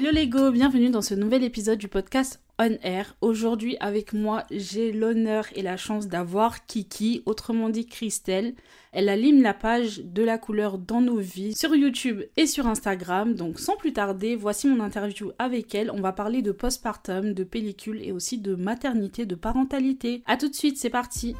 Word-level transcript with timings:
Hello 0.00 0.12
Lego, 0.12 0.52
bienvenue 0.52 0.90
dans 0.90 1.02
ce 1.02 1.14
nouvel 1.14 1.42
épisode 1.42 1.80
du 1.80 1.88
podcast 1.88 2.40
On 2.60 2.78
Air. 2.84 3.16
Aujourd'hui 3.20 3.76
avec 3.80 4.12
moi, 4.12 4.44
j'ai 4.48 4.92
l'honneur 4.92 5.46
et 5.56 5.62
la 5.62 5.76
chance 5.76 6.06
d'avoir 6.06 6.66
Kiki, 6.66 7.24
autrement 7.26 7.68
dit 7.68 7.84
Christelle. 7.84 8.54
Elle 8.92 9.08
anime 9.08 9.42
la 9.42 9.54
page 9.54 9.98
de 10.04 10.22
la 10.22 10.38
couleur 10.38 10.78
dans 10.78 11.00
nos 11.00 11.18
vies 11.18 11.52
sur 11.52 11.74
YouTube 11.74 12.22
et 12.36 12.46
sur 12.46 12.68
Instagram. 12.68 13.34
Donc 13.34 13.58
sans 13.58 13.74
plus 13.74 13.92
tarder, 13.92 14.36
voici 14.36 14.68
mon 14.68 14.78
interview 14.84 15.32
avec 15.40 15.74
elle. 15.74 15.90
On 15.90 16.00
va 16.00 16.12
parler 16.12 16.42
de 16.42 16.52
postpartum, 16.52 17.34
de 17.34 17.42
pellicule 17.42 18.00
et 18.00 18.12
aussi 18.12 18.38
de 18.38 18.54
maternité, 18.54 19.26
de 19.26 19.34
parentalité. 19.34 20.22
A 20.26 20.36
tout 20.36 20.48
de 20.48 20.54
suite, 20.54 20.78
c'est 20.78 20.90
parti. 20.90 21.34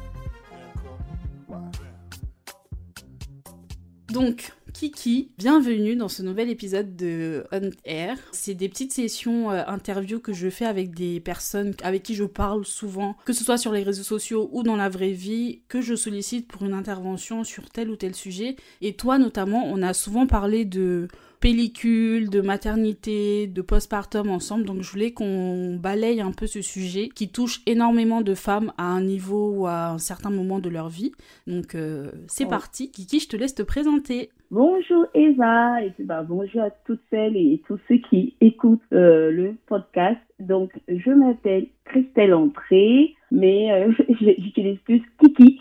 Donc, 4.11 4.51
Kiki, 4.73 5.31
bienvenue 5.37 5.95
dans 5.95 6.09
ce 6.09 6.21
nouvel 6.21 6.49
épisode 6.49 6.95
de 6.95 7.45
On 7.51 7.71
Air. 7.85 8.17
C'est 8.31 8.53
des 8.53 8.69
petites 8.69 8.93
sessions 8.93 9.51
euh, 9.51 9.63
interviews 9.67 10.19
que 10.19 10.33
je 10.33 10.49
fais 10.49 10.65
avec 10.65 10.93
des 10.93 11.19
personnes 11.19 11.73
avec 11.83 12.03
qui 12.03 12.13
je 12.13 12.23
parle 12.23 12.65
souvent, 12.65 13.15
que 13.25 13.33
ce 13.33 13.43
soit 13.43 13.57
sur 13.57 13.71
les 13.71 13.83
réseaux 13.83 14.03
sociaux 14.03 14.49
ou 14.51 14.63
dans 14.63 14.75
la 14.75 14.89
vraie 14.89 15.11
vie, 15.11 15.61
que 15.67 15.81
je 15.81 15.95
sollicite 15.95 16.47
pour 16.47 16.63
une 16.63 16.73
intervention 16.73 17.43
sur 17.43 17.69
tel 17.69 17.89
ou 17.89 17.95
tel 17.95 18.13
sujet. 18.13 18.57
Et 18.81 18.93
toi 18.93 19.17
notamment, 19.17 19.65
on 19.65 19.81
a 19.81 19.93
souvent 19.93 20.27
parlé 20.27 20.65
de 20.65 21.07
pellicule, 21.41 22.29
de 22.29 22.41
maternité, 22.41 23.47
de 23.47 23.61
postpartum 23.61 24.29
ensemble. 24.29 24.65
Donc 24.65 24.81
je 24.81 24.91
voulais 24.91 25.11
qu'on 25.11 25.77
balaye 25.81 26.21
un 26.21 26.31
peu 26.31 26.47
ce 26.47 26.61
sujet 26.61 27.09
qui 27.09 27.31
touche 27.31 27.61
énormément 27.65 28.21
de 28.21 28.33
femmes 28.33 28.73
à 28.77 28.83
un 28.83 29.01
niveau 29.01 29.53
ou 29.55 29.67
à 29.67 29.89
un 29.89 29.97
certain 29.97 30.29
moment 30.29 30.59
de 30.59 30.69
leur 30.69 30.89
vie. 30.89 31.11
Donc 31.47 31.75
euh, 31.75 32.11
c'est 32.27 32.47
parti. 32.47 32.91
Kiki, 32.91 33.19
je 33.19 33.29
te 33.29 33.37
laisse 33.37 33.55
te 33.55 33.63
présenter. 33.63 34.29
Bonjour 34.51 35.05
Eva 35.13 35.83
et 35.83 35.91
puis 35.91 36.03
bah, 36.03 36.23
bonjour 36.23 36.61
à 36.63 36.71
toutes 36.71 37.01
celles 37.11 37.37
et 37.37 37.61
tous 37.67 37.79
ceux 37.87 37.97
qui 38.09 38.35
écoutent 38.41 38.81
euh, 38.93 39.31
le 39.31 39.55
podcast. 39.67 40.19
Donc 40.39 40.71
je 40.87 41.11
m'appelle 41.11 41.67
Christelle 41.85 42.33
Entrée, 42.33 43.15
mais 43.31 43.71
euh, 43.71 43.91
j'utilise 44.19 44.79
plus 44.79 45.03
Kiki 45.19 45.59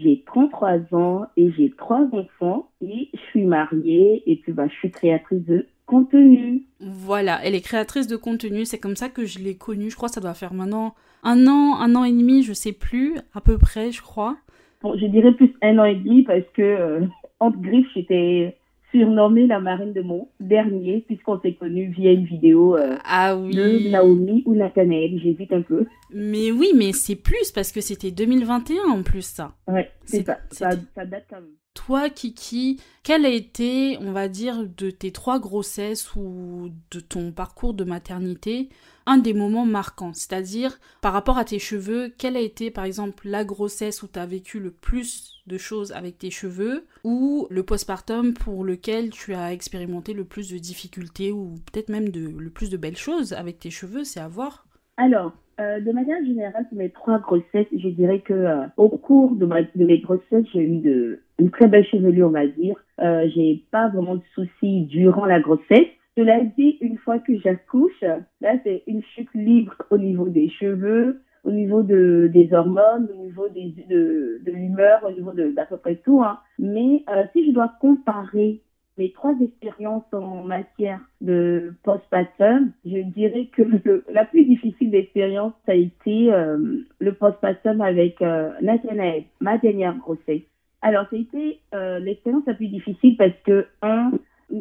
j'ai 0.00 0.22
33 0.26 0.94
ans 0.94 1.26
et 1.36 1.50
j'ai 1.52 1.70
trois 1.76 2.06
enfants 2.12 2.68
et 2.80 3.08
je 3.12 3.20
suis 3.30 3.44
mariée 3.44 4.22
et 4.26 4.36
puis 4.36 4.52
bah, 4.52 4.66
je 4.68 4.74
suis 4.74 4.90
créatrice 4.90 5.44
de 5.44 5.66
contenu. 5.86 6.62
Voilà, 6.80 7.38
elle 7.44 7.54
est 7.54 7.60
créatrice 7.60 8.06
de 8.06 8.16
contenu, 8.16 8.64
c'est 8.64 8.78
comme 8.78 8.96
ça 8.96 9.08
que 9.08 9.24
je 9.24 9.38
l'ai 9.38 9.56
connue. 9.56 9.90
Je 9.90 9.96
crois 9.96 10.08
que 10.08 10.14
ça 10.14 10.20
doit 10.20 10.34
faire 10.34 10.52
maintenant 10.52 10.94
un 11.22 11.46
an, 11.46 11.78
un 11.80 11.94
an 11.94 12.04
et 12.04 12.12
demi, 12.12 12.42
je 12.42 12.52
sais 12.52 12.72
plus, 12.72 13.16
à 13.34 13.40
peu 13.40 13.58
près, 13.58 13.90
je 13.92 14.02
crois. 14.02 14.36
Bon, 14.82 14.96
je 14.96 15.06
dirais 15.06 15.32
plus 15.32 15.52
un 15.62 15.78
an 15.78 15.84
et 15.84 15.94
demi 15.94 16.22
parce 16.22 16.44
que 16.54 16.62
euh, 16.62 17.00
entre 17.40 17.58
griffes, 17.58 17.88
j'étais 17.94 18.56
surnommée 18.90 19.46
la 19.46 19.60
marine 19.60 19.92
de 19.92 20.02
mon 20.02 20.28
dernier, 20.40 21.04
puisqu'on 21.06 21.40
s'est 21.40 21.54
connus 21.54 21.88
via 21.88 22.12
une 22.12 22.24
vidéo 22.24 22.76
euh, 22.76 22.96
ah 23.04 23.36
oui. 23.36 23.54
de 23.54 23.90
Naomi 23.90 24.42
ou 24.46 24.54
Nathanaël. 24.54 25.18
J'hésite 25.22 25.52
un 25.52 25.62
peu. 25.62 25.86
Mais 26.10 26.50
oui, 26.50 26.72
mais 26.74 26.92
c'est 26.92 27.16
plus 27.16 27.52
parce 27.52 27.72
que 27.72 27.80
c'était 27.80 28.10
2021 28.10 28.90
en 28.90 29.02
plus, 29.02 29.26
ça. 29.26 29.54
Ouais, 29.66 29.90
c'est 30.04 30.24
ça. 30.24 30.38
Ça, 30.50 30.70
date 31.04 31.26
quand 31.28 31.36
même. 31.36 31.54
Toi, 31.76 32.08
Kiki, 32.08 32.80
quel 33.04 33.26
a 33.26 33.28
été, 33.28 33.98
on 34.00 34.10
va 34.10 34.28
dire, 34.28 34.66
de 34.66 34.90
tes 34.90 35.12
trois 35.12 35.38
grossesses 35.38 36.16
ou 36.16 36.70
de 36.90 37.00
ton 37.00 37.30
parcours 37.30 37.74
de 37.74 37.84
maternité, 37.84 38.70
un 39.04 39.18
des 39.18 39.34
moments 39.34 39.66
marquants? 39.66 40.14
C'est-à-dire, 40.14 40.80
par 41.02 41.12
rapport 41.12 41.38
à 41.38 41.44
tes 41.44 41.58
cheveux, 41.58 42.12
quelle 42.18 42.36
a 42.36 42.40
été, 42.40 42.70
par 42.70 42.84
exemple, 42.84 43.28
la 43.28 43.44
grossesse 43.44 44.02
où 44.02 44.08
tu 44.08 44.18
as 44.18 44.26
vécu 44.26 44.58
le 44.58 44.70
plus 44.72 45.42
de 45.46 45.58
choses 45.58 45.92
avec 45.92 46.18
tes 46.18 46.30
cheveux 46.30 46.86
ou 47.04 47.46
le 47.50 47.62
postpartum 47.62 48.32
pour 48.32 48.64
lequel 48.64 49.10
tu 49.10 49.34
as 49.34 49.52
expérimenté 49.52 50.14
le 50.14 50.24
plus 50.24 50.50
de 50.50 50.58
difficultés 50.58 51.30
ou 51.30 51.54
peut-être 51.70 51.90
même 51.90 52.06
le 52.06 52.50
plus 52.50 52.70
de 52.70 52.78
belles 52.78 52.96
choses 52.96 53.34
avec 53.34 53.60
tes 53.60 53.70
cheveux? 53.70 54.02
C'est 54.02 54.20
à 54.20 54.28
voir. 54.28 54.66
Alors, 54.96 55.32
euh, 55.60 55.78
de 55.80 55.92
manière 55.92 56.24
générale, 56.24 56.66
pour 56.68 56.78
mes 56.78 56.90
trois 56.90 57.18
grossesses, 57.18 57.68
je 57.70 57.88
dirais 57.90 58.20
que 58.20 58.32
euh, 58.32 58.66
au 58.78 58.88
cours 58.88 59.36
de 59.36 59.46
mes 59.76 60.00
grossesses, 60.00 60.46
j'ai 60.52 60.62
eu 60.62 60.78
de, 60.78 61.20
une 61.38 61.50
très 61.50 61.68
belle 61.68 61.84
chevelure, 61.86 62.28
on 62.28 62.30
va 62.30 62.46
dire. 62.46 62.76
Euh, 63.00 63.28
j'ai 63.34 63.64
pas 63.70 63.88
vraiment 63.88 64.16
de 64.16 64.22
soucis 64.34 64.86
durant 64.86 65.26
la 65.26 65.40
grossesse. 65.40 65.88
Cela 66.16 66.40
dit, 66.56 66.78
une 66.80 66.96
fois 66.96 67.18
que 67.18 67.38
j'accouche, 67.38 68.02
là, 68.40 68.54
c'est 68.64 68.82
une 68.86 69.02
chute 69.02 69.28
libre 69.34 69.74
au 69.90 69.98
niveau 69.98 70.28
des 70.28 70.48
cheveux, 70.48 71.20
au 71.44 71.52
niveau 71.52 71.82
de, 71.82 72.30
des 72.32 72.52
hormones, 72.52 73.08
au 73.12 73.24
niveau 73.24 73.48
des, 73.48 73.74
de, 73.88 74.40
de 74.44 74.52
l'humeur, 74.52 75.04
au 75.06 75.12
niveau 75.12 75.32
d'à 75.32 75.66
peu 75.66 75.76
près 75.76 75.96
tout. 75.96 76.22
Hein. 76.22 76.38
Mais 76.58 77.04
euh, 77.10 77.24
si 77.32 77.46
je 77.46 77.52
dois 77.52 77.70
comparer 77.80 78.60
mes 78.98 79.12
trois 79.12 79.34
expériences 79.40 80.12
en 80.12 80.42
matière 80.42 81.00
de 81.20 81.74
postpartum, 81.82 82.72
je 82.84 82.98
dirais 82.98 83.48
que 83.54 83.62
la 84.10 84.24
plus 84.24 84.44
difficile 84.44 84.90
d'expérience, 84.90 85.52
ça 85.66 85.72
a 85.72 85.74
été 85.74 86.32
euh, 86.32 86.56
le 86.98 87.12
postpartum 87.12 87.80
avec 87.80 88.22
euh, 88.22 88.50
Nathanaël, 88.62 89.24
ma 89.40 89.58
dernière 89.58 89.96
grossesse. 89.96 90.42
Alors, 90.86 91.06
ça 91.10 91.16
a 91.16 91.18
été 91.18 91.58
euh, 91.74 91.98
l'expérience 91.98 92.44
la 92.46 92.54
plus 92.54 92.68
difficile 92.68 93.16
parce 93.16 93.34
que, 93.44 93.66
un, 93.82 94.12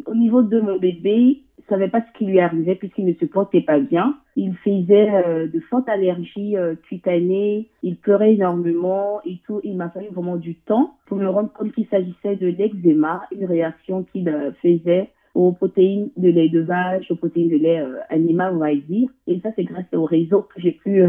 au 0.08 0.16
niveau 0.16 0.41
de 0.41 0.59
mon 0.59 0.80
bébé, 0.80 1.44
je 1.59 1.66
savais 1.69 1.88
pas 1.88 2.02
ce 2.02 2.18
qui 2.18 2.25
lui 2.25 2.40
arrivait 2.40 2.74
puisqu'il 2.74 3.06
ne 3.06 3.13
se 3.13 3.25
portait 3.25 3.62
pas 3.62 3.78
bien. 3.78 4.18
Il 4.36 4.56
faisait 4.56 5.12
euh, 5.13 5.47
de 5.47 5.59
fortes 5.59 5.88
allergies 5.88 6.58
euh, 6.58 6.74
cutanées, 6.90 7.69
il 7.84 7.97
pleurait 7.97 8.34
énormément 8.34 9.22
et 9.24 9.38
tout. 9.46 9.62
Il 9.63 9.78
m'a 9.78 9.91
fallu 9.91 10.08
vraiment 10.08 10.38
du 10.38 10.56
temps 10.56 10.96
pour 11.06 11.19
me 11.19 11.30
rendre 11.30 11.53
compte 11.53 11.72
qu'il 11.74 11.86
s'agissait 11.90 12.38
de 12.38 12.47
l'eczéma, 12.47 13.22
une 13.31 13.46
réaction 13.46 14.02
qu'il 14.12 14.25
faisait 14.63 15.12
aux 15.36 15.52
protéines 15.52 16.09
de 16.18 16.30
lait 16.30 16.50
de 16.50 16.62
vache, 16.62 17.12
aux 17.12 17.18
protéines 17.18 17.50
de 17.50 17.57
lait 17.57 17.84
animal, 18.09 18.56
on 18.56 18.59
va 18.59 18.74
dire. 18.74 19.09
Et 19.28 19.40
ça, 19.42 19.50
c'est 19.56 19.66
grâce 19.66 19.86
au 19.94 20.06
réseau 20.06 20.42
que 20.42 20.59
j'ai 20.59 20.72
pu 20.72 21.03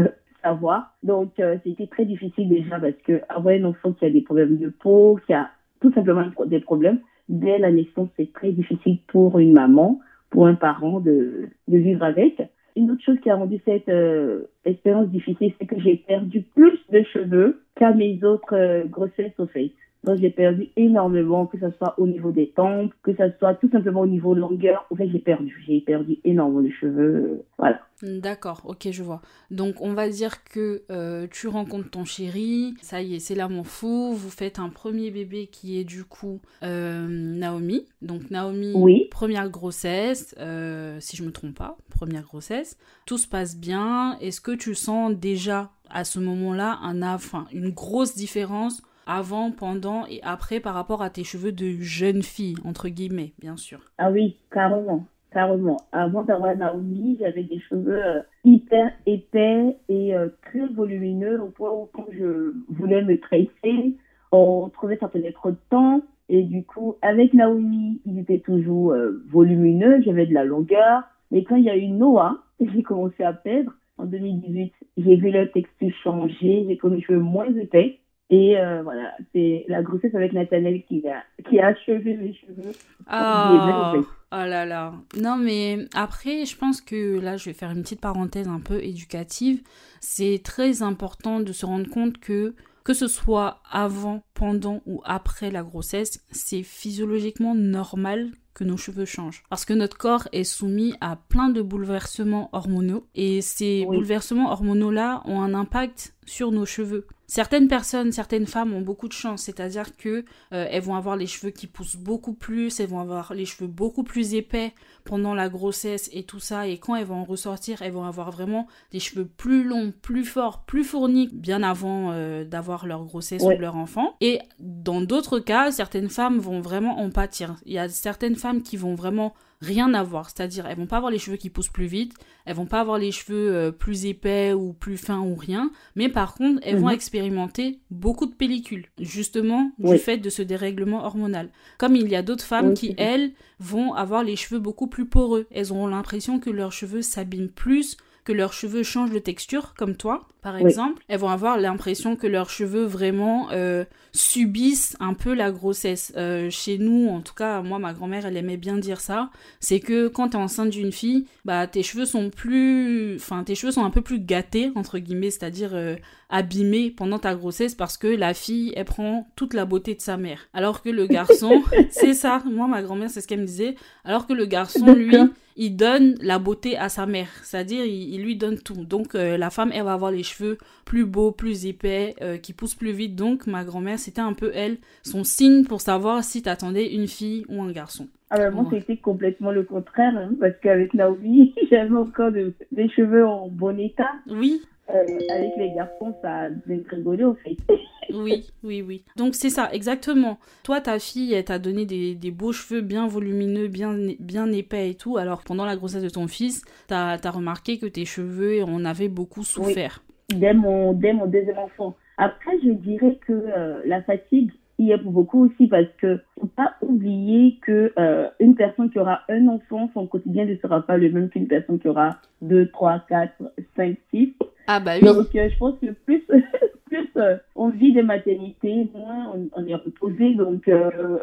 Donc, 1.03 1.31
c'était 1.63 1.87
très 1.87 2.05
difficile 2.05 2.49
déjà 2.49 2.79
parce 2.79 2.97
que 3.05 3.21
avoir 3.29 3.55
un 3.55 3.63
enfant 3.65 3.93
qui 3.93 4.05
a 4.05 4.09
des 4.09 4.21
problèmes 4.21 4.57
de 4.57 4.69
peau, 4.69 5.19
qui 5.25 5.33
a 5.33 5.49
tout 5.81 5.91
simplement 5.93 6.23
des 6.45 6.59
problèmes, 6.59 6.99
dès 7.29 7.57
la 7.57 7.71
naissance, 7.71 8.09
c'est 8.17 8.31
très 8.33 8.51
difficile 8.51 8.99
pour 9.07 9.39
une 9.39 9.53
maman 9.53 9.99
pour 10.29 10.47
un 10.47 10.55
parent 10.55 10.99
de, 10.99 11.49
de 11.67 11.77
vivre 11.77 12.03
avec. 12.03 12.41
Une 12.75 12.91
autre 12.91 13.03
chose 13.03 13.19
qui 13.21 13.29
a 13.29 13.35
rendu 13.35 13.59
cette 13.65 13.89
euh, 13.89 14.43
expérience 14.65 15.07
difficile, 15.09 15.51
c'est 15.57 15.65
que 15.65 15.79
j'ai 15.79 15.95
perdu 15.95 16.41
plus 16.55 16.79
de 16.91 17.01
cheveux 17.03 17.61
qu'à 17.75 17.93
mes 17.93 18.23
autres 18.23 18.53
euh, 18.55 18.83
grossesses 18.85 19.39
au 19.39 19.47
fait. 19.47 19.71
Donc 20.07 20.19
j'ai 20.19 20.29
perdu 20.29 20.69
énormément, 20.77 21.47
que 21.47 21.59
ce 21.59 21.69
soit 21.71 21.93
au 21.99 22.07
niveau 22.07 22.31
des 22.31 22.47
tempes, 22.51 22.93
que 23.03 23.11
ce 23.13 23.29
soit 23.39 23.55
tout 23.55 23.69
simplement 23.69 24.01
au 24.01 24.07
niveau 24.07 24.33
longueur. 24.33 24.85
En 24.89 24.95
fait, 24.95 25.09
j'ai 25.09 25.19
perdu. 25.19 25.61
J'ai 25.67 25.81
perdu 25.81 26.19
énormément 26.23 26.61
de 26.61 26.69
cheveux. 26.69 27.43
Voilà. 27.57 27.81
D'accord, 28.01 28.61
ok, 28.63 28.87
je 28.89 29.03
vois. 29.03 29.21
Donc 29.51 29.81
on 29.81 29.93
va 29.93 30.07
dire 30.07 30.45
que 30.45 30.83
euh, 30.91 31.27
tu 31.29 31.47
rencontres 31.47 31.89
ton 31.89 32.05
chéri, 32.05 32.75
ça 32.81 33.01
y 33.01 33.15
est, 33.15 33.19
c'est 33.19 33.33
l'amour 33.33 33.65
fou, 33.65 34.13
vous 34.13 34.29
faites 34.29 34.59
un 34.59 34.69
premier 34.69 35.09
bébé 35.09 35.47
qui 35.47 35.79
est 35.79 35.83
du 35.83 36.05
coup 36.05 36.39
euh, 36.63 37.07
Naomi. 37.09 37.87
Donc 38.01 38.29
Naomi, 38.29 38.73
oui. 38.75 39.07
première 39.09 39.49
grossesse, 39.49 40.35
euh, 40.39 40.97
si 41.01 41.17
je 41.17 41.23
me 41.23 41.31
trompe 41.31 41.57
pas, 41.57 41.75
première 41.89 42.23
grossesse. 42.23 42.77
Tout 43.07 43.17
se 43.17 43.27
passe 43.27 43.57
bien. 43.57 44.17
Est-ce 44.21 44.41
que 44.41 44.51
tu 44.51 44.73
sens 44.73 45.13
déjà 45.13 45.71
à 45.89 46.03
ce 46.03 46.19
moment-là 46.19 46.77
un, 46.83 47.01
enfin, 47.01 47.47
une 47.51 47.71
grosse 47.71 48.15
différence 48.15 48.81
avant, 49.07 49.51
pendant 49.51 50.05
et 50.07 50.19
après 50.23 50.59
par 50.59 50.73
rapport 50.73 51.01
à 51.01 51.09
tes 51.09 51.23
cheveux 51.23 51.51
de 51.51 51.77
jeune 51.79 52.21
fille, 52.21 52.57
entre 52.65 52.89
guillemets, 52.89 53.33
bien 53.39 53.57
sûr 53.57 53.79
Ah 53.97 54.11
oui, 54.11 54.37
carrément 54.51 55.05
carrément. 55.31 55.77
Avant 55.91 56.23
d'avoir 56.23 56.55
Naomi, 56.55 57.17
j'avais 57.19 57.43
des 57.43 57.59
cheveux 57.59 58.03
euh, 58.03 58.21
hyper 58.43 58.91
épais 59.05 59.77
et 59.89 60.15
euh, 60.15 60.29
très 60.43 60.65
volumineux 60.67 61.41
au 61.41 61.49
point 61.49 61.69
où 61.71 61.87
quand 61.93 62.07
je 62.11 62.53
voulais 62.69 63.03
me 63.03 63.19
tresser, 63.19 63.95
on 64.31 64.69
trouvait 64.69 64.97
ça 64.97 65.07
prenait 65.07 65.31
trop 65.31 65.51
de 65.51 65.57
temps. 65.69 66.01
Et 66.29 66.43
du 66.43 66.63
coup, 66.63 66.95
avec 67.01 67.33
Naomi, 67.33 68.01
ils 68.05 68.19
étaient 68.19 68.39
toujours 68.39 68.93
euh, 68.93 69.23
volumineux, 69.29 70.01
j'avais 70.01 70.25
de 70.25 70.33
la 70.33 70.43
longueur. 70.43 71.03
Mais 71.31 71.43
quand 71.43 71.55
il 71.55 71.65
y 71.65 71.69
a 71.69 71.77
eu 71.77 71.87
Noah, 71.87 72.37
j'ai 72.59 72.83
commencé 72.83 73.23
à 73.23 73.33
perdre. 73.33 73.71
En 73.99 74.05
2018, 74.05 74.73
j'ai 74.97 75.15
vu 75.15 75.31
le 75.31 75.49
texture 75.51 75.93
changer, 76.03 76.65
j'ai 76.67 76.77
comme 76.77 76.95
les 76.95 77.01
cheveux 77.01 77.19
moins 77.19 77.51
épais. 77.55 77.99
Et 78.29 78.55
voilà, 78.83 79.13
c'est 79.33 79.65
la 79.67 79.81
grossesse 79.81 80.13
avec 80.15 80.33
Nathaniel 80.33 80.83
qui 80.83 81.03
a, 81.07 81.23
qui 81.49 81.59
a 81.59 81.67
achevé 81.67 82.17
mes 82.17 82.33
cheveux. 82.33 82.73
Oh. 83.11 84.05
Oh 84.33 84.35
là 84.35 84.65
là. 84.65 84.93
Non, 85.17 85.37
mais 85.37 85.85
après, 85.95 86.43
je 86.43 86.57
pense 86.57 86.81
que 86.81 87.17
là, 87.19 87.37
je 87.37 87.45
vais 87.45 87.53
faire 87.53 87.71
une 87.71 87.81
petite 87.81 88.01
parenthèse 88.01 88.49
un 88.49 88.59
peu 88.59 88.83
éducative. 88.83 89.61
C'est 90.01 90.41
très 90.43 90.81
important 90.83 91.39
de 91.39 91.53
se 91.53 91.65
rendre 91.65 91.89
compte 91.89 92.17
que 92.17 92.53
que 92.83 92.93
ce 92.93 93.07
soit 93.07 93.61
avant, 93.69 94.21
pendant 94.33 94.81
ou 94.85 95.01
après 95.03 95.51
la 95.51 95.61
grossesse, 95.61 96.23
c'est 96.31 96.63
physiologiquement 96.63 97.53
normal 97.53 98.29
que 98.53 98.63
nos 98.63 98.77
cheveux 98.77 99.03
changent. 99.03 99.43
Parce 99.49 99.65
que 99.65 99.73
notre 99.73 99.97
corps 99.97 100.29
est 100.31 100.45
soumis 100.45 100.95
à 101.01 101.17
plein 101.17 101.49
de 101.49 101.61
bouleversements 101.61 102.49
hormonaux 102.53 103.05
et 103.13 103.41
ces 103.41 103.85
bouleversements 103.85 104.51
hormonaux-là 104.51 105.21
ont 105.25 105.41
un 105.41 105.53
impact 105.53 106.15
sur 106.27 106.51
nos 106.51 106.65
cheveux. 106.65 107.07
Certaines 107.25 107.67
personnes, 107.67 108.13
certaines 108.13 108.47
femmes 108.47 108.73
ont 108.73 108.81
beaucoup 108.81 109.09
de 109.09 109.13
chance, 109.13 109.43
c'est-à-dire 109.43 109.97
que 109.97 110.23
euh, 110.53 110.67
elles 110.69 110.81
vont 110.81 110.95
avoir 110.95 111.17
les 111.17 111.27
cheveux 111.27 111.51
qui 111.51 111.67
poussent 111.67 111.97
beaucoup 111.97 112.33
plus, 112.33 112.79
elles 112.79 112.87
vont 112.87 113.01
avoir 113.01 113.33
les 113.33 113.45
cheveux 113.45 113.67
beaucoup 113.67 114.03
plus 114.03 114.33
épais 114.33 114.73
pendant 115.03 115.33
la 115.33 115.49
grossesse 115.49 116.09
et 116.13 116.23
tout 116.23 116.39
ça, 116.39 116.67
et 116.67 116.77
quand 116.77 116.95
elles 116.95 117.05
vont 117.05 117.21
en 117.21 117.23
ressortir, 117.25 117.81
elles 117.81 117.91
vont 117.91 118.05
avoir 118.05 118.31
vraiment 118.31 118.67
des 118.91 118.99
cheveux 118.99 119.25
plus 119.25 119.65
longs, 119.65 119.93
plus 120.01 120.23
forts, 120.23 120.63
plus 120.65 120.85
fournis, 120.85 121.29
bien 121.33 121.63
avant 121.63 122.11
euh, 122.11 122.45
d'avoir 122.45 122.85
leur 122.85 123.03
grossesse 123.03 123.43
ou 123.43 123.57
leur 123.57 123.75
enfant. 123.75 124.15
Et 124.21 124.39
dans 124.59 125.01
d'autres 125.01 125.39
cas, 125.39 125.71
certaines 125.71 126.09
femmes 126.09 126.39
vont 126.39 126.61
vraiment 126.61 126.99
en 126.99 127.09
pâtir. 127.09 127.57
Il 127.65 127.73
y 127.73 127.79
a 127.79 127.89
certaines 127.89 128.35
femmes 128.35 128.61
qui 128.61 128.77
vont 128.77 128.95
vraiment 128.95 129.33
rien 129.61 129.93
à 129.93 130.03
voir. 130.03 130.29
C'est-à-dire, 130.29 130.65
elles 130.67 130.77
vont 130.77 130.85
pas 130.85 130.97
avoir 130.97 131.11
les 131.11 131.19
cheveux 131.19 131.37
qui 131.37 131.49
poussent 131.49 131.69
plus 131.69 131.87
vite, 131.87 132.13
elles 132.45 132.55
vont 132.55 132.65
pas 132.65 132.81
avoir 132.81 132.97
les 132.97 133.11
cheveux 133.11 133.55
euh, 133.55 133.71
plus 133.71 134.05
épais 134.05 134.53
ou 134.53 134.73
plus 134.73 134.97
fins 134.97 135.19
ou 135.19 135.35
rien, 135.35 135.71
mais 135.95 136.09
par 136.09 136.35
contre, 136.35 136.61
elles 136.63 136.77
vont 136.77 136.87
mhm. 136.87 136.93
expérimenter 136.93 137.79
beaucoup 137.89 138.25
de 138.25 138.33
pellicules, 138.33 138.87
justement 138.99 139.71
du 139.79 139.97
fait 139.97 140.17
de 140.17 140.29
ce 140.29 140.41
dérèglement 140.41 141.05
hormonal. 141.05 141.49
Comme 141.77 141.95
il 141.95 142.07
y 142.07 142.15
a 142.15 142.21
d'autres 142.21 142.43
femmes 142.43 142.73
qui, 142.73 142.93
elles, 142.97 143.31
vont 143.59 143.93
avoir 143.93 144.23
les 144.23 144.35
cheveux 144.35 144.59
beaucoup 144.59 144.87
plus 144.87 145.05
poreux. 145.05 145.47
Elles 145.51 145.71
auront 145.71 145.87
l'impression 145.87 146.39
que 146.39 146.49
leurs 146.49 146.71
cheveux 146.71 147.01
s'abîment 147.01 147.49
plus, 147.49 147.97
que 148.27 148.33
leurs 148.33 148.51
cheveux 148.51 148.83
changent 148.83 149.13
de 149.13 149.19
texture, 149.19 149.73
comme 149.77 149.95
toi, 149.95 150.27
par 150.41 150.57
exemple, 150.57 151.01
elles 151.07 151.19
vont 151.19 151.29
avoir 151.29 151.57
l'impression 151.57 152.17
que 152.17 152.27
leurs 152.27 152.49
cheveux 152.49 152.83
vraiment 152.83 153.47
euh, 153.51 153.85
subissent 154.11 154.97
un 154.99 155.13
peu 155.13 155.33
la 155.33 155.49
grossesse. 155.49 156.11
Euh, 156.17 156.49
chez 156.49 156.77
nous, 156.77 157.07
en 157.07 157.21
tout 157.21 157.33
cas, 157.33 157.61
moi, 157.61 157.79
ma 157.79 157.93
grand-mère, 157.93 158.25
elle 158.25 158.35
aimait 158.35 158.57
bien 158.57 158.75
dire 158.75 158.99
ça. 158.99 159.29
C'est 159.61 159.79
que 159.79 160.09
quand 160.09 160.29
tu 160.29 160.37
es 160.37 160.39
enceinte 160.41 160.71
d'une 160.71 160.91
fille, 160.91 161.25
bah 161.45 161.67
tes 161.67 161.83
cheveux 161.83 162.05
sont 162.05 162.29
plus, 162.29 163.15
enfin 163.15 163.45
tes 163.45 163.55
cheveux 163.55 163.71
sont 163.71 163.85
un 163.85 163.91
peu 163.91 164.01
plus 164.01 164.19
gâtés 164.19 164.73
entre 164.75 164.99
guillemets, 164.99 165.31
c'est-à-dire 165.31 165.71
euh, 165.73 165.95
abîmés 166.29 166.91
pendant 166.91 167.19
ta 167.19 167.35
grossesse 167.35 167.75
parce 167.75 167.97
que 167.97 168.07
la 168.07 168.33
fille, 168.33 168.73
elle 168.75 168.85
prend 168.85 169.27
toute 169.35 169.53
la 169.53 169.65
beauté 169.65 169.95
de 169.95 170.01
sa 170.01 170.17
mère. 170.17 170.49
Alors 170.53 170.81
que 170.81 170.89
le 170.89 171.07
garçon, 171.07 171.63
c'est 171.89 172.13
ça. 172.13 172.41
Moi, 172.45 172.67
ma 172.67 172.81
grand-mère, 172.81 173.09
c'est 173.09 173.21
ce 173.21 173.27
qu'elle 173.27 173.41
me 173.41 173.45
disait. 173.45 173.75
Alors 174.03 174.27
que 174.27 174.33
le 174.33 174.45
garçon, 174.45 174.93
lui 174.93 175.15
il 175.57 175.75
donne 175.75 176.15
la 176.21 176.37
beauté 176.37 176.77
à 176.77 176.87
sa 176.87 177.05
mère, 177.07 177.29
c'est-à-dire 177.41 177.83
il, 177.83 178.21
lui 178.21 178.35
donne 178.35 178.59
tout. 178.59 178.85
Donc 178.85 179.15
euh, 179.15 179.37
la 179.37 179.49
femme, 179.49 179.71
elle 179.73 179.83
va 179.83 179.93
avoir 179.93 180.11
les 180.11 180.23
cheveux 180.23 180.57
plus 180.85 181.05
beaux, 181.05 181.31
plus 181.31 181.65
épais, 181.65 182.15
euh, 182.21 182.37
qui 182.37 182.53
poussent 182.53 182.75
plus 182.75 182.91
vite. 182.91 183.15
Donc 183.15 183.47
ma 183.47 183.63
grand-mère, 183.63 183.97
c'était 183.97 184.21
un 184.21 184.33
peu 184.33 184.51
elle, 184.53 184.77
son 185.03 185.23
signe 185.23 185.65
pour 185.65 185.81
savoir 185.81 186.23
si 186.23 186.43
t'attendais 186.43 186.93
une 186.93 187.07
fille 187.07 187.43
ou 187.49 187.61
un 187.61 187.71
garçon. 187.71 188.07
Ah 188.29 188.37
ben, 188.37 188.51
moi, 188.51 188.67
c'était 188.71 188.97
complètement 188.97 189.51
le 189.51 189.63
contraire, 189.63 190.15
hein, 190.15 190.31
parce 190.39 190.53
qu'avec 190.61 190.93
Naomi, 190.93 191.55
j'avais 191.71 191.95
encore 191.95 192.31
des 192.31 192.89
cheveux 192.89 193.25
en 193.25 193.47
bon 193.47 193.79
état. 193.79 194.11
Oui. 194.29 194.61
Euh, 194.89 195.03
avec 195.29 195.51
les 195.57 195.73
garçons, 195.75 196.15
ça 196.21 196.43
a 196.43 196.49
rigolé 196.67 197.25
au 197.25 197.35
fait. 197.35 197.57
oui, 198.13 198.49
oui, 198.63 198.81
oui. 198.81 199.03
Donc 199.17 199.35
c'est 199.35 199.49
ça, 199.49 199.69
exactement. 199.73 200.37
Toi, 200.63 200.79
ta 200.79 200.97
fille, 200.97 201.33
elle 201.33 201.43
t'a 201.43 201.59
donné 201.59 201.85
des, 201.85 202.15
des, 202.15 202.31
beaux 202.31 202.53
cheveux 202.53 202.81
bien 202.81 203.05
volumineux, 203.07 203.67
bien, 203.67 203.97
bien 204.19 204.49
épais 204.51 204.91
et 204.91 204.95
tout. 204.95 205.17
Alors 205.17 205.43
pendant 205.43 205.65
la 205.65 205.75
grossesse 205.75 206.03
de 206.03 206.09
ton 206.09 206.27
fils, 206.27 206.63
t'as 206.87 207.17
as 207.21 207.31
remarqué 207.31 207.79
que 207.79 207.85
tes 207.85 208.05
cheveux 208.05 208.63
en 208.63 208.85
avaient 208.85 209.09
beaucoup 209.09 209.43
souffert. 209.43 210.03
Dès, 210.29 210.53
mon, 210.53 210.93
dès 210.93 211.11
mon 211.11 211.25
deuxième 211.25 211.57
enfant. 211.57 211.95
Après, 212.17 212.57
je 212.63 212.71
dirais 212.71 213.19
que 213.27 213.33
euh, 213.33 213.81
la 213.85 214.01
fatigue 214.03 214.51
y 214.79 214.91
est 214.91 214.97
pour 214.97 215.11
beaucoup 215.11 215.45
aussi 215.45 215.67
parce 215.67 215.87
que 215.99 216.19
faut 216.39 216.47
pas 216.47 216.75
oublier 216.81 217.57
que 217.61 217.93
euh, 217.97 218.29
une 218.39 218.55
personne 218.55 218.89
qui 218.89 218.99
aura 218.99 219.21
un 219.29 219.47
enfant, 219.47 219.89
son 219.93 220.07
quotidien 220.07 220.45
ne 220.45 220.55
sera 220.57 220.85
pas 220.85 220.97
le 220.97 221.11
même 221.11 221.29
qu'une 221.29 221.47
personne 221.47 221.79
qui 221.79 221.87
aura 221.87 222.17
deux, 222.41 222.69
trois, 222.69 223.03
quatre, 223.07 223.35
cinq, 223.75 223.97
six. 224.11 224.33
Ah 224.67 224.79
bah 224.81 224.95
oui. 225.01 225.05
Donc 225.05 225.33
euh, 225.35 225.49
je 225.49 225.57
pense 225.57 225.79
que 225.79 225.91
plus, 226.05 226.23
plus 226.85 227.07
euh, 227.15 227.37
on 227.55 227.69
vit 227.69 227.93
des 227.93 228.03
maternités, 228.03 228.89
moins 228.93 229.33
on, 229.53 229.65
est 229.65 229.75
reposé. 229.75 230.35
Donc 230.35 230.67
euh, 230.67 231.17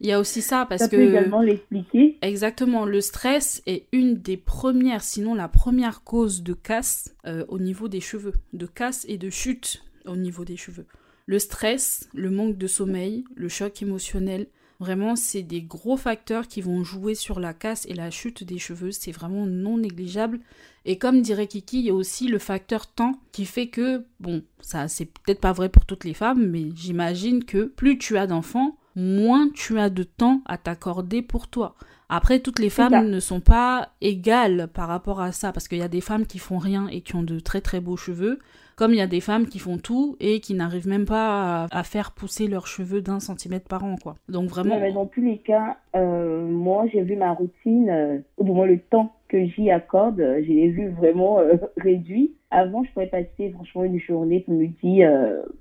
il 0.00 0.06
y 0.06 0.12
a 0.12 0.18
aussi 0.18 0.40
ça 0.40 0.66
parce 0.68 0.82
ça 0.82 0.88
que 0.88 0.96
peut 0.96 1.02
également 1.02 1.42
l'expliquer. 1.42 2.16
Exactement, 2.22 2.86
le 2.86 3.00
stress 3.00 3.62
est 3.66 3.84
une 3.92 4.14
des 4.14 4.38
premières, 4.38 5.02
sinon 5.02 5.34
la 5.34 5.48
première 5.48 6.02
cause 6.02 6.42
de 6.42 6.54
casse 6.54 7.14
au 7.48 7.58
niveau 7.58 7.88
des 7.88 8.00
cheveux, 8.00 8.32
de 8.54 8.66
casse 8.66 9.04
et 9.08 9.18
de 9.18 9.28
chute 9.28 9.84
au 10.06 10.16
niveau 10.16 10.44
des 10.44 10.56
cheveux. 10.56 10.86
Le 11.26 11.38
stress, 11.38 12.08
le 12.14 12.30
manque 12.30 12.56
de 12.56 12.66
sommeil, 12.66 13.24
le 13.36 13.50
choc 13.50 13.82
émotionnel, 13.82 14.46
Vraiment, 14.80 15.16
c'est 15.16 15.42
des 15.42 15.62
gros 15.62 15.96
facteurs 15.96 16.46
qui 16.46 16.60
vont 16.60 16.84
jouer 16.84 17.16
sur 17.16 17.40
la 17.40 17.52
casse 17.52 17.84
et 17.86 17.94
la 17.94 18.10
chute 18.10 18.44
des 18.44 18.58
cheveux. 18.58 18.92
C'est 18.92 19.10
vraiment 19.10 19.44
non 19.44 19.78
négligeable. 19.78 20.38
Et 20.84 20.98
comme 20.98 21.20
dirait 21.20 21.48
Kiki, 21.48 21.80
il 21.80 21.86
y 21.86 21.90
a 21.90 21.94
aussi 21.94 22.28
le 22.28 22.38
facteur 22.38 22.86
temps 22.86 23.18
qui 23.32 23.44
fait 23.44 23.66
que, 23.66 24.04
bon, 24.20 24.42
ça 24.60 24.86
c'est 24.86 25.06
peut-être 25.06 25.40
pas 25.40 25.52
vrai 25.52 25.68
pour 25.68 25.84
toutes 25.84 26.04
les 26.04 26.14
femmes, 26.14 26.46
mais 26.46 26.68
j'imagine 26.76 27.44
que 27.44 27.64
plus 27.64 27.98
tu 27.98 28.16
as 28.16 28.28
d'enfants, 28.28 28.76
moins 28.94 29.50
tu 29.52 29.80
as 29.80 29.90
de 29.90 30.04
temps 30.04 30.42
à 30.46 30.58
t'accorder 30.58 31.22
pour 31.22 31.48
toi. 31.48 31.74
Après, 32.08 32.40
toutes 32.40 32.58
les 32.58 32.70
femmes 32.70 33.10
ne 33.10 33.20
sont 33.20 33.40
pas 33.40 33.90
égales 34.00 34.68
par 34.72 34.88
rapport 34.88 35.20
à 35.20 35.32
ça, 35.32 35.52
parce 35.52 35.68
qu'il 35.68 35.78
y 35.78 35.82
a 35.82 35.88
des 35.88 36.00
femmes 36.00 36.26
qui 36.26 36.38
font 36.38 36.56
rien 36.56 36.88
et 36.88 37.02
qui 37.02 37.16
ont 37.16 37.22
de 37.22 37.38
très 37.38 37.60
très 37.60 37.80
beaux 37.80 37.98
cheveux. 37.98 38.38
Comme 38.78 38.92
il 38.92 38.98
y 38.98 39.02
a 39.02 39.08
des 39.08 39.20
femmes 39.20 39.46
qui 39.46 39.58
font 39.58 39.76
tout 39.76 40.14
et 40.20 40.38
qui 40.38 40.54
n'arrivent 40.54 40.86
même 40.86 41.04
pas 41.04 41.66
à, 41.72 41.82
faire 41.82 42.12
pousser 42.12 42.46
leurs 42.46 42.68
cheveux 42.68 43.00
d'un 43.00 43.18
centimètre 43.18 43.66
par 43.66 43.82
an, 43.82 43.96
quoi. 44.00 44.14
Donc 44.28 44.48
vraiment. 44.48 44.78
mais 44.78 44.92
dans 44.92 45.06
tous 45.06 45.20
les 45.20 45.38
cas, 45.38 45.78
euh, 45.96 46.46
moi 46.46 46.86
j'ai 46.92 47.02
vu 47.02 47.16
ma 47.16 47.32
routine, 47.32 47.90
euh, 47.90 48.18
du 48.40 48.52
moins 48.52 48.66
le 48.66 48.78
temps 48.78 49.12
que 49.26 49.46
j'y 49.46 49.68
accorde, 49.72 50.20
euh, 50.20 50.40
je 50.44 50.52
l'ai 50.52 50.68
vu 50.68 50.90
vraiment 50.90 51.40
réduit. 51.76 52.34
Avant, 52.52 52.84
je 52.84 52.92
pouvais 52.92 53.08
passer 53.08 53.50
franchement 53.52 53.82
une 53.82 53.98
journée 53.98 54.40
pour 54.46 54.54
me 54.54 54.68
dire, 54.68 55.10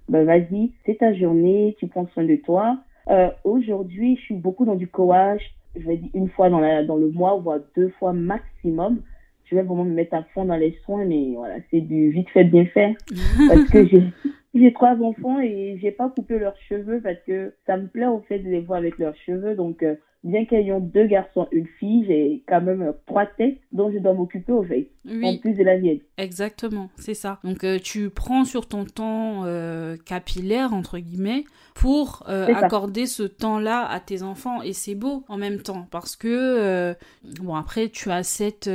bah, 0.09 0.23
vas-y, 0.23 0.71
c'est 0.85 0.99
ta 0.99 1.11
journée, 1.15 1.75
tu 1.79 1.87
prends 1.87 2.07
soin 2.13 2.23
de 2.23 2.35
toi. 2.35 2.77
Aujourd'hui, 3.43 4.15
je 4.17 4.21
suis 4.21 4.35
beaucoup 4.35 4.63
dans 4.63 4.75
du 4.75 4.87
courage. 4.87 5.41
Je 5.75 5.87
vais 5.87 5.97
dire 5.97 6.11
une 6.13 6.29
fois 6.29 6.51
dans, 6.51 6.59
la, 6.59 6.83
dans 6.83 6.97
le 6.97 7.09
mois, 7.09 7.35
voire 7.37 7.59
deux 7.75 7.89
fois 7.97 8.13
maximum 8.13 9.01
je 9.49 9.55
vais 9.55 9.63
vraiment 9.63 9.85
me 9.85 9.93
mettre 9.93 10.13
à 10.13 10.23
fond 10.33 10.45
dans 10.45 10.55
les 10.55 10.77
soins, 10.83 11.05
mais 11.05 11.33
voilà, 11.35 11.55
c'est 11.71 11.81
du 11.81 12.09
vite 12.11 12.29
fait, 12.29 12.43
bien 12.43 12.65
fait. 12.65 12.95
parce 13.47 13.63
que 13.69 13.85
j'ai, 13.85 14.03
j'ai 14.53 14.73
trois 14.73 14.95
enfants 15.01 15.39
et 15.39 15.77
j'ai 15.81 15.91
pas 15.91 16.09
coupé 16.09 16.39
leurs 16.39 16.57
cheveux 16.69 17.01
parce 17.01 17.19
que 17.25 17.53
ça 17.65 17.77
me 17.77 17.87
plaît 17.87 18.07
au 18.07 18.19
fait 18.27 18.39
de 18.39 18.49
les 18.49 18.61
voir 18.61 18.79
avec 18.79 18.97
leurs 18.97 19.15
cheveux. 19.15 19.55
Donc, 19.55 19.83
euh, 19.83 19.95
bien 20.23 20.45
qu'ayant 20.45 20.79
deux 20.79 21.07
garçons, 21.07 21.47
une 21.51 21.67
fille, 21.79 22.05
j'ai 22.07 22.43
quand 22.47 22.61
même 22.61 22.93
trois 23.05 23.25
têtes 23.25 23.59
dont 23.71 23.91
je 23.91 23.99
dois 23.99 24.13
m'occuper 24.13 24.51
au 24.51 24.63
fait, 24.63 24.89
en 25.23 25.37
plus 25.37 25.53
de 25.53 25.63
la 25.63 25.77
mienne. 25.77 25.99
Exactement, 26.17 26.89
c'est 26.97 27.13
ça. 27.13 27.39
Donc 27.43 27.63
euh, 27.63 27.79
tu 27.79 28.09
prends 28.09 28.43
sur 28.43 28.67
ton 28.67 28.85
temps 28.85 29.43
euh, 29.45 29.95
capillaire, 30.05 30.73
entre 30.73 30.99
guillemets, 30.99 31.43
pour 31.75 32.23
euh, 32.27 32.47
accorder 32.47 33.05
ce 33.05 33.23
temps-là 33.23 33.85
à 33.85 33.99
tes 33.99 34.23
enfants. 34.23 34.61
Et 34.63 34.73
c'est 34.73 34.95
beau 34.95 35.23
en 35.27 35.37
même 35.37 35.61
temps, 35.61 35.87
parce 35.91 36.15
que, 36.15 36.95
bon, 37.41 37.55
après, 37.55 37.89
tu 37.89 38.11
as 38.11 38.23
cette 38.23 38.69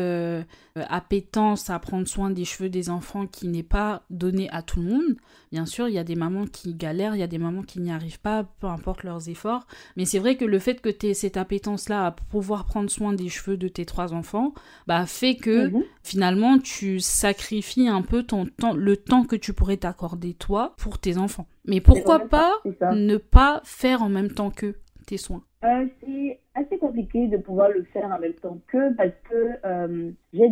appétence 0.74 1.68
à 1.68 1.78
prendre 1.78 2.06
soin 2.06 2.30
des 2.30 2.44
cheveux 2.44 2.70
des 2.70 2.88
enfants 2.88 3.26
qui 3.26 3.48
n'est 3.48 3.62
pas 3.62 4.04
donnée 4.10 4.48
à 4.50 4.62
tout 4.62 4.80
le 4.80 4.88
monde. 4.88 5.16
Bien 5.50 5.66
sûr, 5.66 5.86
il 5.88 5.94
y 5.94 5.98
a 5.98 6.04
des 6.04 6.14
mamans 6.14 6.46
qui 6.46 6.74
galèrent, 6.74 7.14
il 7.14 7.18
y 7.18 7.22
a 7.22 7.26
des 7.26 7.36
mamans 7.36 7.62
qui 7.62 7.78
n'y 7.80 7.92
arrivent 7.92 8.20
pas, 8.20 8.44
peu 8.60 8.68
importe 8.68 9.02
leurs 9.02 9.28
efforts. 9.28 9.66
Mais 9.96 10.06
c'est 10.06 10.18
vrai 10.18 10.36
que 10.36 10.46
le 10.46 10.58
fait 10.58 10.80
que 10.80 10.88
tu 10.88 11.08
aies 11.08 11.14
cette 11.14 11.31
appétence-là 11.36 12.06
à 12.06 12.10
pouvoir 12.10 12.66
prendre 12.66 12.90
soin 12.90 13.12
des 13.12 13.28
cheveux 13.28 13.56
de 13.56 13.68
tes 13.68 13.84
trois 13.84 14.12
enfants, 14.14 14.52
bah, 14.86 15.06
fait 15.06 15.34
que 15.34 15.68
mhm. 15.68 15.82
finalement, 16.02 16.58
tu 16.58 17.00
sacrifies 17.00 17.88
un 17.88 18.02
peu 18.02 18.22
ton 18.22 18.46
temps, 18.46 18.74
le 18.74 18.96
temps 18.96 19.24
que 19.24 19.36
tu 19.36 19.52
pourrais 19.52 19.76
t'accorder 19.76 20.34
toi 20.34 20.74
pour 20.78 20.98
tes 20.98 21.18
enfants. 21.18 21.46
Mais 21.66 21.80
pourquoi 21.80 22.20
pas 22.20 22.52
ne 22.64 23.16
pas 23.16 23.60
faire 23.64 24.02
en 24.02 24.08
même 24.08 24.30
temps 24.30 24.50
que 24.50 24.74
tes 25.06 25.16
soins? 25.16 25.42
Euh, 25.64 25.86
C'est 26.00 26.40
assez 26.54 26.78
compliqué 26.78 27.28
de 27.28 27.36
pouvoir 27.36 27.68
le 27.68 27.84
faire 27.92 28.06
en 28.06 28.18
même 28.18 28.34
temps 28.34 28.58
que 28.66 28.94
parce 28.94 29.12
que 29.30 29.50
euh, 29.64 30.10
j'ai 30.32 30.48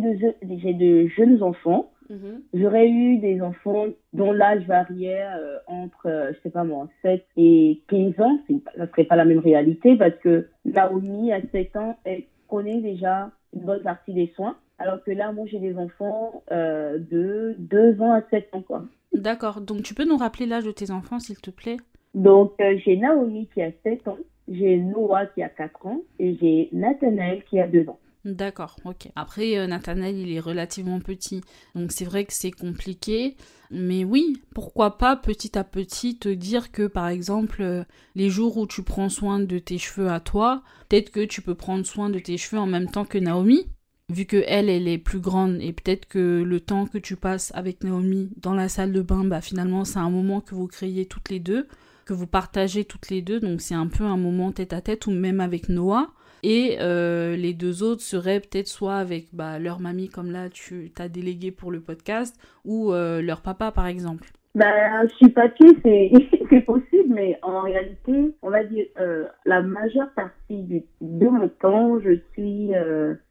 de 0.73 1.07
jeunes 1.07 1.43
enfants 1.43 1.91
Mhm. 2.11 2.41
J'aurais 2.53 2.89
eu 2.89 3.17
des 3.19 3.41
enfants 3.41 3.85
dont 4.11 4.33
l'âge 4.33 4.65
variait 4.67 5.23
euh, 5.23 5.57
entre, 5.67 6.07
euh, 6.07 6.33
je 6.33 6.41
sais 6.41 6.49
pas 6.49 6.65
moi, 6.65 6.89
7 7.03 7.25
et 7.37 7.81
15 7.87 8.19
ans. 8.19 8.37
Ça 8.77 8.87
serait 8.87 9.05
pas 9.05 9.15
la 9.15 9.23
même 9.23 9.39
réalité 9.39 9.95
parce 9.95 10.15
que 10.17 10.47
Naomi, 10.65 11.31
à 11.31 11.39
7 11.51 11.75
ans, 11.77 11.97
elle 12.03 12.23
connaît 12.49 12.81
déjà 12.81 13.31
une 13.55 13.61
bonne 13.61 13.81
partie 13.81 14.13
des 14.13 14.27
soins. 14.35 14.57
Alors 14.77 15.01
que 15.03 15.11
là, 15.11 15.31
moi, 15.31 15.45
j'ai 15.47 15.59
des 15.59 15.77
enfants 15.77 16.43
euh, 16.51 16.97
de 16.97 17.55
2 17.59 18.01
ans 18.01 18.13
à 18.13 18.21
7 18.29 18.49
ans, 18.53 18.61
quoi. 18.61 18.83
D'accord. 19.13 19.61
Donc, 19.61 19.83
tu 19.83 19.93
peux 19.93 20.05
nous 20.05 20.17
rappeler 20.17 20.45
l'âge 20.45 20.65
de 20.65 20.71
tes 20.71 20.91
enfants, 20.91 21.19
s'il 21.19 21.39
te 21.39 21.51
plaît? 21.51 21.77
Donc, 22.13 22.53
euh, 22.59 22.77
j'ai 22.83 22.97
Naomi 22.97 23.47
qui 23.53 23.61
a 23.61 23.71
7 23.83 24.07
ans, 24.09 24.17
j'ai 24.49 24.77
Noah 24.77 25.27
qui 25.27 25.43
a 25.43 25.49
4 25.49 25.85
ans 25.85 26.01
et 26.19 26.35
j'ai 26.35 26.67
Nathanaël 26.73 27.43
qui 27.45 27.59
a 27.59 27.67
2 27.67 27.87
ans. 27.87 27.99
D'accord, 28.23 28.75
ok. 28.85 29.09
Après, 29.15 29.57
euh, 29.57 29.65
Nathanaël, 29.65 30.15
il 30.15 30.31
est 30.31 30.39
relativement 30.39 30.99
petit. 30.99 31.41
Donc 31.73 31.91
c'est 31.91 32.05
vrai 32.05 32.25
que 32.25 32.33
c'est 32.33 32.51
compliqué. 32.51 33.35
Mais 33.71 34.03
oui, 34.03 34.41
pourquoi 34.53 34.97
pas 34.99 35.15
petit 35.15 35.57
à 35.57 35.63
petit 35.63 36.17
te 36.19 36.29
dire 36.29 36.71
que 36.71 36.85
par 36.85 37.07
exemple, 37.07 37.63
euh, 37.63 37.83
les 38.15 38.29
jours 38.29 38.57
où 38.57 38.67
tu 38.67 38.83
prends 38.83 39.09
soin 39.09 39.39
de 39.39 39.57
tes 39.57 39.79
cheveux 39.79 40.09
à 40.09 40.19
toi, 40.19 40.61
peut-être 40.87 41.09
que 41.09 41.25
tu 41.25 41.41
peux 41.41 41.55
prendre 41.55 41.85
soin 41.85 42.09
de 42.11 42.19
tes 42.19 42.37
cheveux 42.37 42.61
en 42.61 42.67
même 42.67 42.91
temps 42.91 43.05
que 43.05 43.17
Naomi. 43.17 43.67
Vu 44.09 44.25
que 44.25 44.43
elle, 44.45 44.69
elle 44.69 44.89
est 44.89 44.97
plus 44.97 45.21
grande 45.21 45.57
et 45.61 45.71
peut-être 45.71 46.05
que 46.05 46.43
le 46.45 46.59
temps 46.59 46.85
que 46.85 46.97
tu 46.97 47.15
passes 47.15 47.51
avec 47.55 47.83
Naomi 47.83 48.29
dans 48.35 48.53
la 48.53 48.67
salle 48.67 48.91
de 48.91 49.01
bain, 49.01 49.23
bah 49.23 49.39
finalement 49.39 49.85
c'est 49.85 49.99
un 49.99 50.09
moment 50.09 50.41
que 50.41 50.53
vous 50.53 50.67
créez 50.67 51.05
toutes 51.05 51.29
les 51.29 51.39
deux, 51.39 51.65
que 52.03 52.13
vous 52.13 52.27
partagez 52.27 52.83
toutes 52.83 53.09
les 53.09 53.21
deux, 53.21 53.39
donc 53.39 53.61
c'est 53.61 53.73
un 53.73 53.87
peu 53.87 54.03
un 54.03 54.17
moment 54.17 54.51
tête 54.51 54.73
à 54.73 54.81
tête 54.81 55.07
ou 55.07 55.11
même 55.11 55.39
avec 55.39 55.69
Noah. 55.69 56.11
Et 56.43 56.77
euh, 56.79 57.35
les 57.35 57.53
deux 57.53 57.83
autres 57.83 58.01
seraient 58.01 58.39
peut-être 58.39 58.67
soit 58.67 58.95
avec 58.95 59.27
bah, 59.33 59.59
leur 59.59 59.79
mamie, 59.79 60.09
comme 60.09 60.31
là 60.31 60.49
tu 60.49 60.91
t'as 60.95 61.07
délégué 61.07 61.51
pour 61.51 61.71
le 61.71 61.79
podcast, 61.79 62.35
ou 62.65 62.93
euh, 62.93 63.21
leur 63.21 63.41
papa 63.41 63.71
par 63.71 63.87
exemple. 63.87 64.27
Bah, 64.53 65.05
je 65.07 65.15
suis 65.15 65.29
papier, 65.29 65.67
c'est 66.49 66.61
possible, 66.61 67.13
mais 67.13 67.39
en 67.41 67.61
réalité, 67.61 68.35
on 68.41 68.49
va 68.49 68.65
dire, 68.65 68.85
euh, 68.99 69.25
la 69.45 69.61
majeure 69.61 70.09
partie 70.13 70.63
du, 70.63 70.83
de 70.99 71.27
mon 71.27 71.47
temps, 71.47 71.99
je 72.01 72.17
suis 72.33 72.71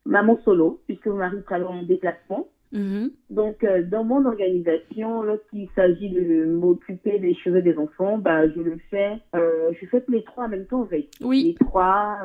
maman 0.06 0.38
solo, 0.44 0.80
puisque 0.86 1.06
mon 1.06 1.16
mari 1.16 1.36
travaille 1.44 1.66
en 1.66 1.82
déplacement. 1.82 2.48
Mm-hmm. 2.72 3.10
Donc, 3.30 3.66
dans 3.90 4.04
mon 4.04 4.24
organisation, 4.24 5.22
lorsqu'il 5.22 5.68
s'agit 5.74 6.08
de 6.08 6.46
m'occuper 6.46 7.18
des 7.18 7.34
cheveux 7.34 7.60
des 7.60 7.76
enfants, 7.76 8.16
bah, 8.16 8.48
je 8.48 8.60
le 8.60 8.78
fais, 8.90 9.18
je 9.34 9.86
fais 9.90 10.00
tous 10.00 10.12
les 10.12 10.24
trois 10.24 10.44
en 10.44 10.48
même 10.48 10.66
temps, 10.66 10.82
en 10.82 10.86
fait. 10.86 11.06
Oui. 11.20 11.54
Les 11.60 11.66
trois, 11.66 12.16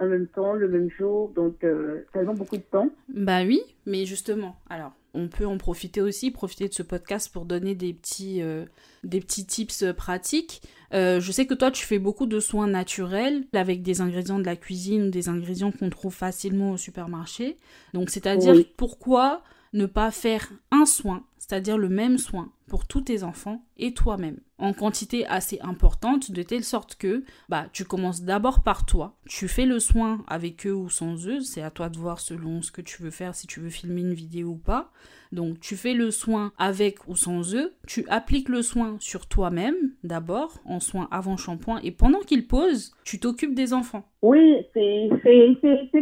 en 0.00 0.06
même 0.06 0.28
temps, 0.28 0.52
le 0.52 0.68
même 0.68 0.90
jour, 0.90 1.30
donc 1.34 1.64
euh, 1.64 2.04
ça 2.12 2.22
prend 2.22 2.34
beaucoup 2.34 2.56
de 2.56 2.62
temps. 2.62 2.90
Bah 3.08 3.42
oui, 3.44 3.60
mais 3.84 4.04
justement, 4.04 4.56
alors 4.70 4.92
on 5.14 5.28
peut 5.28 5.46
en 5.46 5.58
profiter 5.58 6.00
aussi, 6.00 6.30
profiter 6.30 6.68
de 6.68 6.74
ce 6.74 6.82
podcast 6.82 7.32
pour 7.32 7.44
donner 7.44 7.74
des 7.74 7.92
petits, 7.92 8.40
euh, 8.42 8.64
des 9.02 9.20
petits 9.20 9.46
tips 9.46 9.82
euh, 9.82 9.92
pratiques. 9.92 10.62
je 10.92 11.30
sais 11.32 11.46
que 11.46 11.54
toi, 11.54 11.70
tu 11.70 11.84
fais 11.84 11.98
beaucoup 11.98 12.26
de 12.26 12.38
soins 12.38 12.68
naturels 12.68 13.44
avec 13.52 13.82
des 13.82 14.00
ingrédients 14.00 14.38
de 14.38 14.44
la 14.44 14.56
cuisine 14.56 15.08
ou 15.08 15.10
des 15.10 15.28
ingrédients 15.28 15.72
qu'on 15.72 15.90
trouve 15.90 16.14
facilement 16.14 16.72
au 16.72 16.76
supermarché. 16.76 17.56
Donc, 17.92 18.10
c'est-à-dire 18.10 18.54
pourquoi 18.76 19.42
ne 19.72 19.86
pas 19.86 20.10
faire 20.10 20.50
un 20.70 20.86
soin, 20.86 21.24
c'est-à-dire 21.38 21.78
le 21.78 21.88
même 21.88 22.18
soin 22.18 22.50
pour 22.66 22.86
tous 22.86 23.02
tes 23.02 23.22
enfants 23.22 23.64
et 23.76 23.94
toi-même 23.94 24.38
en 24.58 24.72
quantité 24.72 25.26
assez 25.26 25.58
importante 25.60 26.32
de 26.32 26.42
telle 26.42 26.64
sorte 26.64 26.96
que 26.96 27.22
bah 27.48 27.66
tu 27.72 27.84
commences 27.84 28.22
d'abord 28.22 28.62
par 28.62 28.84
toi, 28.84 29.16
tu 29.28 29.48
fais 29.48 29.66
le 29.66 29.78
soin 29.78 30.24
avec 30.26 30.66
eux 30.66 30.74
ou 30.74 30.90
sans 30.90 31.28
eux, 31.28 31.40
c'est 31.40 31.62
à 31.62 31.70
toi 31.70 31.88
de 31.88 31.98
voir 31.98 32.20
selon 32.20 32.62
ce 32.62 32.72
que 32.72 32.82
tu 32.82 33.02
veux 33.02 33.10
faire 33.10 33.34
si 33.34 33.46
tu 33.46 33.60
veux 33.60 33.70
filmer 33.70 34.00
une 34.00 34.14
vidéo 34.14 34.48
ou 34.48 34.56
pas. 34.56 34.90
Donc 35.30 35.60
tu 35.60 35.76
fais 35.76 35.92
le 35.92 36.10
soin 36.10 36.52
avec 36.58 37.06
ou 37.06 37.14
sans 37.14 37.54
eux, 37.54 37.74
tu 37.86 38.04
appliques 38.08 38.48
le 38.48 38.62
soin 38.62 38.96
sur 38.98 39.26
toi-même 39.26 39.76
d'abord 40.02 40.58
en 40.64 40.80
soin 40.80 41.06
avant 41.10 41.36
shampoing 41.36 41.80
et 41.82 41.90
pendant 41.90 42.20
qu'ils 42.20 42.46
posent, 42.46 42.94
tu 43.04 43.20
t'occupes 43.20 43.54
des 43.54 43.74
enfants. 43.74 44.04
Oui, 44.22 44.56
c'est 44.72 45.08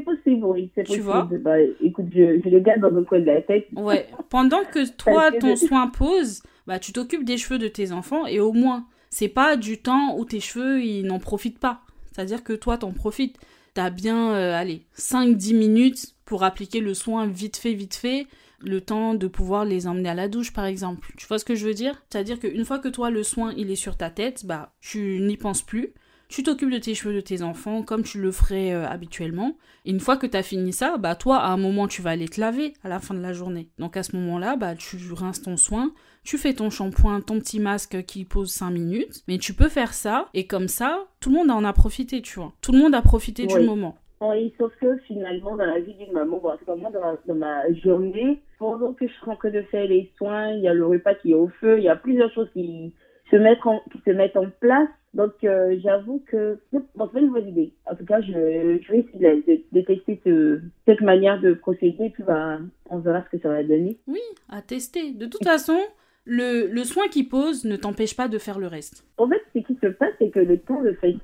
possible, 0.05 0.47
oui, 0.47 0.71
c'est 0.75 0.85
possible. 0.85 0.85
Tu 0.85 1.01
vois 1.01 1.29
bah, 1.41 1.59
écoute, 1.83 2.07
je, 2.15 2.41
je 2.43 2.49
le 2.49 2.61
garde 2.61 2.81
dans 2.81 2.89
le 2.89 3.05
coin 3.05 3.19
de 3.19 3.27
la 3.27 3.43
tête. 3.43 3.67
Ouais, 3.75 4.07
pendant 4.31 4.65
que 4.73 4.89
toi 4.97 5.26
ton 5.31 5.57
soin 5.57 5.89
pose, 5.89 6.43
bah 6.67 6.79
tu 6.79 6.93
t'occupes 6.93 7.25
des 7.25 7.39
cheveux 7.39 7.59
de 7.59 7.69
tes 7.69 7.93
enfants 7.93 8.27
et 8.27 8.41
au 8.41 8.53
moins 8.53 8.87
c'est 9.11 9.29
pas 9.29 9.57
du 9.57 9.81
temps 9.81 10.17
où 10.19 10.25
tes 10.25 10.41
cheveux 10.41 10.83
ils 10.83 11.07
n'en 11.07 11.19
profitent 11.19 11.59
pas. 11.59 11.83
C'est-à-dire 12.13 12.43
que 12.45 12.53
toi 12.53 12.79
t'en 12.79 12.93
profites. 12.93 13.37
T'as 13.75 13.91
bien 13.91 14.33
euh, 14.33 14.55
allez 14.55 14.87
5-10 14.99 15.57
minutes 15.57 16.15
pour 16.25 16.45
appliquer 16.45 16.81
le 16.81 16.95
soin 16.95 17.27
vite 17.27 17.57
fait 17.57 17.75
vite 17.75 17.95
fait, 17.95 18.27
le 18.61 18.81
temps 18.81 19.15
de 19.15 19.27
pouvoir 19.27 19.65
les 19.65 19.87
emmener 19.87 20.09
à 20.09 20.15
la 20.15 20.29
douche 20.29 20.53
par 20.53 20.65
exemple. 20.65 21.13
Tu 21.17 21.27
vois 21.27 21.39
ce 21.39 21.45
que 21.45 21.55
je 21.55 21.67
veux 21.67 21.75
dire? 21.75 22.03
C'est-à-dire 22.11 22.41
qu'une 22.41 22.65
fois 22.65 22.79
que 22.79 22.89
toi 22.89 23.11
le 23.11 23.23
soin 23.23 23.53
il 23.57 23.71
est 23.71 23.77
sur 23.77 23.97
ta 23.97 24.11
tête, 24.11 24.47
bah 24.47 24.75
tu 24.81 25.21
n'y 25.21 25.37
penses 25.37 25.63
plus. 25.63 25.93
Tu 26.29 26.43
t'occupes 26.43 26.71
de 26.71 26.79
tes 26.79 26.95
cheveux 26.95 27.15
de 27.15 27.21
tes 27.21 27.43
enfants 27.43 27.83
comme 27.83 28.03
tu 28.03 28.21
le 28.21 28.33
ferais 28.33 28.73
euh, 28.73 28.87
habituellement. 28.87 29.57
Et 29.85 29.91
une 29.91 30.01
fois 30.01 30.17
que 30.17 30.27
tu 30.27 30.37
as 30.37 30.43
fini 30.43 30.73
ça, 30.73 30.97
bah 30.99 31.15
toi 31.15 31.39
à 31.39 31.51
un 31.51 31.57
moment 31.57 31.87
tu 31.87 32.03
vas 32.03 32.11
aller 32.11 32.29
te 32.29 32.41
laver 32.41 32.75
à 32.83 32.89
la 32.89 32.99
fin 32.99 33.15
de 33.15 33.21
la 33.21 33.33
journée. 33.33 33.69
Donc 33.79 33.97
à 33.97 34.03
ce 34.03 34.17
moment-là, 34.17 34.57
bah 34.57 34.75
tu 34.75 34.97
rinces 35.13 35.43
ton 35.43 35.57
soin, 35.57 35.93
tu 36.25 36.39
fais 36.39 36.55
ton 36.55 36.71
shampoing, 36.71 37.21
ton 37.21 37.39
petit 37.39 37.61
masque 37.61 38.05
qui 38.05 38.25
pose 38.25 38.51
5 38.51 38.71
minutes, 38.71 39.23
mais 39.29 39.39
tu 39.39 39.55
peux 39.55 39.69
faire 39.69 39.95
ça, 39.95 40.29
et 40.35 40.47
comme 40.47 40.67
ça, 40.67 41.07
tout 41.21 41.31
le 41.31 41.37
monde 41.37 41.51
en 41.51 41.65
a 41.65 41.73
profité, 41.73 42.21
tu 42.21 42.41
vois. 42.41 42.53
Tout 42.61 42.73
le 42.73 42.79
monde 42.79 42.95
a 42.95 43.03
profité 43.03 43.47
du 43.47 43.61
moment. 43.61 43.97
Oui, 44.21 44.53
sauf 44.59 44.73
que 44.81 44.97
finalement, 45.07 45.57
dans 45.57 45.67
la 45.67 45.79
vie 45.79 45.95
d'une 45.95 46.13
maman, 46.13 46.39
bon, 46.39 46.51
dans, 46.67 46.91
dans, 47.27 47.35
ma 47.35 47.73
journée, 47.75 48.41
pendant 48.59 48.95
que 48.95 49.07
je 49.07 49.13
suis 49.13 49.31
en 49.31 49.37
train 49.37 49.51
de 49.51 49.63
faire 49.63 49.87
les 49.87 50.11
soins, 50.17 50.53
il 50.53 50.63
y 50.63 50.69
a 50.69 50.75
le 50.75 50.87
repas 50.87 51.15
qui 51.15 51.33
est 51.33 51.35
au 51.35 51.49
feu, 51.61 51.79
il 51.79 51.85
y 51.85 51.89
a 51.89 51.97
plusieurs 51.97 52.33
choses 52.33 52.49
qui 52.55 52.93
se 53.31 53.37
mettent 53.37 53.65
en, 53.65 53.81
qui 53.93 53.99
se 54.05 54.11
mettent 54.11 54.37
en 54.37 54.51
place. 54.61 54.89
Donc, 55.15 55.33
euh, 55.45 55.79
j'avoue 55.83 56.23
que, 56.27 56.59
c'est 56.71 56.79
une 57.21 57.31
bonne 57.31 57.49
idée. 57.49 57.73
En 57.91 57.95
tout 57.95 58.05
cas, 58.05 58.21
je, 58.21 58.79
je 58.83 58.93
vais 58.93 58.99
essayer 59.01 59.65
de, 59.73 59.81
tester 59.81 60.21
ce, 60.25 60.61
cette 60.87 61.01
manière 61.01 61.41
de 61.41 61.55
procéder, 61.55 62.11
puis 62.11 62.23
bah, 62.23 62.59
on 62.91 62.99
verra 62.99 63.25
ce 63.25 63.37
que 63.37 63.43
ça 63.43 63.49
va 63.49 63.63
donner. 63.63 63.97
Oui, 64.07 64.21
à 64.51 64.61
tester. 64.61 65.13
De 65.13 65.27
toute 65.27 65.45
façon, 65.45 65.79
le, 66.27 66.67
le 66.67 66.85
soin 66.85 67.07
qu'il 67.09 67.29
pose 67.29 67.65
ne 67.65 67.77
t'empêche 67.77 68.17
pas 68.17 68.29
de 68.29 68.39
faire 68.39 68.59
le 68.59 68.67
reste. 68.67 69.05
En 69.17 69.29
fait, 69.29 69.41
ce 69.55 69.61
qui 69.61 69.79
se 69.81 69.87
passe, 69.87 70.13
c'est 70.19 70.31
que 70.31 70.41
le 70.41 70.59
temps 70.59 70.83
de 70.83 70.93
faire 70.93 71.15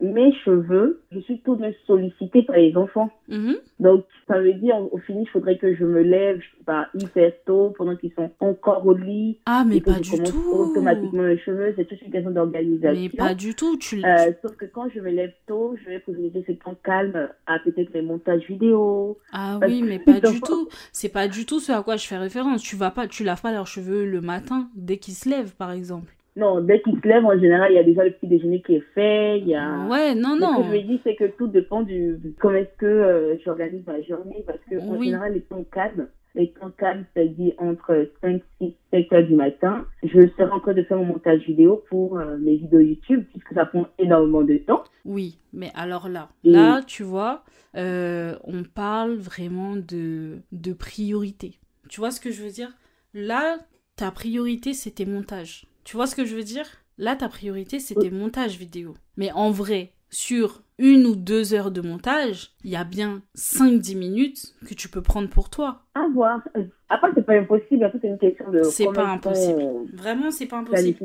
mes 0.00 0.34
cheveux, 0.44 1.00
je 1.12 1.20
suis 1.20 1.40
tout 1.40 1.56
de 1.56 1.72
sollicitée 1.86 2.42
par 2.42 2.56
les 2.56 2.76
enfants. 2.76 3.10
Mm-hmm. 3.30 3.56
Donc, 3.80 4.04
ça 4.26 4.40
veut 4.40 4.52
dire, 4.54 4.76
au 4.92 4.98
final, 4.98 5.22
il 5.22 5.28
faudrait 5.28 5.56
que 5.56 5.74
je 5.74 5.84
me 5.84 6.02
lève, 6.02 6.38
je 6.38 6.58
sais 6.58 6.64
pas, 6.64 6.88
hyper 6.94 7.32
tôt, 7.46 7.72
pendant 7.78 7.96
qu'ils 7.96 8.12
sont 8.12 8.30
encore 8.40 8.86
au 8.86 8.94
lit. 8.94 9.38
Ah, 9.46 9.64
mais 9.66 9.80
pas 9.80 9.98
du 10.00 10.22
tout. 10.22 10.50
automatiquement 10.52 11.22
les 11.22 11.38
cheveux, 11.38 11.72
c'est 11.76 11.86
toute 11.86 12.02
une 12.02 12.10
question 12.10 12.30
d'organisation. 12.30 13.00
Mais 13.00 13.08
pas 13.08 13.34
du 13.34 13.54
tout. 13.54 13.76
Tu... 13.78 14.04
Euh, 14.04 14.32
sauf 14.42 14.56
que 14.56 14.66
quand 14.66 14.88
je 14.94 15.00
me 15.00 15.10
lève 15.10 15.32
tôt, 15.46 15.74
je 15.82 15.88
vais 15.88 16.00
privilégier 16.00 16.44
ce 16.46 16.52
temps 16.52 16.76
calme 16.82 17.28
à 17.46 17.58
peut-être 17.60 17.92
les 17.94 18.02
montages 18.02 18.46
vidéo. 18.48 19.18
Ah 19.32 19.58
oui, 19.62 19.82
mais 19.82 19.98
pas 19.98 20.20
du 20.20 20.40
tout. 20.40 20.68
C'est 20.92 21.12
pas 21.12 21.28
du 21.28 21.46
tout 21.46 21.60
ce 21.60 21.72
à 21.72 21.82
quoi 21.82 21.96
je 21.96 22.06
fais 22.06 22.18
référence. 22.18 22.62
Tu 22.62 22.76
vas 22.76 22.90
pas, 22.90 23.06
tu 23.06 23.24
laves 23.24 23.40
pas 23.40 23.52
leurs 23.52 23.66
cheveux 23.66 24.04
le 24.04 24.20
matin, 24.20 24.47
dès 24.74 24.98
qu'ils 24.98 25.14
se 25.14 25.28
lèvent, 25.28 25.54
par 25.54 25.72
exemple. 25.72 26.14
Non, 26.36 26.60
dès 26.60 26.80
qu'ils 26.82 27.00
se 27.00 27.08
lèvent, 27.08 27.24
en 27.24 27.38
général, 27.38 27.72
il 27.72 27.74
y 27.74 27.78
a 27.78 27.84
déjà 27.84 28.04
le 28.04 28.12
petit 28.12 28.28
déjeuner 28.28 28.62
qui 28.62 28.76
est 28.76 28.84
fait. 28.94 29.40
Il 29.40 29.48
y 29.48 29.56
a... 29.56 29.86
Ouais, 29.88 30.14
non, 30.14 30.36
non. 30.36 30.58
Ce 30.58 30.58
que 30.58 30.68
je 30.68 30.82
me 30.82 30.82
dis, 30.82 31.00
c'est 31.02 31.16
que 31.16 31.24
tout 31.36 31.48
dépend 31.48 31.82
du 31.82 32.16
comment 32.38 32.54
est-ce 32.54 32.76
que 32.78 32.86
euh, 32.86 33.36
j'organise 33.44 33.84
ma 33.86 34.00
journée. 34.02 34.44
Parce 34.46 34.60
que 34.70 34.78
en 34.80 35.02
général, 35.02 35.34
les 35.34 35.40
temps 35.40 35.64
calmes, 35.72 36.06
les 36.36 36.52
temps 36.52 36.70
calmes, 36.78 37.04
c'est-à-dire 37.12 37.54
entre 37.58 38.08
5, 38.20 38.40
6, 38.60 38.72
7 38.92 39.12
heures 39.12 39.26
du 39.26 39.34
matin, 39.34 39.84
je 40.04 40.28
serai 40.28 40.50
en 40.52 40.60
train 40.60 40.74
de 40.74 40.82
faire 40.84 40.98
mon 40.98 41.06
montage 41.06 41.40
vidéo 41.40 41.82
pour 41.88 42.18
euh, 42.18 42.38
mes 42.38 42.56
vidéos 42.56 42.80
YouTube, 42.80 43.24
puisque 43.30 43.52
ça 43.54 43.66
prend 43.66 43.88
énormément 43.98 44.42
de 44.42 44.58
temps. 44.58 44.84
Oui, 45.04 45.38
mais 45.52 45.72
alors 45.74 46.08
là, 46.08 46.28
là, 46.44 46.82
tu 46.86 47.02
vois, 47.02 47.42
euh, 47.76 48.36
on 48.44 48.62
parle 48.62 49.14
vraiment 49.14 49.74
de, 49.74 50.38
de 50.52 50.72
priorité. 50.72 51.58
Tu 51.88 52.00
vois 52.00 52.12
ce 52.12 52.20
que 52.20 52.30
je 52.30 52.42
veux 52.42 52.50
dire? 52.50 52.70
Là, 53.14 53.56
ta 53.98 54.12
priorité, 54.12 54.74
c'est 54.74 54.92
tes 54.92 55.06
montages. 55.06 55.66
Tu 55.82 55.96
vois 55.96 56.06
ce 56.06 56.14
que 56.14 56.24
je 56.24 56.36
veux 56.36 56.44
dire? 56.44 56.66
Là, 56.98 57.16
ta 57.16 57.28
priorité, 57.28 57.80
c'est 57.80 57.96
tes 57.96 58.10
montages 58.10 58.56
vidéo. 58.56 58.94
Mais 59.16 59.32
en 59.32 59.50
vrai, 59.50 59.92
sur 60.08 60.62
une 60.78 61.04
ou 61.06 61.16
deux 61.16 61.52
heures 61.52 61.72
de 61.72 61.80
montage, 61.80 62.52
il 62.62 62.70
y 62.70 62.76
a 62.76 62.84
bien 62.84 63.22
5-10 63.36 63.98
minutes 63.98 64.54
que 64.66 64.74
tu 64.74 64.88
peux 64.88 65.02
prendre 65.02 65.28
pour 65.28 65.50
toi. 65.50 65.82
À 65.96 66.06
voir. 66.14 66.40
Après, 66.88 67.10
c'est 67.14 67.26
pas 67.26 67.34
impossible. 67.34 67.82
Après, 67.84 67.98
c'est 68.00 68.08
une 68.08 68.18
question 68.18 68.48
de. 68.50 68.62
C'est 68.62 68.86
pas 68.92 69.08
impossible. 69.08 69.64
Vraiment, 69.92 70.30
c'est 70.30 70.46
pas 70.46 70.58
impossible. 70.58 70.98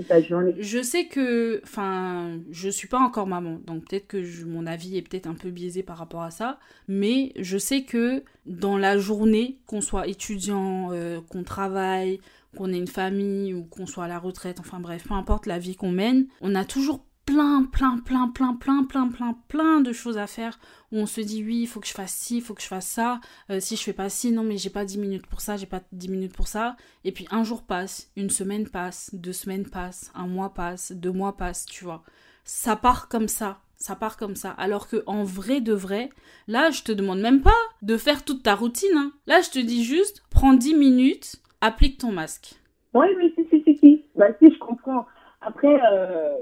Je 0.59 0.81
sais 0.83 1.05
que. 1.05 1.61
Enfin, 1.63 2.37
je 2.51 2.69
suis 2.69 2.87
pas 2.87 2.99
encore 2.99 3.25
maman. 3.25 3.59
Donc, 3.65 3.89
peut-être 3.89 4.07
que 4.07 4.45
mon 4.45 4.67
avis 4.67 4.97
est 4.97 5.01
peut-être 5.01 5.27
un 5.27 5.33
peu 5.33 5.49
biaisé 5.49 5.81
par 5.81 5.97
rapport 5.97 6.21
à 6.21 6.29
ça. 6.29 6.59
Mais 6.87 7.33
je 7.39 7.57
sais 7.57 7.81
que 7.83 8.23
dans 8.45 8.77
la 8.77 8.99
journée, 8.99 9.57
qu'on 9.65 9.81
soit 9.81 10.07
étudiant, 10.07 10.91
euh, 10.91 11.19
qu'on 11.29 11.43
travaille, 11.43 12.19
qu'on 12.55 12.71
ait 12.71 12.77
une 12.77 12.87
famille 12.87 13.53
ou 13.53 13.63
qu'on 13.63 13.85
soit 13.85 14.05
à 14.05 14.07
la 14.07 14.19
retraite, 14.19 14.59
enfin 14.59 14.79
bref, 14.79 15.07
peu 15.07 15.13
importe 15.13 15.45
la 15.45 15.59
vie 15.59 15.75
qu'on 15.75 15.91
mène, 15.91 16.27
on 16.41 16.55
a 16.55 16.65
toujours 16.65 17.05
plein, 17.25 17.63
plein, 17.63 17.99
plein, 17.99 18.27
plein, 18.27 18.53
plein, 18.53 18.83
plein, 18.83 19.07
plein, 19.07 19.37
plein 19.47 19.81
de 19.81 19.93
choses 19.93 20.17
à 20.17 20.27
faire 20.27 20.59
où 20.91 20.97
on 20.97 21.05
se 21.05 21.21
dit 21.21 21.43
oui, 21.43 21.61
il 21.61 21.67
faut 21.67 21.79
que 21.79 21.87
je 21.87 21.93
fasse 21.93 22.13
ci, 22.13 22.37
il 22.37 22.41
faut 22.41 22.53
que 22.53 22.61
je 22.61 22.67
fasse 22.67 22.87
ça. 22.87 23.21
Euh, 23.49 23.59
si 23.59 23.75
je 23.75 23.81
fais 23.81 23.93
pas 23.93 24.09
ci, 24.09 24.31
non 24.31 24.43
mais 24.43 24.57
j'ai 24.57 24.69
pas 24.69 24.85
10 24.85 24.97
minutes 24.97 25.27
pour 25.27 25.41
ça, 25.41 25.57
j'ai 25.57 25.65
pas 25.65 25.81
10 25.91 26.09
minutes 26.09 26.35
pour 26.35 26.47
ça. 26.47 26.75
Et 27.03 27.11
puis 27.11 27.27
un 27.31 27.43
jour 27.43 27.63
passe, 27.63 28.09
une 28.15 28.29
semaine 28.29 28.67
passe, 28.67 29.09
deux 29.13 29.33
semaines 29.33 29.69
passent, 29.69 30.11
un 30.15 30.27
mois 30.27 30.53
passe, 30.53 30.91
deux 30.91 31.11
mois 31.11 31.37
passent, 31.37 31.65
tu 31.65 31.83
vois. 31.83 32.03
Ça 32.43 32.75
part 32.75 33.07
comme 33.07 33.27
ça. 33.27 33.59
Ça 33.77 33.95
part 33.97 34.15
comme 34.15 34.35
ça. 34.35 34.51
Alors 34.51 34.87
que 34.87 35.03
en 35.07 35.23
vrai 35.25 35.59
de 35.59 35.73
vrai, 35.73 36.09
là, 36.47 36.71
je 36.71 36.83
te 36.83 36.91
demande 36.93 37.19
même 37.19 37.41
pas 37.41 37.51
de 37.81 37.97
faire 37.97 38.23
toute 38.23 38.43
ta 38.43 38.55
routine. 38.55 38.95
Hein. 38.95 39.11
Là, 39.27 39.41
je 39.41 39.49
te 39.49 39.59
dis 39.59 39.83
juste, 39.83 40.23
prends 40.29 40.53
10 40.53 40.75
minutes, 40.75 41.35
applique 41.63 41.97
ton 41.97 42.11
masque. 42.11 42.55
Oui, 42.93 43.07
oui, 43.17 43.33
si, 43.35 43.45
si, 43.49 43.63
si, 43.63 43.77
si. 43.77 44.05
Bah, 44.15 44.27
si, 44.39 44.53
je 44.53 44.59
comprends. 44.59 45.05
Après, 45.41 45.79
euh, 45.91 46.35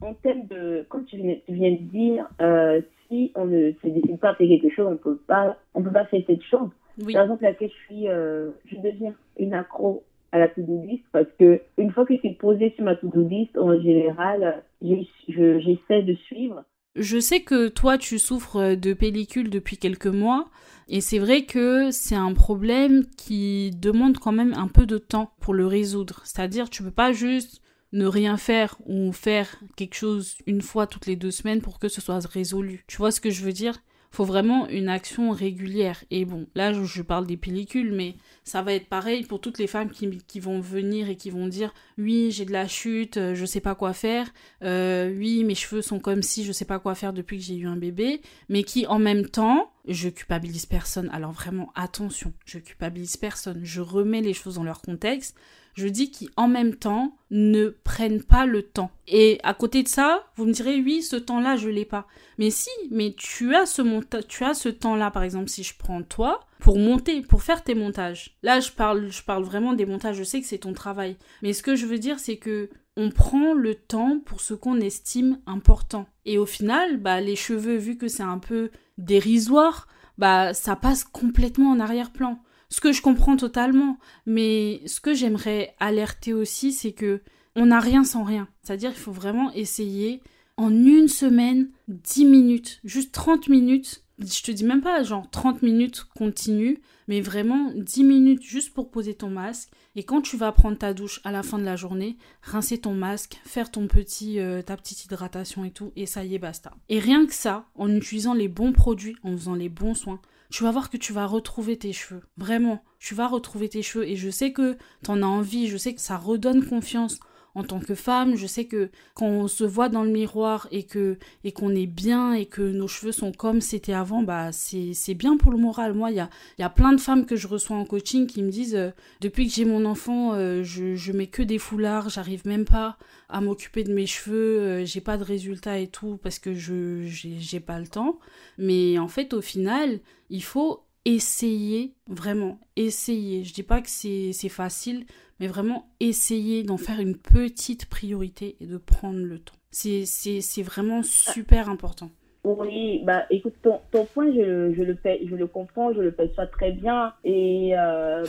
en 0.00 0.14
termes 0.14 0.46
de, 0.46 0.86
comme 0.88 1.04
tu 1.04 1.16
viens, 1.16 1.72
de 1.72 1.76
dire, 1.76 2.28
euh, 2.40 2.80
si 3.06 3.32
on 3.34 3.46
ne 3.46 3.72
se 3.82 3.88
décide 3.88 4.18
pas 4.18 4.30
à 4.30 4.34
faire 4.36 4.48
quelque 4.48 4.74
chose, 4.74 4.86
on 4.90 4.96
peut 4.96 5.20
pas, 5.26 5.56
on 5.74 5.82
peut 5.82 5.92
pas 5.92 6.06
faire 6.06 6.22
cette 6.26 6.42
chose. 6.44 6.70
Par 7.12 7.22
exemple, 7.22 7.42
laquelle 7.42 7.70
je 7.70 7.86
suis, 7.86 8.08
euh, 8.08 8.50
je 8.66 8.76
deviens 8.76 9.14
une 9.38 9.54
accro 9.54 10.04
à 10.32 10.38
la 10.38 10.48
to-do 10.48 10.82
list 10.84 11.04
parce 11.12 11.28
que 11.38 11.60
une 11.78 11.90
fois 11.92 12.04
que 12.04 12.14
c'est 12.20 12.36
posé 12.38 12.72
sur 12.76 12.84
ma 12.84 12.96
to-do 12.96 13.22
list, 13.22 13.56
en 13.56 13.80
général, 13.80 14.62
j'essaie 14.82 16.02
de 16.02 16.14
suivre. 16.26 16.64
Je 16.98 17.20
sais 17.20 17.40
que 17.40 17.68
toi, 17.68 17.96
tu 17.96 18.18
souffres 18.18 18.74
de 18.74 18.92
pellicule 18.92 19.50
depuis 19.50 19.78
quelques 19.78 20.06
mois. 20.06 20.50
Et 20.88 21.00
c'est 21.00 21.18
vrai 21.18 21.44
que 21.44 21.90
c'est 21.90 22.16
un 22.16 22.32
problème 22.32 23.04
qui 23.16 23.70
demande 23.76 24.18
quand 24.18 24.32
même 24.32 24.54
un 24.54 24.68
peu 24.68 24.84
de 24.84 24.98
temps 24.98 25.32
pour 25.40 25.54
le 25.54 25.66
résoudre. 25.66 26.22
C'est-à-dire, 26.24 26.70
tu 26.70 26.82
peux 26.82 26.90
pas 26.90 27.12
juste 27.12 27.60
ne 27.92 28.06
rien 28.06 28.36
faire 28.36 28.76
ou 28.86 29.12
faire 29.12 29.60
quelque 29.76 29.94
chose 29.94 30.36
une 30.46 30.60
fois 30.60 30.86
toutes 30.86 31.06
les 31.06 31.16
deux 31.16 31.30
semaines 31.30 31.60
pour 31.60 31.78
que 31.78 31.88
ce 31.88 32.00
soit 32.00 32.26
résolu. 32.26 32.84
Tu 32.86 32.96
vois 32.96 33.10
ce 33.10 33.20
que 33.20 33.30
je 33.30 33.44
veux 33.44 33.52
dire? 33.52 33.78
Faut 34.10 34.24
vraiment 34.24 34.68
une 34.68 34.88
action 34.88 35.30
régulière. 35.30 36.02
Et 36.10 36.24
bon, 36.24 36.46
là, 36.54 36.72
je, 36.72 37.02
parle 37.02 37.26
des 37.26 37.36
pellicules, 37.36 37.92
mais 37.92 38.16
ça 38.44 38.62
va 38.62 38.72
être 38.72 38.88
pareil 38.88 39.24
pour 39.24 39.40
toutes 39.40 39.58
les 39.58 39.66
femmes 39.66 39.90
qui, 39.90 40.08
qui 40.26 40.40
vont 40.40 40.60
venir 40.60 41.08
et 41.08 41.16
qui 41.16 41.30
vont 41.30 41.46
dire 41.46 41.72
oui, 41.98 42.30
j'ai 42.30 42.44
de 42.44 42.52
la 42.52 42.66
chute, 42.66 43.16
euh, 43.16 43.34
je 43.34 43.44
sais 43.44 43.60
pas 43.60 43.74
quoi 43.74 43.92
faire. 43.92 44.28
Euh, 44.62 45.14
oui, 45.16 45.44
mes 45.44 45.54
cheveux 45.54 45.82
sont 45.82 46.00
comme 46.00 46.22
si 46.22 46.44
je 46.44 46.52
sais 46.52 46.64
pas 46.64 46.78
quoi 46.78 46.94
faire 46.94 47.12
depuis 47.12 47.38
que 47.38 47.44
j'ai 47.44 47.56
eu 47.56 47.66
un 47.66 47.76
bébé, 47.76 48.20
mais 48.48 48.62
qui 48.62 48.86
en 48.86 48.98
même 48.98 49.26
temps, 49.26 49.72
je 49.86 50.08
culpabilise 50.08 50.66
personne. 50.66 51.10
Alors 51.12 51.32
vraiment, 51.32 51.72
attention, 51.74 52.32
je 52.44 52.58
culpabilise 52.58 53.16
personne. 53.16 53.60
Je 53.62 53.80
remets 53.80 54.22
les 54.22 54.34
choses 54.34 54.56
dans 54.56 54.64
leur 54.64 54.80
contexte 54.80 55.36
je 55.78 55.88
dis 55.88 56.10
qui 56.10 56.28
en 56.36 56.48
même 56.48 56.74
temps 56.74 57.16
ne 57.30 57.68
prennent 57.68 58.22
pas 58.22 58.46
le 58.46 58.62
temps. 58.62 58.90
Et 59.06 59.38
à 59.44 59.54
côté 59.54 59.82
de 59.82 59.88
ça, 59.88 60.24
vous 60.36 60.44
me 60.44 60.52
direz 60.52 60.80
oui, 60.80 61.02
ce 61.02 61.16
temps-là, 61.16 61.56
je 61.56 61.68
l'ai 61.68 61.84
pas. 61.84 62.06
Mais 62.38 62.50
si, 62.50 62.70
mais 62.90 63.14
tu 63.16 63.54
as 63.54 63.66
ce 63.66 63.82
tu 64.22 64.44
as 64.44 64.54
ce 64.54 64.68
temps-là 64.68 65.10
par 65.10 65.22
exemple 65.22 65.48
si 65.48 65.62
je 65.62 65.74
prends 65.78 66.02
toi 66.02 66.40
pour 66.58 66.78
monter, 66.78 67.20
pour 67.20 67.42
faire 67.42 67.62
tes 67.62 67.74
montages. 67.74 68.36
Là, 68.42 68.60
je 68.60 68.72
parle 68.72 69.10
je 69.10 69.22
parle 69.22 69.44
vraiment 69.44 69.72
des 69.72 69.86
montages, 69.86 70.16
je 70.16 70.24
sais 70.24 70.40
que 70.40 70.46
c'est 70.46 70.58
ton 70.58 70.72
travail. 70.72 71.16
Mais 71.42 71.52
ce 71.52 71.62
que 71.62 71.76
je 71.76 71.86
veux 71.86 71.98
dire 71.98 72.18
c'est 72.18 72.38
que 72.38 72.70
on 72.96 73.10
prend 73.10 73.54
le 73.54 73.76
temps 73.76 74.18
pour 74.24 74.40
ce 74.40 74.54
qu'on 74.54 74.80
estime 74.80 75.38
important. 75.46 76.06
Et 76.24 76.38
au 76.38 76.46
final, 76.46 76.96
bah 76.96 77.20
les 77.20 77.36
cheveux 77.36 77.76
vu 77.76 77.96
que 77.96 78.08
c'est 78.08 78.24
un 78.24 78.38
peu 78.38 78.70
dérisoire, 78.98 79.86
bah 80.18 80.52
ça 80.54 80.74
passe 80.74 81.04
complètement 81.04 81.70
en 81.70 81.78
arrière-plan. 81.78 82.40
Ce 82.70 82.80
que 82.80 82.92
je 82.92 83.02
comprends 83.02 83.36
totalement, 83.36 83.98
mais 84.26 84.82
ce 84.86 85.00
que 85.00 85.14
j'aimerais 85.14 85.74
alerter 85.80 86.34
aussi, 86.34 86.72
c'est 86.72 86.92
que 86.92 87.22
on 87.56 87.66
n'a 87.66 87.80
rien 87.80 88.04
sans 88.04 88.24
rien. 88.24 88.48
C'est-à-dire 88.62 88.92
qu'il 88.92 89.00
faut 89.00 89.12
vraiment 89.12 89.52
essayer 89.52 90.22
en 90.56 90.70
une 90.70 91.08
semaine, 91.08 91.70
10 91.88 92.24
minutes, 92.24 92.80
juste 92.84 93.12
30 93.12 93.48
minutes. 93.48 94.04
Je 94.18 94.42
te 94.42 94.50
dis 94.50 94.64
même 94.64 94.80
pas 94.80 95.02
genre 95.02 95.30
30 95.30 95.62
minutes 95.62 96.04
continue, 96.16 96.80
mais 97.06 97.20
vraiment 97.20 97.72
10 97.74 98.04
minutes 98.04 98.42
juste 98.42 98.74
pour 98.74 98.90
poser 98.90 99.14
ton 99.14 99.30
masque. 99.30 99.70
Et 99.94 100.02
quand 100.02 100.20
tu 100.20 100.36
vas 100.36 100.52
prendre 100.52 100.76
ta 100.76 100.92
douche 100.92 101.20
à 101.24 101.32
la 101.32 101.42
fin 101.42 101.58
de 101.58 101.64
la 101.64 101.76
journée, 101.76 102.16
rincer 102.42 102.78
ton 102.78 102.94
masque, 102.94 103.40
faire 103.44 103.70
ton 103.70 103.86
petit, 103.86 104.40
euh, 104.40 104.60
ta 104.62 104.76
petite 104.76 105.04
hydratation 105.04 105.64
et 105.64 105.70
tout, 105.70 105.92
et 105.96 106.06
ça 106.06 106.24
y 106.24 106.34
est, 106.34 106.38
basta. 106.38 106.74
Et 106.88 106.98
rien 106.98 107.24
que 107.26 107.34
ça, 107.34 107.66
en 107.76 107.88
utilisant 107.88 108.34
les 108.34 108.48
bons 108.48 108.72
produits, 108.72 109.16
en 109.22 109.36
faisant 109.36 109.54
les 109.54 109.68
bons 109.68 109.94
soins, 109.94 110.20
tu 110.50 110.62
vas 110.62 110.70
voir 110.70 110.90
que 110.90 110.96
tu 110.96 111.12
vas 111.12 111.26
retrouver 111.26 111.76
tes 111.76 111.92
cheveux. 111.92 112.22
Vraiment, 112.36 112.82
tu 112.98 113.14
vas 113.14 113.28
retrouver 113.28 113.68
tes 113.68 113.82
cheveux 113.82 114.06
et 114.06 114.16
je 114.16 114.30
sais 114.30 114.52
que 114.52 114.76
tu 115.04 115.10
en 115.10 115.22
as 115.22 115.26
envie, 115.26 115.68
je 115.68 115.76
sais 115.76 115.94
que 115.94 116.00
ça 116.00 116.16
redonne 116.16 116.66
confiance 116.66 117.20
en 117.58 117.64
tant 117.64 117.80
que 117.80 117.96
femme, 117.96 118.36
je 118.36 118.46
sais 118.46 118.66
que 118.66 118.88
quand 119.14 119.26
on 119.26 119.48
se 119.48 119.64
voit 119.64 119.88
dans 119.88 120.04
le 120.04 120.10
miroir 120.10 120.68
et 120.70 120.84
que 120.84 121.18
et 121.42 121.50
qu'on 121.50 121.74
est 121.74 121.88
bien 121.88 122.32
et 122.32 122.46
que 122.46 122.62
nos 122.62 122.86
cheveux 122.86 123.10
sont 123.10 123.32
comme 123.32 123.60
c'était 123.60 123.92
avant, 123.92 124.22
bah 124.22 124.52
c'est 124.52 125.14
bien 125.14 125.36
pour 125.36 125.50
le 125.50 125.58
moral. 125.58 125.92
Moi, 125.92 126.12
il 126.12 126.16
y 126.16 126.20
a, 126.20 126.30
y 126.58 126.62
a 126.62 126.70
plein 126.70 126.92
de 126.92 127.00
femmes 127.00 127.26
que 127.26 127.34
je 127.34 127.48
reçois 127.48 127.76
en 127.76 127.84
coaching 127.84 128.28
qui 128.28 128.44
me 128.44 128.50
disent 128.50 128.76
euh, 128.76 128.90
depuis 129.20 129.48
que 129.48 129.52
j'ai 129.52 129.64
mon 129.64 129.84
enfant, 129.86 130.34
euh, 130.34 130.62
je, 130.62 130.94
je 130.94 131.12
mets 131.12 131.26
que 131.26 131.42
des 131.42 131.58
foulards, 131.58 132.10
j'arrive 132.10 132.46
même 132.46 132.64
pas 132.64 132.96
à 133.28 133.40
m'occuper 133.40 133.82
de 133.82 133.92
mes 133.92 134.06
cheveux, 134.06 134.60
euh, 134.60 134.84
j'ai 134.84 135.00
pas 135.00 135.18
de 135.18 135.24
résultats 135.24 135.78
et 135.78 135.88
tout 135.88 136.18
parce 136.22 136.38
que 136.38 136.54
je 136.54 137.02
j'ai 137.06 137.60
pas 137.60 137.80
le 137.80 137.88
temps. 137.88 138.20
Mais 138.56 138.98
en 138.98 139.08
fait, 139.08 139.34
au 139.34 139.40
final, 139.40 139.98
il 140.30 140.44
faut 140.44 140.84
essayer, 141.04 141.94
vraiment, 142.06 142.60
essayer. 142.76 143.42
Je 143.42 143.52
dis 143.52 143.62
pas 143.62 143.80
que 143.80 143.88
c'est 143.88 144.48
facile, 144.48 145.06
mais 145.40 145.46
vraiment 145.46 145.86
essayer 146.00 146.62
d'en 146.62 146.76
faire 146.76 147.00
une 147.00 147.16
petite 147.16 147.86
priorité 147.86 148.56
et 148.60 148.66
de 148.66 148.76
prendre 148.76 149.20
le 149.20 149.38
temps. 149.38 149.54
C'est 149.70 150.62
vraiment 150.62 151.02
super 151.02 151.68
important. 151.68 152.10
Oui, 152.44 153.02
bah 153.04 153.24
écoute, 153.30 153.54
ton, 153.62 153.80
ton 153.90 154.06
point, 154.06 154.32
je, 154.32 154.72
je, 154.72 154.82
le 154.82 154.96
je 155.04 155.34
le 155.34 155.46
comprends, 155.46 155.92
je 155.92 156.00
le 156.00 156.12
perçois 156.12 156.46
très 156.46 156.72
bien. 156.72 157.12
Et 157.24 157.76
euh, 157.76 158.24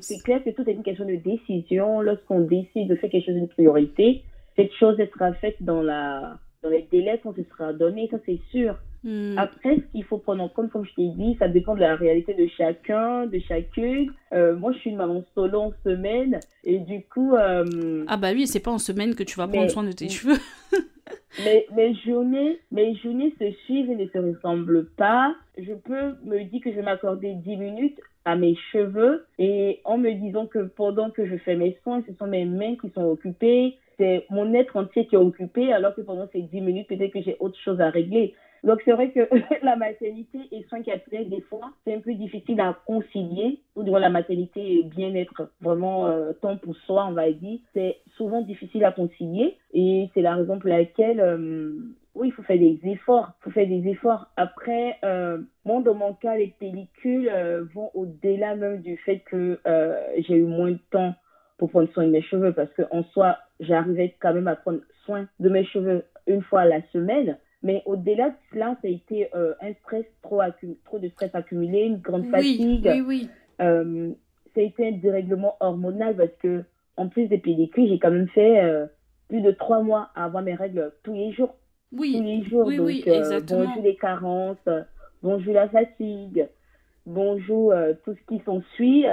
c'est 0.00 0.22
clair 0.22 0.42
que 0.44 0.50
tout 0.50 0.68
est 0.68 0.72
une 0.72 0.82
question 0.82 1.06
de 1.06 1.16
décision. 1.16 2.00
Lorsqu'on 2.00 2.40
décide 2.40 2.88
de 2.88 2.96
faire 2.96 3.10
quelque 3.10 3.26
chose 3.26 3.34
d'une 3.34 3.48
priorité, 3.48 4.22
cette 4.56 4.72
chose 4.74 4.96
sera 4.96 5.32
faite 5.34 5.56
dans, 5.60 5.82
la, 5.82 6.38
dans 6.64 6.70
les 6.70 6.88
délais 6.90 7.20
qu'on 7.22 7.34
se 7.34 7.42
sera 7.44 7.72
donné, 7.72 8.08
ça 8.10 8.16
c'est 8.26 8.40
sûr. 8.50 8.74
Hmm. 9.04 9.36
Après, 9.36 9.76
ce 9.76 9.92
qu'il 9.92 10.02
faut 10.04 10.16
prendre 10.16 10.42
en 10.42 10.48
compte, 10.48 10.70
comme 10.70 10.86
je 10.86 10.94
t'ai 10.94 11.08
dit, 11.08 11.36
ça 11.38 11.46
dépend 11.46 11.74
de 11.74 11.80
la 11.80 11.94
réalité 11.94 12.32
de 12.32 12.48
chacun, 12.56 13.26
de 13.26 13.38
chacune. 13.38 14.10
Euh, 14.32 14.56
moi, 14.56 14.72
je 14.72 14.78
suis 14.78 14.90
une 14.90 14.96
maman 14.96 15.22
solo 15.34 15.60
en 15.60 15.72
semaine 15.84 16.40
et 16.64 16.78
du 16.78 17.02
coup. 17.02 17.36
Euh, 17.36 18.04
ah 18.08 18.16
bah 18.16 18.30
oui, 18.32 18.46
c'est 18.46 18.60
pas 18.60 18.70
en 18.70 18.78
semaine 18.78 19.14
que 19.14 19.22
tu 19.22 19.36
vas 19.36 19.46
prendre 19.46 19.70
soin 19.70 19.84
de 19.84 19.92
tes 19.92 20.08
cheveux. 20.08 20.38
mais 21.44 21.66
mes 21.76 21.94
journées, 21.96 22.58
mes 22.72 22.96
journées 22.96 23.34
se 23.38 23.50
suivent 23.66 23.90
et 23.90 23.96
ne 23.96 24.06
se 24.06 24.18
ressemblent 24.18 24.86
pas. 24.96 25.34
Je 25.58 25.74
peux 25.74 26.14
me 26.24 26.42
dire 26.44 26.62
que 26.62 26.70
je 26.70 26.76
vais 26.76 26.82
m'accorder 26.82 27.34
10 27.34 27.56
minutes 27.58 28.00
à 28.24 28.36
mes 28.36 28.56
cheveux 28.72 29.26
et 29.38 29.80
en 29.84 29.98
me 29.98 30.12
disant 30.14 30.46
que 30.46 30.60
pendant 30.60 31.10
que 31.10 31.26
je 31.26 31.36
fais 31.36 31.56
mes 31.56 31.78
soins, 31.82 32.02
ce 32.08 32.14
sont 32.14 32.26
mes 32.26 32.46
mains 32.46 32.76
qui 32.76 32.88
sont 32.94 33.04
occupées, 33.04 33.76
c'est 33.98 34.26
mon 34.30 34.52
être 34.54 34.76
entier 34.76 35.06
qui 35.06 35.14
est 35.14 35.18
occupé 35.18 35.72
alors 35.72 35.94
que 35.94 36.00
pendant 36.00 36.28
ces 36.32 36.42
10 36.42 36.60
minutes, 36.60 36.88
peut-être 36.88 37.12
que 37.12 37.22
j'ai 37.22 37.36
autre 37.40 37.58
chose 37.58 37.80
à 37.80 37.90
régler. 37.90 38.34
Donc 38.64 38.80
c'est 38.84 38.92
vrai 38.92 39.10
que 39.10 39.28
la 39.62 39.76
maternité 39.76 40.38
et 40.50 40.64
soins 40.64 40.82
capillaires, 40.82 41.26
des 41.26 41.42
fois, 41.42 41.72
c'est 41.84 41.94
un 41.94 42.00
peu 42.00 42.14
difficile 42.14 42.60
à 42.60 42.76
concilier. 42.86 43.60
Ou 43.76 43.82
devant 43.82 43.98
la 43.98 44.08
maternité 44.08 44.78
et 44.78 44.82
bien-être, 44.84 45.50
vraiment 45.60 46.06
euh, 46.06 46.32
temps 46.32 46.56
pour 46.56 46.74
soi, 46.78 47.06
on 47.06 47.12
va 47.12 47.30
dire, 47.30 47.58
c'est 47.74 47.98
souvent 48.16 48.40
difficile 48.40 48.84
à 48.84 48.92
concilier. 48.92 49.58
Et 49.74 50.08
c'est 50.14 50.22
la 50.22 50.34
raison 50.34 50.58
pour 50.58 50.70
laquelle, 50.70 51.20
euh, 51.20 51.74
oui, 52.14 52.28
il 52.28 52.32
faut 52.32 52.42
faire 52.42 52.58
des 52.58 52.80
efforts. 52.84 53.32
Il 53.40 53.44
faut 53.44 53.50
faire 53.50 53.68
des 53.68 53.86
efforts. 53.86 54.28
Après, 54.36 54.96
euh, 55.04 55.38
moi, 55.66 55.82
dans 55.82 55.94
mon 55.94 56.14
cas, 56.14 56.36
les 56.36 56.54
pellicules 56.58 57.28
euh, 57.30 57.64
vont 57.74 57.90
au-delà 57.92 58.56
même 58.56 58.80
du 58.80 58.96
fait 58.96 59.18
que 59.18 59.58
j'ai 60.26 60.36
eu 60.36 60.44
moins 60.44 60.70
de 60.70 60.80
temps 60.90 61.14
pour 61.58 61.70
prendre 61.70 61.88
soin 61.92 62.06
de 62.06 62.10
mes 62.10 62.22
cheveux 62.22 62.52
parce 62.52 62.70
qu'en 62.74 63.04
soi, 63.04 63.38
j'arrivais 63.60 64.14
quand 64.20 64.34
même 64.34 64.48
à 64.48 64.56
prendre 64.56 64.80
soin 65.04 65.28
de 65.40 65.48
mes 65.48 65.64
cheveux 65.64 66.04
une 66.26 66.42
fois 66.42 66.62
à 66.62 66.66
la 66.66 66.82
semaine. 66.92 67.38
Mais 67.62 67.82
au-delà 67.86 68.30
de 68.30 68.34
cela, 68.52 68.76
ça 68.82 68.88
a 68.88 68.90
été 68.90 69.28
euh, 69.34 69.54
un 69.62 69.72
stress, 69.74 70.04
trop, 70.22 70.40
trop 70.84 70.98
de 70.98 71.08
stress 71.08 71.34
accumulé, 71.34 71.80
une 71.80 71.96
grande 71.96 72.26
fatigue. 72.26 72.86
Oui, 72.86 73.00
oui. 73.00 73.28
Euh, 73.62 74.12
ça 74.54 74.60
a 74.60 74.64
été 74.64 74.88
un 74.88 74.92
dérèglement 74.92 75.56
hormonal 75.60 76.16
parce 76.16 76.34
que, 76.42 76.62
en 76.96 77.08
plus 77.08 77.26
des 77.28 77.38
pellicules, 77.38 77.88
j'ai 77.88 77.98
quand 77.98 78.10
même 78.10 78.28
fait 78.28 78.62
euh, 78.62 78.86
plus 79.28 79.40
de 79.40 79.50
trois 79.50 79.82
mois 79.82 80.10
à 80.14 80.24
avoir 80.24 80.42
mes 80.42 80.54
règles 80.54 80.92
tous 81.02 81.14
les 81.14 81.32
jours. 81.32 81.54
Oui. 81.92 82.14
Tous 82.18 82.22
les 82.22 82.44
jours. 82.44 82.66
Oui, 82.66 82.76
Donc, 82.76 82.86
oui, 82.86 83.02
exactement. 83.06 83.64
bonjour 83.64 83.82
les 83.82 83.96
carences, 83.96 84.68
bonjour 85.22 85.54
la 85.54 85.68
fatigue, 85.68 86.46
bonjour 87.06 87.72
tout 88.04 88.14
ce 88.14 88.26
qui 88.34 88.42
s'ensuit, 88.44 89.06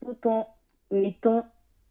tout 0.00 0.28
en 0.28 0.48
étant 0.90 1.44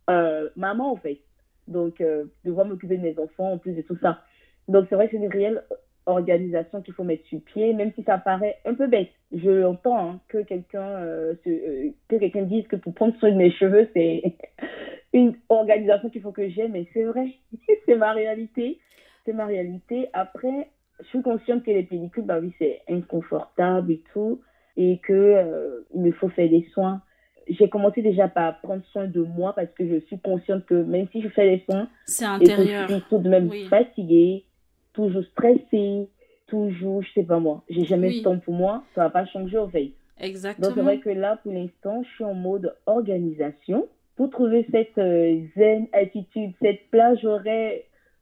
maman, 0.07 0.91
en 0.91 0.95
fait. 0.97 1.19
Donc, 1.67 2.03
devoir 2.43 2.65
m'occuper 2.65 2.97
de 2.97 3.03
mes 3.03 3.17
enfants 3.19 3.53
en 3.53 3.57
plus 3.57 3.73
de 3.73 3.81
tout 3.81 3.97
ça. 4.01 4.19
Donc, 4.67 4.87
c'est 4.89 4.95
vrai 4.95 5.07
que 5.07 5.11
c'est 5.11 5.23
une 5.23 5.31
réelle 5.31 5.63
organisation 6.05 6.81
qu'il 6.81 6.93
faut 6.93 7.03
mettre 7.03 7.25
sur 7.27 7.41
pied, 7.41 7.73
même 7.73 7.91
si 7.93 8.03
ça 8.03 8.17
paraît 8.17 8.57
un 8.65 8.73
peu 8.73 8.87
bête. 8.87 9.09
Je 9.31 9.63
entends 9.63 10.11
hein, 10.11 10.19
que 10.27 10.39
quelqu'un 10.39 10.83
euh, 10.83 11.33
euh, 11.47 11.89
que 12.09 12.15
quelqu'un 12.17 12.43
dise 12.43 12.67
que 12.67 12.75
pour 12.75 12.93
prendre 12.93 13.15
soin 13.19 13.31
de 13.31 13.37
mes 13.37 13.51
cheveux, 13.51 13.89
c'est 13.93 14.21
une 15.13 15.35
organisation 15.49 16.09
qu'il 16.09 16.21
faut 16.21 16.31
que 16.31 16.49
j'aie, 16.49 16.67
mais 16.67 16.87
c'est 16.93 17.03
vrai, 17.03 17.33
c'est 17.85 17.95
ma 17.95 18.11
réalité. 18.11 18.79
C'est 19.25 19.33
ma 19.33 19.45
réalité. 19.45 20.09
Après, 20.11 20.69
je 20.99 21.05
suis 21.05 21.21
consciente 21.21 21.63
que 21.63 21.71
les 21.71 21.83
pellicules, 21.83 22.25
bah 22.25 22.39
oui, 22.41 22.53
c'est 22.59 22.81
inconfortable 22.89 23.93
et 23.93 24.03
tout, 24.11 24.41
et 24.75 24.99
que 24.99 25.13
euh, 25.13 25.87
il 25.93 26.01
me 26.01 26.11
faut 26.11 26.29
faire 26.29 26.49
des 26.49 26.67
soins. 26.73 27.01
J'ai 27.47 27.69
commencé 27.69 28.01
déjà 28.01 28.27
par 28.27 28.59
prendre 28.61 28.83
soin 28.91 29.05
de 29.05 29.21
moi 29.21 29.53
parce 29.53 29.69
que 29.71 29.87
je 29.87 29.99
suis 30.05 30.19
consciente 30.19 30.65
que 30.65 30.75
même 30.75 31.07
si 31.11 31.21
je 31.21 31.29
fais 31.29 31.57
des 31.57 31.63
soins, 31.65 31.87
c'est 32.05 32.25
intérieur. 32.25 32.87
je 32.87 32.95
suis 32.95 33.03
tout 33.09 33.17
de 33.19 33.29
même 33.29 33.51
fatiguée 33.69 34.45
toujours 34.93 35.23
stressée, 35.25 36.07
toujours, 36.47 37.01
je 37.03 37.11
sais 37.13 37.23
pas 37.23 37.39
moi, 37.39 37.63
j'ai 37.69 37.83
jamais 37.83 38.09
oui. 38.09 38.19
de 38.19 38.23
temps 38.23 38.39
pour 38.39 38.53
moi, 38.53 38.83
ça 38.95 39.01
va 39.01 39.09
pas 39.09 39.25
changer 39.25 39.57
au 39.57 39.67
fait. 39.67 39.91
Exactement. 40.19 40.67
Donc 40.67 40.77
c'est 40.77 40.83
vrai 40.83 40.99
que 40.99 41.09
là, 41.09 41.37
pour 41.41 41.51
l'instant, 41.51 42.03
je 42.03 42.09
suis 42.09 42.23
en 42.23 42.35
mode 42.35 42.75
organisation 42.85 43.87
pour 44.15 44.29
trouver 44.29 44.65
cette 44.71 44.97
euh, 44.99 45.41
zen 45.57 45.87
attitude, 45.91 46.53
cette 46.61 46.89
plage 46.91 47.25
horaire 47.25 47.79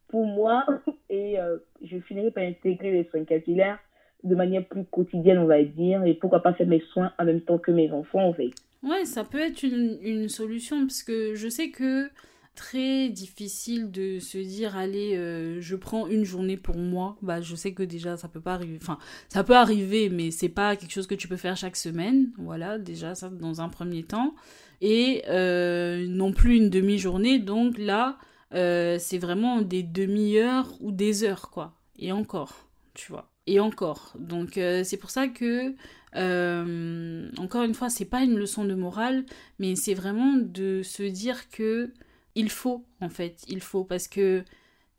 pour 0.08 0.24
moi 0.24 0.64
et 1.10 1.38
euh, 1.38 1.58
je 1.82 1.98
finirai 1.98 2.30
par 2.30 2.44
intégrer 2.44 2.92
les 2.92 3.04
soins 3.04 3.24
capillaires 3.24 3.78
de 4.24 4.34
manière 4.34 4.64
plus 4.64 4.84
quotidienne, 4.84 5.38
on 5.38 5.46
va 5.46 5.62
dire, 5.62 6.04
et 6.04 6.14
pourquoi 6.14 6.40
pas 6.40 6.54
faire 6.54 6.66
mes 6.66 6.80
soins 6.92 7.12
en 7.18 7.24
même 7.24 7.40
temps 7.40 7.58
que 7.58 7.72
mes 7.72 7.90
enfants, 7.90 8.24
en 8.24 8.32
fait. 8.32 8.50
Ouais, 8.82 9.04
ça 9.04 9.22
peut 9.22 9.38
être 9.40 9.62
une, 9.62 10.28
solution, 10.28 10.86
parce 10.86 11.02
que 11.04 11.34
je 11.34 11.48
sais 11.48 11.70
que 11.70 12.10
très 12.54 13.08
difficile 13.08 13.90
de 13.90 14.18
se 14.18 14.36
dire 14.36 14.76
allez 14.76 15.16
euh, 15.16 15.58
je 15.62 15.74
prends 15.74 16.06
une 16.06 16.24
journée 16.24 16.56
pour 16.58 16.76
moi. 16.76 17.16
Bah 17.22 17.40
je 17.40 17.54
sais 17.54 17.72
que 17.72 17.82
déjà 17.82 18.18
ça 18.18 18.28
peut 18.28 18.42
pas 18.42 18.52
arriver 18.52 18.78
enfin 18.78 18.98
ça 19.30 19.42
peut 19.42 19.56
arriver 19.56 20.10
mais 20.10 20.30
c'est 20.30 20.50
pas 20.50 20.76
quelque 20.76 20.90
chose 20.92 21.06
que 21.06 21.14
tu 21.14 21.28
peux 21.28 21.38
faire 21.38 21.56
chaque 21.56 21.76
semaine. 21.76 22.30
Voilà 22.36 22.78
déjà 22.78 23.14
ça 23.14 23.30
dans 23.30 23.62
un 23.62 23.70
premier 23.70 24.02
temps. 24.02 24.34
Et 24.82 25.22
euh, 25.28 26.06
non 26.08 26.32
plus 26.32 26.56
une 26.56 26.68
demi-journée. 26.68 27.38
Donc 27.38 27.78
là 27.78 28.18
euh, 28.52 28.98
c'est 28.98 29.18
vraiment 29.18 29.62
des 29.62 29.82
demi-heures 29.82 30.74
ou 30.80 30.92
des 30.92 31.24
heures 31.24 31.50
quoi. 31.50 31.78
Et 31.98 32.12
encore 32.12 32.68
tu 32.92 33.10
vois. 33.10 33.30
Et 33.46 33.60
encore. 33.60 34.12
Donc 34.18 34.52
c'est 34.54 34.98
pour 34.98 35.10
ça 35.10 35.28
que 35.28 35.74
encore 36.14 37.62
une 37.62 37.74
fois 37.74 37.88
c'est 37.88 38.04
pas 38.04 38.22
une 38.22 38.36
leçon 38.36 38.64
de 38.64 38.74
morale 38.74 39.24
mais 39.58 39.76
c'est 39.76 39.94
vraiment 39.94 40.34
de 40.36 40.82
se 40.82 41.02
dire 41.02 41.48
que 41.50 41.90
il 42.34 42.50
faut, 42.50 42.84
en 43.00 43.08
fait, 43.08 43.42
il 43.48 43.60
faut, 43.60 43.84
parce 43.84 44.08
que 44.08 44.44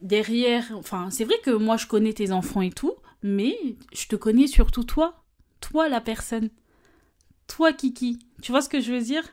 derrière, 0.01 0.71
enfin, 0.75 1.09
c'est 1.09 1.23
vrai 1.23 1.35
que 1.43 1.51
moi 1.51 1.77
je 1.77 1.87
connais 1.87 2.13
tes 2.13 2.31
enfants 2.31 2.61
et 2.61 2.71
tout, 2.71 2.95
mais 3.23 3.55
je 3.93 4.07
te 4.07 4.15
connais 4.15 4.47
surtout 4.47 4.83
toi, 4.83 5.23
toi 5.61 5.89
la 5.89 6.01
personne, 6.01 6.49
toi 7.47 7.73
Kiki. 7.73 8.19
Tu 8.41 8.51
vois 8.51 8.61
ce 8.61 8.69
que 8.69 8.81
je 8.81 8.91
veux 8.93 9.01
dire? 9.01 9.23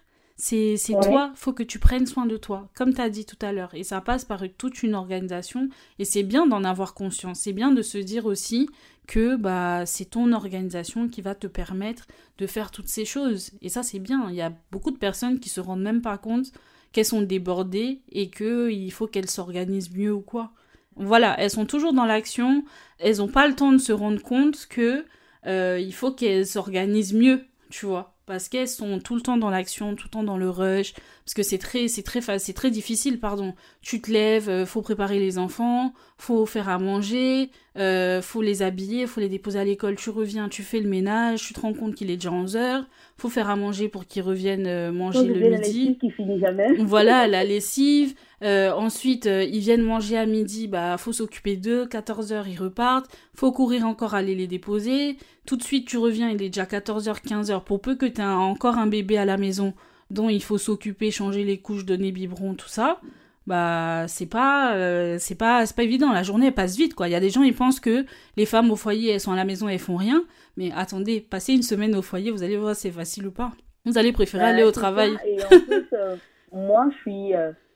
C'est 0.42 0.78
ouais. 0.88 1.06
toi, 1.06 1.32
faut 1.34 1.52
que 1.52 1.62
tu 1.62 1.78
prennes 1.78 2.06
soin 2.06 2.24
de 2.24 2.38
toi, 2.38 2.70
comme 2.74 2.94
tu 2.94 3.00
as 3.02 3.10
dit 3.10 3.26
tout 3.26 3.36
à 3.42 3.52
l'heure. 3.52 3.74
Et 3.74 3.84
ça 3.84 4.00
passe 4.00 4.24
par 4.24 4.42
toute 4.56 4.82
une 4.82 4.94
organisation. 4.94 5.68
Et 5.98 6.06
c'est 6.06 6.22
bien 6.22 6.46
d'en 6.46 6.64
avoir 6.64 6.94
conscience. 6.94 7.40
C'est 7.40 7.52
bien 7.52 7.72
de 7.72 7.82
se 7.82 7.98
dire 7.98 8.24
aussi 8.24 8.70
que 9.06 9.36
bah, 9.36 9.84
c'est 9.84 10.06
ton 10.06 10.32
organisation 10.32 11.08
qui 11.08 11.20
va 11.20 11.34
te 11.34 11.46
permettre 11.46 12.06
de 12.38 12.46
faire 12.46 12.70
toutes 12.70 12.88
ces 12.88 13.04
choses. 13.04 13.50
Et 13.60 13.68
ça, 13.68 13.82
c'est 13.82 13.98
bien. 13.98 14.30
Il 14.30 14.34
y 14.34 14.40
a 14.40 14.54
beaucoup 14.72 14.90
de 14.90 14.96
personnes 14.96 15.40
qui 15.40 15.50
se 15.50 15.60
rendent 15.60 15.82
même 15.82 16.00
pas 16.00 16.16
compte 16.16 16.52
qu'elles 16.92 17.04
sont 17.04 17.20
débordées 17.20 18.00
et 18.10 18.30
qu'il 18.30 18.92
faut 18.92 19.08
qu'elles 19.08 19.28
s'organisent 19.28 19.94
mieux 19.94 20.12
ou 20.12 20.22
quoi. 20.22 20.52
Voilà, 20.96 21.38
elles 21.38 21.50
sont 21.50 21.66
toujours 21.66 21.92
dans 21.92 22.06
l'action, 22.06 22.64
elles 22.98 23.18
n'ont 23.18 23.28
pas 23.28 23.46
le 23.46 23.54
temps 23.54 23.72
de 23.72 23.78
se 23.78 23.92
rendre 23.92 24.22
compte 24.22 24.66
que 24.66 25.04
euh, 25.46 25.78
il 25.78 25.94
faut 25.94 26.12
qu'elles 26.12 26.46
s'organisent 26.46 27.14
mieux, 27.14 27.44
tu 27.70 27.86
vois 27.86 28.16
parce 28.30 28.48
qu'elles 28.48 28.68
sont 28.68 29.00
tout 29.00 29.16
le 29.16 29.22
temps 29.22 29.36
dans 29.36 29.50
l'action, 29.50 29.96
tout 29.96 30.04
le 30.06 30.10
temps 30.10 30.22
dans 30.22 30.36
le 30.36 30.48
rush, 30.48 30.94
parce 31.24 31.34
que 31.34 31.42
c'est 31.42 31.58
très, 31.58 31.88
c'est 31.88 32.04
très, 32.04 32.20
c'est 32.38 32.52
très 32.52 32.70
difficile, 32.70 33.18
pardon. 33.18 33.56
Tu 33.82 34.00
te 34.00 34.10
lèves, 34.10 34.48
euh, 34.48 34.66
faut 34.66 34.82
préparer 34.82 35.18
les 35.18 35.38
enfants, 35.38 35.94
faut 36.18 36.44
faire 36.44 36.68
à 36.68 36.78
manger, 36.78 37.50
euh, 37.78 38.20
faut 38.20 38.42
les 38.42 38.62
habiller, 38.62 39.06
faut 39.06 39.20
les 39.20 39.28
déposer 39.28 39.58
à 39.58 39.64
l'école. 39.64 39.96
Tu 39.96 40.10
reviens, 40.10 40.48
tu 40.48 40.62
fais 40.62 40.80
le 40.80 40.88
ménage, 40.88 41.46
tu 41.46 41.54
te 41.54 41.60
rends 41.60 41.72
compte 41.72 41.94
qu'il 41.94 42.10
est 42.10 42.16
déjà 42.16 42.30
11 42.30 42.56
heures, 42.56 42.84
faut 43.20 43.28
faire 43.28 43.50
à 43.50 43.56
manger 43.56 43.88
pour 43.88 44.06
qu'ils 44.06 44.22
reviennent 44.22 44.66
euh, 44.66 44.92
manger 44.92 45.24
le 45.24 45.34
midi. 45.34 45.50
La 45.50 45.58
lessive 45.58 45.98
qui 45.98 46.10
finit 46.10 46.38
jamais. 46.40 46.76
Voilà, 46.78 47.26
la 47.26 47.44
lessive. 47.44 48.14
Euh, 48.42 48.72
ensuite, 48.72 49.26
euh, 49.26 49.44
ils 49.44 49.60
viennent 49.60 49.82
manger 49.82 50.16
à 50.16 50.24
midi, 50.26 50.66
bah 50.68 50.96
faut 50.96 51.12
s'occuper 51.12 51.56
d'eux. 51.56 51.86
14h, 51.86 52.44
ils 52.48 52.58
repartent. 52.58 53.10
Faut 53.34 53.52
courir 53.52 53.86
encore 53.86 54.14
aller 54.14 54.34
les 54.34 54.46
déposer. 54.46 55.16
Tout 55.46 55.56
de 55.56 55.62
suite, 55.62 55.86
tu 55.86 55.98
reviens, 55.98 56.30
il 56.30 56.42
est 56.42 56.48
déjà 56.48 56.64
14h, 56.64 57.22
15h. 57.22 57.62
Pour 57.64 57.80
peu 57.80 57.94
que 57.94 58.06
tu 58.06 58.20
aies 58.20 58.24
encore 58.24 58.78
un 58.78 58.86
bébé 58.86 59.18
à 59.18 59.24
la 59.24 59.36
maison 59.36 59.74
dont 60.10 60.28
il 60.28 60.42
faut 60.42 60.58
s'occuper, 60.58 61.10
changer 61.10 61.44
les 61.44 61.58
couches, 61.58 61.84
donner 61.84 62.10
biberon, 62.12 62.54
tout 62.54 62.68
ça, 62.68 63.00
bah 63.46 64.06
c'est 64.06 64.26
pas 64.26 64.74
euh, 64.74 65.16
c'est 65.18 65.34
pas 65.34 65.66
c'est 65.66 65.76
pas 65.76 65.82
évident. 65.82 66.12
La 66.12 66.22
journée 66.22 66.50
passe 66.50 66.76
vite 66.76 66.94
quoi. 66.94 67.08
Il 67.08 67.12
y 67.12 67.14
a 67.14 67.20
des 67.20 67.30
gens 67.30 67.42
ils 67.42 67.54
pensent 67.54 67.80
que 67.80 68.04
les 68.36 68.46
femmes 68.46 68.70
au 68.70 68.76
foyer 68.76 69.12
elles 69.12 69.20
sont 69.20 69.32
à 69.32 69.36
la 69.36 69.44
maison 69.44 69.68
elles 69.68 69.78
font 69.78 69.96
rien. 69.96 70.22
Mais 70.56 70.70
attendez 70.74 71.20
passez 71.20 71.54
une 71.54 71.62
semaine 71.62 71.94
au 71.94 72.02
foyer 72.02 72.30
vous 72.30 72.42
allez 72.42 72.56
voir 72.56 72.76
c'est 72.76 72.90
facile 72.90 73.26
ou 73.26 73.32
pas. 73.32 73.52
Vous 73.86 73.96
allez 73.96 74.12
préférer 74.12 74.44
aller 74.44 74.62
au 74.62 74.72
travail. 74.72 75.16
et 75.26 75.42
en 75.42 75.48
plus 75.48 75.88
moi 76.52 76.88
je 76.90 76.96
suis 76.98 77.34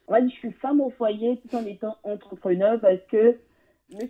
moi, 0.08 0.20
je 0.20 0.28
suis 0.34 0.52
femme 0.52 0.80
au 0.80 0.90
foyer 0.90 1.40
tout 1.40 1.56
en 1.56 1.64
étant 1.64 1.96
entrepreneur 2.02 2.78
parce 2.80 3.00
que. 3.10 3.38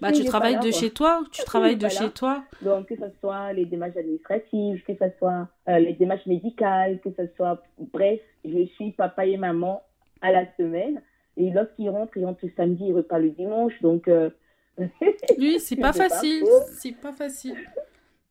Bah, 0.01 0.13
tu 0.13 0.25
travailles 0.25 0.61
de 0.61 0.71
chez 0.71 0.91
toi 0.91 1.23
Tu 1.33 1.43
travailles 1.45 1.77
de 1.77 1.89
chez 1.89 2.09
toi. 2.11 2.45
Donc, 2.63 2.87
que 2.87 2.97
ce 2.97 3.07
soit 3.21 3.53
les 3.53 3.65
démarches 3.65 3.97
administratives, 3.97 4.83
que 4.85 4.95
ce 4.95 5.07
soit 5.19 5.49
euh, 5.69 5.79
les 5.79 5.93
démarches 5.95 6.27
médicales, 6.27 7.01
que 7.01 7.11
ce 7.17 7.27
soit. 7.37 7.63
Bref, 7.79 8.21
je 8.45 8.67
suis 8.75 8.93
papa 8.93 9.27
et 9.27 9.37
maman 9.37 9.83
à 10.21 10.33
la 10.33 10.47
semaine. 10.57 11.03
Et 11.37 11.51
lorsqu'ils 11.51 11.91
rentrent, 11.91 12.17
ils 12.17 12.25
rentrent 12.25 12.45
le 12.45 12.53
samedi, 12.57 12.87
ils 12.87 12.93
repartent 12.95 13.23
le 13.23 13.31
dimanche. 13.31 13.81
Donc. 13.83 14.09
Euh... 14.09 14.31
oui, 15.39 15.59
c'est 15.61 15.77
pas 15.81 15.93
facile. 15.93 16.45
C'est 16.81 16.97
pas 16.97 17.13
facile. 17.13 17.57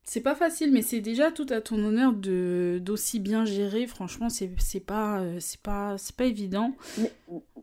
C'est 0.05 0.21
pas 0.21 0.35
facile, 0.35 0.73
mais 0.73 0.81
c'est 0.81 0.99
déjà 0.99 1.31
tout 1.31 1.45
à 1.49 1.61
ton 1.61 1.81
honneur 1.81 2.11
de 2.11 2.77
d'aussi 2.81 3.21
bien 3.21 3.45
gérer. 3.45 3.87
Franchement, 3.87 4.27
c'est 4.29 4.49
pas 4.85 5.21
euh, 5.21 5.37
c'est 5.39 5.61
pas 5.61 5.97
c'est 5.97 6.15
pas 6.15 6.25
évident. 6.25 6.73
Mais, 6.97 7.11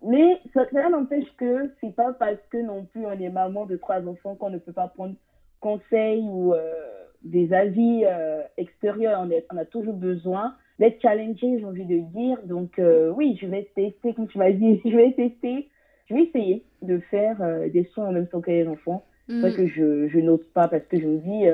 mais 0.03 0.41
ça, 0.55 0.89
n'empêche 0.89 1.29
que 1.37 1.71
c'est 1.81 1.95
pas 1.95 2.15
parce 2.15 2.41
que 2.51 2.57
non 2.57 2.87
plus 2.87 3.05
on 3.05 3.13
est 3.13 3.29
maman 3.29 3.67
de 3.67 3.77
trois 3.77 4.01
enfants 4.07 4.37
qu'on 4.37 4.49
ne 4.49 4.57
peut 4.57 4.73
pas 4.73 4.89
prendre 4.89 5.15
conseil 5.61 6.23
ou 6.23 6.55
euh, 6.55 6.73
des 7.23 7.53
avis 7.53 8.05
euh, 8.07 8.41
extérieurs. 8.57 9.21
On, 9.23 9.31
est, 9.31 9.47
on 9.53 9.59
a 9.59 9.67
toujours 9.67 9.95
besoin 9.95 10.55
d'être 10.81 11.01
challengé, 11.01 11.59
j'ai 11.61 11.65
envie 11.65 11.85
de 11.85 11.99
dire. 11.99 12.39
Donc 12.45 12.81
oui, 13.15 13.39
je 13.41 13.47
vais 13.47 13.71
tester, 13.77 14.13
comme 14.15 14.27
tu 14.27 14.39
m'as 14.39 14.51
dit, 14.51 14.81
je 14.85 14.97
vais 14.97 15.13
tester. 15.13 15.69
Je 16.09 16.15
vais 16.15 16.23
essayer 16.25 16.65
de 16.83 16.99
faire 17.11 17.37
des 17.73 17.85
soins 17.95 18.09
en 18.09 18.13
même 18.13 18.27
temps 18.27 18.41
que 18.41 18.51
les 18.51 18.67
enfants. 18.67 19.05
C'est 19.29 19.39
vrai 19.39 19.51
mm. 19.53 19.57
que 19.57 19.67
je, 19.69 20.09
je 20.09 20.19
n'ose 20.19 20.45
pas 20.53 20.67
parce 20.67 20.85
que 20.87 20.99
je 20.99 21.07
me 21.07 21.19
dis 21.19 21.45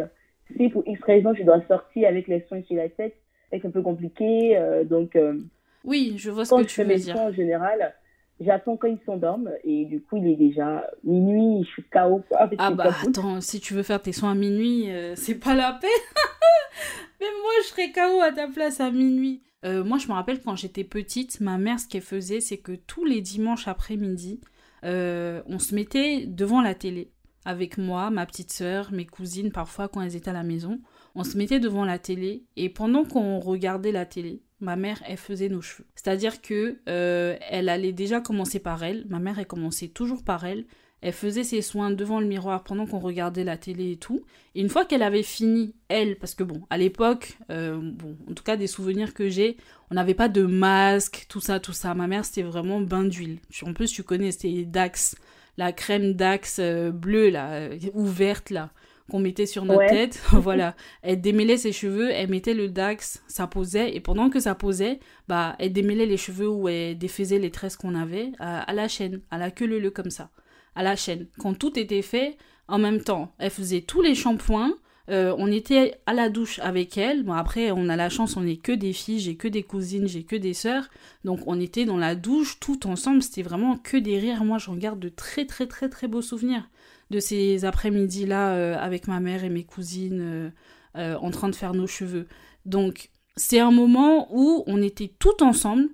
si 0.54 0.68
pour 0.68 0.82
X 0.86 1.02
raison 1.02 1.34
je 1.34 1.42
dois 1.42 1.60
sortir 1.66 2.08
avec 2.08 2.28
les 2.28 2.40
soins 2.48 2.62
sur 2.62 2.76
la 2.76 2.88
tête, 2.88 3.14
c'est 3.50 3.64
un 3.64 3.70
peu 3.70 3.82
compliqué. 3.82 4.56
Euh, 4.56 4.84
donc, 4.84 5.16
euh, 5.16 5.38
oui, 5.84 6.14
je 6.18 6.30
vois 6.30 6.44
ce 6.44 6.54
que 6.54 6.66
tu 6.66 6.82
veux 6.82 6.94
dire. 6.94 7.16
Soins, 7.16 7.28
en 7.28 7.32
général, 7.32 7.94
j'attends 8.40 8.77
quand 8.77 8.88
ils 8.88 8.99
s'endorment 9.05 9.51
et 9.64 9.85
du 9.85 10.01
coup 10.01 10.16
il 10.16 10.29
est 10.29 10.37
déjà 10.37 10.87
minuit, 11.05 11.64
je 11.64 11.70
suis 11.70 11.83
KO. 11.85 12.22
ah 12.59 12.70
bah 12.70 12.90
attends, 13.07 13.40
si 13.40 13.61
tu 13.61 13.75
veux 13.75 13.83
faire 13.83 14.03
tes 14.03 14.12
soins 14.12 14.33
à 14.33 14.35
minuit, 14.35 14.90
euh, 14.90 15.14
c'est 15.16 15.37
pas 15.37 15.55
la 15.55 15.72
peine. 15.72 15.90
Mais 17.20 17.27
moi 17.42 17.51
je 17.62 17.68
serais 17.68 17.92
KO 17.92 18.20
à 18.22 18.33
ta 18.33 18.49
place 18.49 18.81
à 18.81 18.90
minuit. 18.90 19.42
moi 19.64 19.99
je 19.99 20.09
me 20.09 20.12
rappelle 20.12 20.40
quand 20.40 20.57
j'étais 20.57 20.85
petite, 20.85 21.40
ma 21.40 21.59
mère 21.59 21.81
ce 21.81 21.88
qu'elle 21.88 22.03
faisait 22.03 22.40
c'est 22.40 22.59
que 22.59 22.72
tous 22.72 23.05
les 23.05 23.20
dimanches 23.20 23.68
après-midi, 23.68 24.40
on 24.83 25.59
se 25.59 25.75
mettait 25.75 26.27
devant 26.27 26.61
la 26.61 26.75
télé 26.75 27.12
avec 27.46 27.79
moi, 27.79 28.11
ma 28.11 28.27
petite 28.27 28.53
sœur, 28.53 28.90
mes 28.92 29.07
cousines, 29.07 29.53
parfois 29.53 29.88
quand 29.88 30.03
elles 30.03 30.16
étaient 30.16 30.31
à 30.31 30.35
la 30.35 30.42
maison. 30.42 30.81
On 31.14 31.22
se 31.22 31.38
mettait 31.38 31.61
devant 31.61 31.85
la 31.85 31.99
télé 31.99 32.44
et 32.57 32.68
pendant 32.68 33.05
qu'on 33.05 33.38
regardait 33.38 33.92
la 33.92 34.05
télé, 34.05 34.42
ma 34.61 34.77
mère, 34.77 35.03
elle 35.07 35.16
faisait 35.16 35.49
nos 35.49 35.61
cheveux. 35.61 35.87
C'est-à-dire 35.95 36.40
que 36.40 36.79
euh, 36.88 37.37
elle 37.51 37.69
allait 37.69 37.92
déjà 37.92 38.21
commencer 38.21 38.59
par 38.59 38.83
elle. 38.83 39.07
Ma 39.09 39.19
mère, 39.19 39.38
elle 39.38 39.47
commençait 39.47 39.88
toujours 39.88 40.25
par 40.25 40.45
elle. 40.45 40.64
Elle 41.03 41.12
faisait 41.12 41.45
ses 41.45 41.61
soins 41.61 41.90
devant 41.90 42.21
le 42.21 42.27
miroir 42.27 42.64
pendant 42.64 42.87
qu'on 42.87 42.99
regardait 42.99 43.45
la 43.45 43.59
télé 43.59 43.92
et 43.92 43.97
tout. 43.97 44.25
Et 44.55 44.61
une 44.62 44.71
fois 44.71 44.87
qu'elle 44.87 45.03
avait 45.03 45.23
fini, 45.23 45.75
elle, 45.88 46.16
parce 46.16 46.35
que 46.35 46.42
bon, 46.42 46.62
à 46.71 46.79
l'époque, 46.79 47.37
euh, 47.51 47.79
bon, 47.79 48.16
en 48.31 48.33
tout 48.33 48.42
cas 48.42 48.57
des 48.57 48.66
souvenirs 48.66 49.12
que 49.12 49.29
j'ai, 49.29 49.59
on 49.90 49.95
n'avait 49.95 50.14
pas 50.14 50.29
de 50.29 50.42
masque, 50.42 51.27
tout 51.29 51.40
ça, 51.40 51.61
tout 51.61 51.75
ça. 51.75 51.95
Ma 51.95 52.07
mère, 52.07 52.25
c'était 52.25 52.42
vraiment 52.42 52.81
bain 52.81 53.05
d'huile. 53.05 53.38
En 53.62 53.75
plus, 53.75 53.92
tu 53.92 54.03
connais, 54.03 54.33
c'était 54.33 54.64
Dax 54.64 55.16
la 55.59 55.73
crème 55.73 56.14
d'axe 56.14 56.59
euh, 56.61 56.90
bleue, 56.90 57.31
là, 57.31 57.71
ouverte, 57.95 58.51
là, 58.51 58.71
qu'on 59.11 59.21
mettait 59.21 59.47
sur 59.47 59.64
notre 59.64 59.87
tête. 59.87 60.23
voilà. 60.33 60.75
Elle 61.03 61.21
démêlait 61.21 61.57
ses 61.57 61.73
cheveux, 61.73 62.11
elle 62.11 62.31
mettait 62.31 62.55
le 62.55 62.69
Dax, 62.69 63.23
ça 63.27 63.47
posait, 63.47 63.95
et 63.95 64.01
pendant 64.01 64.31
que 64.31 64.40
ça 64.40 64.55
posait, 64.55 65.01
bah, 65.29 65.57
elle 65.59 65.73
démêlait 65.73 66.07
les 66.07 66.16
cheveux 66.16 66.49
ou 66.49 66.69
elle 66.69 66.99
défaisait 66.99 67.38
les 67.38 67.51
tresses 67.51 67.77
qu'on 67.77 67.95
avait 67.95 68.33
à, 68.38 68.73
la 68.73 68.88
chaîne, 68.88 69.21
à 69.31 69.38
la 69.38 69.51
queue 69.51 69.66
leu 69.66 69.90
comme 69.90 70.11
ça, 70.11 70.31
à 70.75 70.83
la 70.83 70.97
chaîne. 70.97 71.27
Quand 71.38 71.55
tout 71.55 71.79
était 71.79 72.03
fait, 72.03 72.37
en 72.69 72.79
même 72.79 73.01
temps, 73.01 73.33
elle 73.38 73.51
faisait 73.51 73.83
tous 73.83 74.03
les 74.03 74.14
shampoings, 74.14 74.75
euh, 75.09 75.35
on 75.38 75.53
était 75.53 76.01
à 76.07 76.12
la 76.12 76.29
douche 76.29 76.59
avec 76.59 76.99
elle. 76.99 77.23
Bon, 77.23 77.35
après, 77.35 77.71
on 77.71 77.88
a 77.88 77.97
la 77.97 78.09
chance, 78.09 78.37
on 78.37 78.40
n'est 78.40 78.57
que 78.57 78.73
des 78.73 78.92
filles, 78.92 79.21
j'ai 79.21 79.37
que 79.37 79.47
des 79.47 79.62
cousines, 79.62 80.09
j'ai 80.09 80.25
que 80.25 80.35
des 80.35 80.55
sœurs. 80.55 80.88
Donc, 81.25 81.40
on 81.47 81.61
était 81.61 81.85
dans 81.85 81.97
la 81.97 82.16
douche 82.16 82.59
tout 82.59 82.87
ensemble. 82.88 83.23
C'était 83.23 83.42
vraiment 83.42 83.77
que 83.77 83.97
des 83.97 84.19
rires. 84.19 84.42
Moi, 84.45 84.59
je 84.59 84.69
regarde 84.69 84.99
de 84.99 85.09
très, 85.09 85.47
très, 85.47 85.69
très, 85.69 85.88
très 85.88 86.09
beaux 86.09 86.23
souvenirs 86.23 86.69
de 87.11 87.21
ces 87.21 87.64
après-midi-là 87.64 88.55
euh, 88.55 88.77
avec 88.79 89.09
ma 89.09 89.21
mère 89.21 89.45
et 89.45 89.49
mes 89.49 89.64
cousines 89.64 90.53
euh, 90.97 91.16
en 91.16 91.31
train 91.31 91.49
de 91.49 91.55
faire 91.55 91.75
nos 91.75 91.87
cheveux. 91.87 92.27
Donc, 92.64 93.11
c'est 93.37 93.61
un 93.61 93.71
moment 93.71 94.29
où 94.31 94.64
on 94.66 94.83
était 94.83 95.12
tout 95.19 95.42
ensemble. 95.42 95.88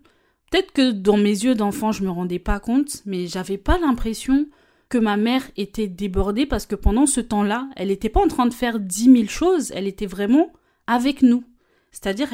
Peut-être 0.50 0.72
que 0.72 0.90
dans 0.90 1.16
mes 1.16 1.44
yeux 1.44 1.54
d'enfant, 1.54 1.92
je 1.92 2.04
me 2.04 2.10
rendais 2.10 2.38
pas 2.38 2.60
compte, 2.60 3.02
mais 3.04 3.26
j'avais 3.26 3.58
pas 3.58 3.78
l'impression 3.78 4.46
que 4.88 4.98
ma 4.98 5.16
mère 5.16 5.42
était 5.56 5.88
débordée 5.88 6.46
parce 6.46 6.66
que 6.66 6.74
pendant 6.74 7.06
ce 7.06 7.20
temps-là, 7.20 7.68
elle 7.76 7.88
n'était 7.88 8.10
pas 8.10 8.20
en 8.20 8.28
train 8.28 8.46
de 8.46 8.54
faire 8.54 8.78
dix 8.78 9.08
mille 9.08 9.30
choses, 9.30 9.72
elle 9.74 9.86
était 9.86 10.06
vraiment 10.06 10.52
avec 10.86 11.22
nous. 11.22 11.44
C'est-à-dire, 11.92 12.28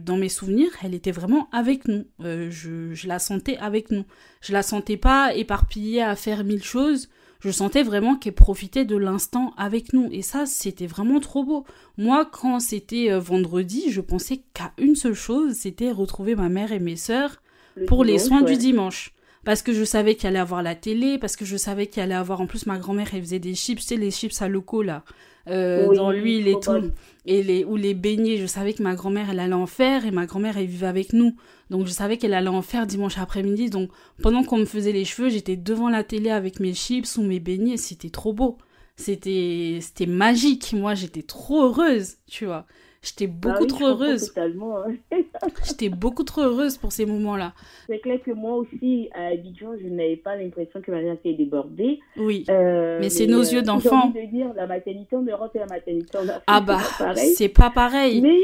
dans 0.00 0.16
mes 0.16 0.28
souvenirs, 0.28 0.70
elle 0.82 0.94
était 0.94 1.10
vraiment 1.10 1.48
avec 1.50 1.88
nous. 1.88 2.06
Euh, 2.20 2.50
je, 2.50 2.94
je, 2.94 3.08
la 3.08 3.18
sentais 3.18 3.56
avec 3.56 3.90
nous. 3.90 4.04
Je 4.40 4.52
la 4.52 4.62
sentais 4.62 4.96
pas 4.96 5.34
éparpillée 5.34 6.02
à 6.02 6.14
faire 6.14 6.44
mille 6.44 6.62
choses. 6.62 7.08
Je 7.44 7.50
sentais 7.50 7.82
vraiment 7.82 8.16
qu'elle 8.16 8.32
profitait 8.32 8.86
de 8.86 8.96
l'instant 8.96 9.52
avec 9.58 9.92
nous. 9.92 10.08
Et 10.10 10.22
ça, 10.22 10.46
c'était 10.46 10.86
vraiment 10.86 11.20
trop 11.20 11.44
beau. 11.44 11.64
Moi, 11.98 12.24
quand 12.24 12.58
c'était 12.58 13.10
euh, 13.10 13.20
vendredi, 13.20 13.90
je 13.90 14.00
pensais 14.00 14.40
qu'à 14.54 14.72
une 14.78 14.96
seule 14.96 15.14
chose, 15.14 15.52
c'était 15.52 15.92
retrouver 15.92 16.36
ma 16.36 16.48
mère 16.48 16.72
et 16.72 16.78
mes 16.78 16.96
sœurs 16.96 17.42
pour 17.86 18.02
les 18.02 18.18
soins 18.18 18.42
du 18.42 18.56
dimanche 18.56 19.12
parce 19.44 19.62
que 19.62 19.72
je 19.72 19.84
savais 19.84 20.14
qu'il 20.14 20.28
allait 20.28 20.38
avoir 20.38 20.62
la 20.62 20.74
télé, 20.74 21.18
parce 21.18 21.36
que 21.36 21.44
je 21.44 21.56
savais 21.56 21.86
qu'il 21.86 22.02
allait 22.02 22.14
avoir 22.14 22.40
en 22.40 22.46
plus 22.46 22.66
ma 22.66 22.78
grand-mère 22.78 23.08
elle 23.12 23.22
faisait 23.22 23.38
des 23.38 23.54
chips, 23.54 23.80
tu 23.80 23.86
sais 23.86 23.96
les 23.96 24.10
chips 24.10 24.40
à 24.40 24.48
locaux 24.48 24.82
là, 24.82 25.04
euh, 25.48 25.92
dans 25.94 26.10
l'huile 26.10 26.48
et 26.48 26.56
tout, 26.60 26.90
et 27.26 27.42
les 27.42 27.64
ou 27.64 27.76
les 27.76 27.94
beignets, 27.94 28.38
je 28.38 28.46
savais 28.46 28.72
que 28.72 28.82
ma 28.82 28.94
grand-mère 28.94 29.30
elle 29.30 29.40
allait 29.40 29.52
en 29.52 29.66
faire 29.66 30.06
et 30.06 30.10
ma 30.10 30.26
grand-mère 30.26 30.56
elle 30.56 30.66
vivait 30.66 30.86
avec 30.86 31.12
nous, 31.12 31.36
donc 31.70 31.86
je 31.86 31.92
savais 31.92 32.16
qu'elle 32.16 32.34
allait 32.34 32.48
en 32.48 32.62
faire 32.62 32.86
dimanche 32.86 33.18
après-midi, 33.18 33.70
donc 33.70 33.90
pendant 34.22 34.44
qu'on 34.44 34.58
me 34.58 34.64
faisait 34.64 34.92
les 34.92 35.04
cheveux, 35.04 35.28
j'étais 35.28 35.56
devant 35.56 35.88
la 35.88 36.04
télé 36.04 36.30
avec 36.30 36.60
mes 36.60 36.74
chips 36.74 37.16
ou 37.16 37.22
mes 37.22 37.40
beignets, 37.40 37.76
c'était 37.76 38.10
trop 38.10 38.32
beau, 38.32 38.58
c'était 38.96 39.78
c'était 39.80 40.06
magique, 40.06 40.72
moi 40.72 40.94
j'étais 40.94 41.22
trop 41.22 41.64
heureuse, 41.64 42.16
tu 42.26 42.46
vois. 42.46 42.66
J'étais 43.04 43.26
bah 43.26 43.50
beaucoup 43.50 43.66
trop 43.66 43.88
heureuse. 43.88 44.32
Hein. 44.36 44.94
J'étais 45.66 45.90
beaucoup 45.90 46.24
trop 46.24 46.40
heureuse 46.40 46.78
pour 46.78 46.90
ces 46.90 47.04
moments-là. 47.04 47.52
C'est 47.86 47.98
clair 47.98 48.18
que 48.24 48.30
moi 48.30 48.54
aussi, 48.54 49.10
à 49.12 49.26
Abidjan, 49.26 49.72
je 49.78 49.88
n'avais 49.88 50.16
pas 50.16 50.36
l'impression 50.36 50.80
que 50.80 50.90
ma 50.90 51.02
mère 51.02 51.14
était 51.14 51.34
débordée. 51.34 52.00
Oui. 52.16 52.46
Euh, 52.48 52.98
mais, 53.00 53.10
c'est 53.10 53.26
nos 53.26 53.42
yeux 53.42 53.58
euh, 53.58 53.62
d'enfant. 53.62 54.10
J'ai 54.14 54.20
envie 54.20 54.26
de 54.26 54.32
dire, 54.32 54.54
la 54.56 54.66
maternité 54.66 55.16
en 55.16 55.22
Europe 55.22 55.50
et 55.54 55.58
la 55.58 55.66
maternité 55.66 56.16
en 56.16 56.28
Afrique. 56.28 56.44
Ah 56.46 56.60
bah, 56.62 56.80
c'est 57.14 57.50
pas 57.50 57.68
pareil. 57.68 58.22
Mais, 58.22 58.40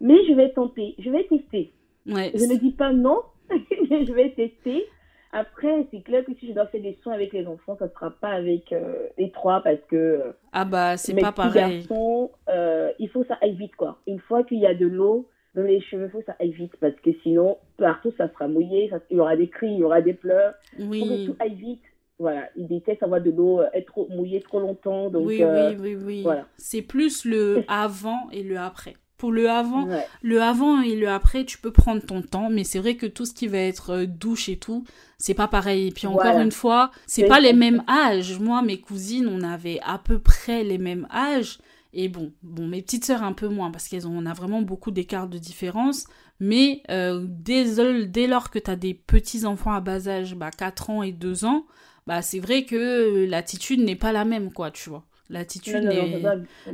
mais 0.00 0.26
je 0.28 0.34
vais 0.34 0.52
tenter, 0.52 0.94
je 0.98 1.08
vais 1.08 1.24
tester. 1.24 1.72
Ouais. 2.06 2.32
Je 2.34 2.44
ne 2.44 2.58
dis 2.58 2.72
pas 2.72 2.92
non, 2.92 3.22
mais 3.90 4.04
je 4.04 4.12
vais 4.12 4.30
tester. 4.30 4.84
Après, 5.32 5.86
c'est 5.90 6.02
clair 6.02 6.24
que 6.26 6.34
si 6.34 6.48
je 6.48 6.52
dois 6.52 6.66
faire 6.66 6.82
des 6.82 6.98
soins 7.02 7.14
avec 7.14 7.32
les 7.32 7.46
enfants, 7.46 7.74
ça 7.78 7.86
ne 7.86 7.90
sera 7.90 8.10
pas 8.10 8.28
avec 8.28 8.70
euh, 8.70 9.06
les 9.16 9.30
trois 9.30 9.62
parce 9.62 9.80
que. 9.88 9.96
Euh, 9.96 10.32
ah 10.52 10.66
bah, 10.66 10.98
c'est 10.98 11.14
pas 11.14 11.32
pareil. 11.32 11.80
Garçons, 11.80 12.30
euh, 12.50 12.92
il 12.98 13.08
faut 13.08 13.24
ça 13.24 13.38
aille 13.40 13.56
vite 13.56 13.74
quoi. 13.76 13.98
Une 14.06 14.20
fois 14.20 14.44
qu'il 14.44 14.58
y 14.58 14.66
a 14.66 14.74
de 14.74 14.86
l'eau 14.86 15.26
dans 15.54 15.62
les 15.62 15.80
cheveux, 15.80 16.04
il 16.04 16.10
faut 16.10 16.22
ça 16.26 16.36
aille 16.38 16.52
vite 16.52 16.74
parce 16.80 16.94
que 16.96 17.10
sinon, 17.22 17.56
partout 17.78 18.12
ça 18.18 18.28
sera 18.28 18.46
mouillé, 18.46 18.90
il 19.10 19.16
y 19.16 19.20
aura 19.20 19.36
des 19.36 19.48
cris, 19.48 19.72
il 19.72 19.78
y 19.78 19.84
aura 19.84 20.02
des 20.02 20.12
pleurs. 20.12 20.52
Oui. 20.78 21.00
Il 21.02 21.08
faut 21.08 21.14
que 21.14 21.26
tout 21.32 21.36
aille 21.42 21.54
vite. 21.54 21.82
Voilà, 22.18 22.48
il 22.54 22.68
déteste 22.68 23.02
avoir 23.02 23.20
de 23.20 23.30
l'eau 23.30 23.62
être 23.72 23.86
trop 23.86 24.06
mouillée 24.10 24.42
trop 24.42 24.60
longtemps. 24.60 25.08
Donc, 25.08 25.26
oui, 25.26 25.42
oui, 25.42 25.76
oui, 25.80 25.96
oui. 25.96 26.22
Voilà. 26.22 26.46
C'est 26.56 26.82
plus 26.82 27.24
le 27.24 27.64
avant 27.68 28.28
et 28.30 28.42
le 28.42 28.58
après. 28.58 28.94
Pour 29.22 29.30
le 29.30 29.48
avant, 29.48 29.86
le 30.22 30.42
avant 30.42 30.80
et 30.80 30.96
le 30.96 31.08
après, 31.08 31.44
tu 31.44 31.56
peux 31.56 31.70
prendre 31.70 32.02
ton 32.02 32.22
temps, 32.22 32.50
mais 32.50 32.64
c'est 32.64 32.80
vrai 32.80 32.96
que 32.96 33.06
tout 33.06 33.24
ce 33.24 33.32
qui 33.32 33.46
va 33.46 33.58
être 33.58 33.90
euh, 33.90 34.04
douche 34.04 34.48
et 34.48 34.56
tout, 34.56 34.82
c'est 35.16 35.32
pas 35.32 35.46
pareil. 35.46 35.86
Et 35.86 35.90
puis 35.92 36.08
encore 36.08 36.40
une 36.40 36.50
fois, 36.50 36.90
c'est 37.06 37.26
pas 37.26 37.38
les 37.38 37.52
mêmes 37.52 37.84
âges. 37.88 38.40
Moi, 38.40 38.62
mes 38.62 38.80
cousines, 38.80 39.28
on 39.28 39.42
avait 39.42 39.78
à 39.84 39.98
peu 39.98 40.18
près 40.18 40.64
les 40.64 40.76
mêmes 40.76 41.06
âges. 41.14 41.60
Et 41.92 42.08
bon, 42.08 42.32
bon, 42.42 42.66
mes 42.66 42.82
petites 42.82 43.04
sœurs 43.04 43.22
un 43.22 43.32
peu 43.32 43.46
moins 43.46 43.70
parce 43.70 43.86
qu'elles 43.86 44.08
ont, 44.08 44.18
on 44.18 44.26
a 44.26 44.32
vraiment 44.32 44.60
beaucoup 44.60 44.90
d'écart 44.90 45.28
de 45.28 45.38
différence. 45.38 46.06
Mais 46.40 46.82
euh, 46.90 47.24
dès, 47.28 48.06
dès 48.08 48.26
lors 48.26 48.50
que 48.50 48.58
tu 48.58 48.72
as 48.72 48.74
des 48.74 48.94
petits 48.94 49.46
enfants 49.46 49.72
à 49.72 49.80
bas 49.80 50.08
âge, 50.08 50.34
bah 50.34 50.50
4 50.50 50.90
ans 50.90 51.04
et 51.04 51.12
2 51.12 51.44
ans, 51.44 51.64
bah 52.08 52.22
c'est 52.22 52.40
vrai 52.40 52.64
que 52.64 53.24
l'attitude 53.30 53.78
n'est 53.78 53.94
pas 53.94 54.10
la 54.10 54.24
même, 54.24 54.52
quoi, 54.52 54.72
tu 54.72 54.90
vois. 54.90 55.04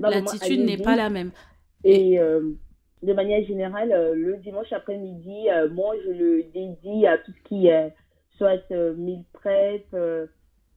L'attitude 0.02 0.60
n'est 0.60 0.78
pas 0.78 0.96
la 0.96 1.10
même. 1.10 1.30
Et 1.84 2.18
euh, 2.18 2.40
de 3.02 3.12
manière 3.12 3.44
générale, 3.44 3.92
euh, 3.92 4.14
le 4.14 4.36
dimanche 4.38 4.72
après-midi, 4.72 5.48
euh, 5.50 5.68
moi, 5.70 5.94
je 6.04 6.10
le 6.10 6.44
dédie 6.54 7.06
à 7.06 7.18
tout 7.18 7.32
ce 7.32 7.48
qui 7.48 7.68
est 7.68 7.94
soit 8.36 8.70
mille 8.96 9.24
prep, 9.32 9.84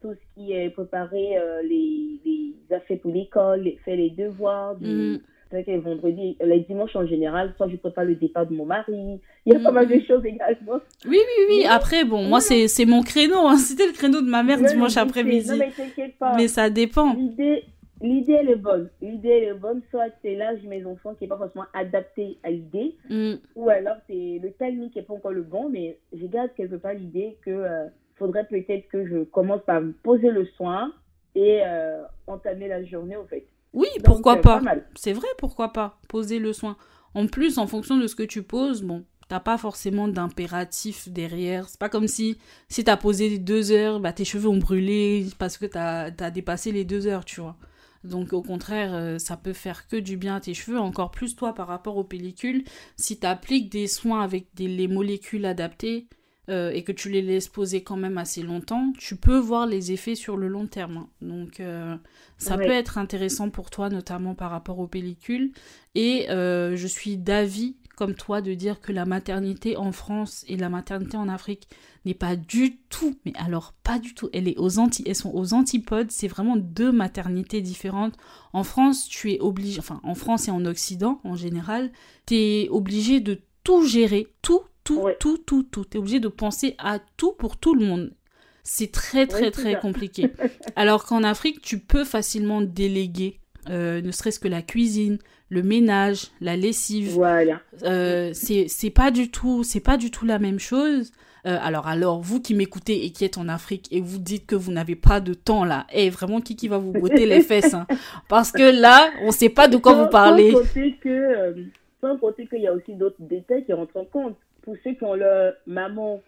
tout 0.02 0.14
ce 0.14 0.34
qui 0.36 0.52
est 0.54 0.72
préparer 0.72 1.36
les, 1.64 2.20
les, 2.26 2.76
affaires 2.76 2.98
pour 3.00 3.12
l'école, 3.14 3.70
faire 3.86 3.98
les 3.98 4.10
devoirs. 4.10 4.76
Du... 4.78 4.88
Mm. 4.88 5.20
C'est 5.52 5.66
que 5.66 5.78
vendredi, 5.80 6.38
les 6.42 6.62
dimanches 6.62 6.96
en 6.96 7.06
général, 7.06 7.54
soit 7.58 7.68
je 7.68 7.76
prépare 7.76 8.06
le 8.06 8.16
départ 8.16 8.48
de 8.48 8.56
mon 8.56 8.66
mari. 8.66 9.20
Il 9.46 9.54
y 9.54 9.56
a 9.56 9.60
pas 9.60 9.72
mal 9.72 9.86
de 9.86 9.96
mm. 9.96 10.06
choses 10.06 10.26
également. 10.26 10.80
Oui, 11.06 11.20
oui, 11.20 11.46
oui. 11.50 11.66
Après, 11.70 12.04
bon, 12.04 12.24
moi, 12.24 12.40
c'est, 12.40 12.68
c'est 12.68 12.86
mon 12.86 13.04
créneau. 13.04 13.48
Hein. 13.48 13.58
C'était 13.58 13.86
le 13.86 13.94
créneau 13.94 14.22
de 14.22 14.30
ma 14.30 14.42
mère 14.42 14.60
dimanche 14.60 14.98
après-midi. 14.98 15.52
Mais, 15.60 16.14
mais 16.38 16.48
ça 16.48 16.70
dépend. 16.72 17.14
L'idée, 17.14 17.66
L'idée, 18.02 18.34
elle 18.34 18.50
est 18.50 18.56
bonne. 18.56 18.90
L'idée, 19.02 19.30
elle 19.30 19.44
est 19.56 19.60
bonne. 19.60 19.82
Soit 19.92 20.08
c'est 20.22 20.36
l'âge 20.36 20.62
de 20.62 20.68
mes 20.68 20.86
enfants 20.86 21.14
qui 21.14 21.24
n'est 21.24 21.28
pas 21.28 21.38
forcément 21.38 21.66
adapté 21.74 22.40
à 22.44 22.50
l'idée, 22.50 22.98
mm. 23.10 23.36
ou 23.56 23.70
alors 23.70 23.98
c'est 24.08 24.40
le 24.42 24.52
timing 24.54 24.90
qui 24.90 25.00
n'est 25.00 25.06
pas 25.06 25.14
encore 25.14 25.32
le 25.32 25.44
bon, 25.44 25.70
mais 25.70 25.98
je 26.14 26.26
garde 26.26 26.50
quelque 26.56 26.76
part 26.76 26.94
l'idée 26.94 27.38
que 27.46 27.52
euh, 27.52 27.88
faudrait 28.16 28.46
peut-être 28.46 28.88
que 28.90 29.06
je 29.06 29.24
commence 29.24 29.62
par 29.66 29.82
me 29.82 29.92
poser 29.92 30.32
le 30.32 30.46
soin 30.58 30.92
et 31.36 31.62
euh, 31.64 32.04
entamer 32.28 32.68
la 32.68 32.84
journée, 32.84 33.16
au 33.16 33.26
fait. 33.26 33.46
Oui, 33.74 33.88
pourquoi 34.04 34.38
euh, 34.38 34.42
pas. 34.42 34.62
c'est 34.96 35.14
vrai, 35.14 35.28
pourquoi 35.38 35.72
pas. 35.72 36.00
Poser 36.10 36.40
le 36.40 36.54
soin. 36.54 36.78
En 37.14 37.28
plus, 37.28 37.58
en 37.58 37.68
fonction 37.68 37.98
de 37.98 38.08
ce 38.08 38.16
que 38.16 38.24
tu 38.24 38.44
poses, 38.44 38.84
bon, 38.84 39.06
t'as 39.30 39.40
pas 39.40 39.58
forcément 39.58 40.08
d'impératif 40.08 41.08
derrière. 41.08 41.70
C'est 41.70 41.80
pas 41.80 41.90
comme 41.90 42.08
si, 42.08 42.38
si 42.68 42.84
t'as 42.84 42.98
posé 42.98 43.38
deux 43.38 43.72
heures, 43.72 44.00
bah, 44.00 44.12
tes 44.12 44.26
cheveux 44.26 44.50
ont 44.50 44.58
brûlé 44.58 45.26
parce 45.40 45.58
que 45.58 45.66
t'as 45.66 46.10
as 46.20 46.32
dépassé 46.32 46.72
les 46.72 46.84
deux 46.84 47.08
heures, 47.08 47.26
tu 47.26 47.42
vois. 47.42 47.56
Donc 48.04 48.34
au 48.34 48.42
contraire, 48.42 48.94
euh, 48.94 49.18
ça 49.20 49.38
peut 49.38 49.54
faire 49.54 49.88
que 49.88 49.96
du 49.96 50.18
bien 50.18 50.36
à 50.36 50.40
tes 50.40 50.54
cheveux, 50.54 50.80
encore 50.80 51.12
plus 51.12 51.36
toi 51.36 51.54
par 51.54 51.68
rapport 51.68 51.98
aux 51.98 52.04
pellicules. 52.04 52.64
Si 52.96 53.20
tu 53.20 53.28
appliques 53.28 53.72
des 53.72 53.88
soins 53.88 54.22
avec 54.22 54.48
des, 54.56 54.68
les 54.68 54.88
molécules 54.88 55.46
adaptées 55.46 56.08
euh, 56.50 56.72
et 56.72 56.84
que 56.84 56.92
tu 56.92 57.10
les 57.10 57.22
laisses 57.22 57.48
poser 57.48 57.84
quand 57.84 57.98
même 57.98 58.18
assez 58.18 58.42
longtemps, 58.42 58.92
tu 58.98 59.16
peux 59.16 59.38
voir 59.38 59.68
les 59.68 59.92
effets 59.92 60.16
sur 60.16 60.36
le 60.36 60.48
long 60.48 60.66
terme. 60.66 60.98
Hein. 60.98 61.10
Donc 61.22 61.60
euh, 61.60 61.96
ça 62.38 62.58
peut 62.58 62.72
être 62.72 62.98
intéressant 62.98 63.50
pour 63.50 63.70
toi, 63.70 63.90
notamment 63.90 64.34
par 64.34 64.50
rapport 64.50 64.80
aux 64.80 64.88
pellicules. 64.88 65.52
Et 65.94 66.26
je 66.30 66.88
suis 66.88 67.18
d'avis 67.18 67.76
comme 68.02 68.16
toi 68.16 68.42
de 68.42 68.56
dire 68.56 68.82
que 68.82 68.92
la 68.92 69.06
maternité 69.06 69.78
en 69.78 69.92
France 69.92 70.44
et 70.48 70.58
la 70.58 70.70
maternité 70.70 71.18
en 71.18 71.30
Afrique 71.30 71.68
n'est 72.04 72.16
pas 72.16 72.36
du 72.36 72.78
tout, 72.90 73.16
mais 73.28 73.34
alors 73.36 73.74
pas 73.84 74.00
du 74.00 74.16
tout, 74.16 74.28
elle 74.34 74.48
est 74.48 74.58
aux 74.58 74.80
anti, 74.80 75.04
elles 75.06 75.14
sont 75.14 75.30
aux 75.36 75.54
antipodes, 75.54 76.10
c'est 76.10 76.28
vraiment 76.28 76.56
deux 76.56 76.92
maternités 76.92 77.62
différentes. 77.62 78.16
En 78.54 78.64
France, 78.64 79.08
tu 79.08 79.32
es 79.32 79.40
obligé, 79.40 79.78
enfin 79.78 80.02
en 80.04 80.16
France 80.16 80.48
et 80.48 80.52
en 80.52 80.66
Occident 80.66 81.22
en 81.24 81.36
général, 81.36 81.92
tu 82.26 82.34
es 82.34 82.70
obligé 82.70 83.20
de 83.20 83.40
tout 83.64 83.86
gérer, 83.86 84.26
tout, 84.42 84.62
tout, 84.84 85.08
tout, 85.20 85.38
tout, 85.38 85.62
tout. 85.62 85.86
Tu 85.86 85.98
es 85.98 86.00
obligé 86.00 86.20
de 86.20 86.28
penser 86.28 86.74
à 86.80 86.98
tout 87.18 87.34
pour 87.34 87.58
tout 87.58 87.76
le 87.76 87.86
monde. 87.86 88.16
C'est 88.64 88.92
très, 88.92 89.28
très, 89.28 89.52
très 89.52 89.80
compliqué. 89.80 90.32
Alors 90.76 91.06
qu'en 91.06 91.22
Afrique, 91.22 91.62
tu 91.62 91.78
peux 91.78 92.04
facilement 92.04 92.62
déléguer, 92.62 93.42
euh, 93.70 94.02
ne 94.02 94.10
serait-ce 94.10 94.40
que 94.40 94.48
la 94.48 94.64
cuisine, 94.64 95.20
le 95.52 95.62
ménage, 95.62 96.32
la 96.40 96.56
lessive. 96.56 97.12
Voilà. 97.12 97.60
Euh, 97.84 98.32
c'est 98.34 98.90
pas 98.90 99.12
du 99.12 99.30
tout, 99.30 99.64
c'est 99.64 99.82
pas 99.82 99.98
du 99.98 100.10
tout 100.10 100.26
la 100.26 100.40
même 100.40 100.60
chose. 100.60 101.12
Euh, 101.46 101.58
alors, 101.62 101.88
alors, 101.88 102.22
vous 102.22 102.42
qui 102.42 102.56
m'écoutez 102.56 103.06
et 103.06 103.12
qui 103.12 103.26
êtes 103.26 103.38
en 103.38 103.50
Afrique 103.50 103.92
et 103.92 104.00
vous 104.00 104.18
dites 104.18 104.46
que 104.48 104.56
vous 104.56 104.72
n'avez 104.72 104.96
pas 104.96 105.20
de 105.20 105.34
temps 105.34 105.66
là, 105.66 105.88
et 105.92 106.06
eh, 106.06 106.10
vraiment 106.10 106.40
qui 106.40 106.56
qui 106.56 106.68
va 106.68 106.78
vous 106.78 106.94
botter 106.94 107.26
les 107.26 107.42
fesses, 107.42 107.74
hein? 107.74 107.88
parce 108.30 108.52
que 108.52 108.80
là, 108.80 109.10
on 109.24 109.32
sait 109.32 109.50
pas 109.50 109.68
de 109.68 109.78
quoi 109.78 109.94
vous 109.94 110.08
parlez. 110.08 110.52
Sans 110.52 110.60
compter 110.60 110.96
que, 111.02 111.10
euh, 111.10 111.54
sans 112.00 112.18
compter 112.18 112.48
qu'il 112.48 112.62
y 112.62 112.68
a 112.68 112.74
aussi 112.74 112.94
d'autres 112.94 113.18
détails 113.20 113.66
qui 113.66 113.74
rentrent 113.74 113.98
en 113.98 114.06
compte. 114.06 114.38
Pour 114.62 114.76
ceux 114.84 114.94
qui 114.94 115.04
ont 115.04 115.16
leur 115.16 115.54
maman 115.66 116.22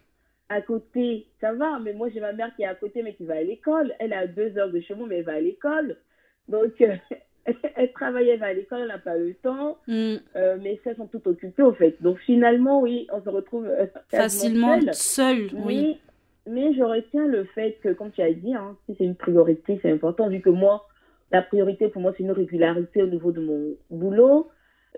à 0.49 0.61
côté, 0.61 1.27
ça 1.39 1.53
va, 1.53 1.79
mais 1.79 1.93
moi 1.93 2.09
j'ai 2.11 2.19
ma 2.19 2.33
mère 2.33 2.53
qui 2.55 2.63
est 2.63 2.67
à 2.67 2.75
côté 2.75 3.03
mais 3.03 3.13
qui 3.13 3.25
va 3.25 3.35
à 3.35 3.43
l'école. 3.43 3.93
Elle 3.99 4.13
a 4.13 4.27
deux 4.27 4.57
heures 4.57 4.71
de 4.71 4.81
chemin 4.81 5.05
mais 5.07 5.19
elle 5.19 5.25
va 5.25 5.33
à 5.33 5.39
l'école. 5.39 5.95
Donc, 6.49 6.83
elle 7.45 7.91
va 7.97 8.45
à 8.45 8.53
l'école, 8.53 8.81
elle 8.81 8.87
n'a 8.87 8.97
pas 8.97 9.17
le 9.17 9.33
temps, 9.35 9.77
mm. 9.87 10.15
euh, 10.35 10.57
mais 10.61 10.79
elles 10.85 10.95
sont 10.95 11.07
toutes 11.07 11.27
occupées 11.27 11.63
au 11.63 11.73
fait. 11.73 12.01
Donc 12.01 12.17
finalement, 12.19 12.81
oui, 12.81 13.07
on 13.11 13.21
se 13.21 13.29
retrouve 13.29 13.65
euh, 13.65 13.85
facilement 14.09 14.79
seul. 14.91 15.49
oui. 15.65 15.97
Mais 16.45 16.73
je 16.73 16.83
retiens 16.83 17.25
le 17.25 17.45
fait 17.45 17.77
que, 17.81 17.93
comme 17.93 18.11
tu 18.11 18.21
as 18.21 18.33
dit, 18.33 18.53
hein, 18.53 18.75
si 18.85 18.95
c'est 18.97 19.05
une 19.05 19.15
priorité, 19.15 19.79
c'est 19.81 19.89
important, 19.89 20.27
vu 20.27 20.41
que 20.41 20.49
moi, 20.49 20.85
la 21.31 21.41
priorité 21.41 21.87
pour 21.87 22.01
moi, 22.01 22.13
c'est 22.17 22.23
une 22.23 22.31
régularité 22.31 23.01
au 23.01 23.07
niveau 23.07 23.31
de 23.31 23.39
mon 23.39 23.77
boulot. 23.89 24.49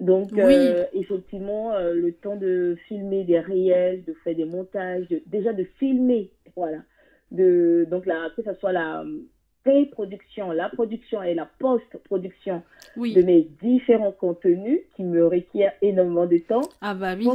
Donc, 0.02 0.34
euh, 0.34 0.86
effectivement, 0.94 1.78
le 1.78 2.12
temps 2.14 2.36
de 2.36 2.76
filmer 2.88 3.26
des 3.26 3.40
réels, 3.40 4.04
de 4.06 4.14
faire 4.24 4.36
des 4.36 4.46
montages, 4.46 5.06
déjà 5.28 5.54
de 5.54 5.66
filmer, 5.78 6.32
voilà. 6.56 6.80
De, 7.30 7.86
donc, 7.92 8.08
là, 8.08 8.32
que 8.36 8.42
ce 8.42 8.54
soit 8.56 8.72
la, 8.72 9.06
pré-production, 9.66 10.52
la 10.52 10.70
production 10.70 11.24
et 11.24 11.34
la 11.34 11.50
post-production 11.60 12.62
de 12.96 13.22
mes 13.24 13.48
différents 13.62 14.12
contenus 14.12 14.80
qui 14.96 15.04
me 15.04 15.26
requièrent 15.28 15.74
énormément 15.82 16.28
de 16.28 16.38
temps. 16.38 16.62
Ah 16.82 16.94
bah 16.94 17.16
oui. 17.18 17.28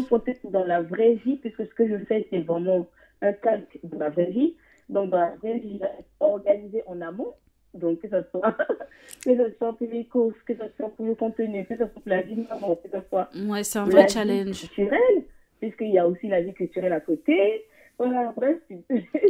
dans 0.44 0.64
la 0.64 0.80
vraie 0.80 1.14
vie, 1.24 1.36
puisque 1.36 1.66
ce 1.66 1.74
que 1.74 1.88
je 1.88 1.96
fais, 2.04 2.26
c'est 2.30 2.40
vraiment 2.40 2.86
un 3.20 3.32
calque 3.32 3.78
de 3.82 3.96
ma 3.96 4.08
vraie 4.08 4.30
vie. 4.30 4.54
Donc, 4.88 5.10
dans 5.10 5.18
la 5.18 5.34
vraie 5.42 5.58
vie, 5.58 5.80
organisé 6.20 6.82
en 6.86 7.00
amont. 7.00 7.34
Donc, 7.74 8.00
que 8.00 8.08
ce 8.08 8.22
soit, 8.30 8.56
que 9.24 9.36
ce 9.36 9.56
soit 9.58 9.76
pour 9.76 9.88
les 9.90 10.04
courses, 10.04 10.36
que 10.46 10.54
ce 10.54 10.64
soit 10.76 10.88
pour 10.90 11.06
le 11.06 11.14
contenu, 11.14 11.64
que 11.64 11.74
ce 11.74 11.78
soit 11.78 11.86
pour 11.88 12.02
la 12.06 12.22
vie 12.22 12.36
de 12.36 12.48
maman, 12.48 12.76
que 12.76 12.88
ce 12.92 12.98
soit 13.08 13.28
ouais, 13.48 13.62
c'est 13.64 13.78
un 13.78 13.84
vrai 13.84 14.08
challenge. 14.08 14.60
culturelle, 14.60 15.24
puisqu'il 15.60 15.90
y 15.90 15.98
a 15.98 16.06
aussi 16.06 16.28
la 16.28 16.40
vie 16.40 16.52
culturelle 16.52 16.92
à 16.92 17.00
côté. 17.00 17.64
Voilà, 17.98 18.32
bref. 18.36 18.56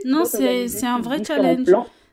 Non, 0.04 0.24
c'est 0.24 0.86
un 0.86 1.00
vrai 1.00 1.22
challenge. 1.24 1.68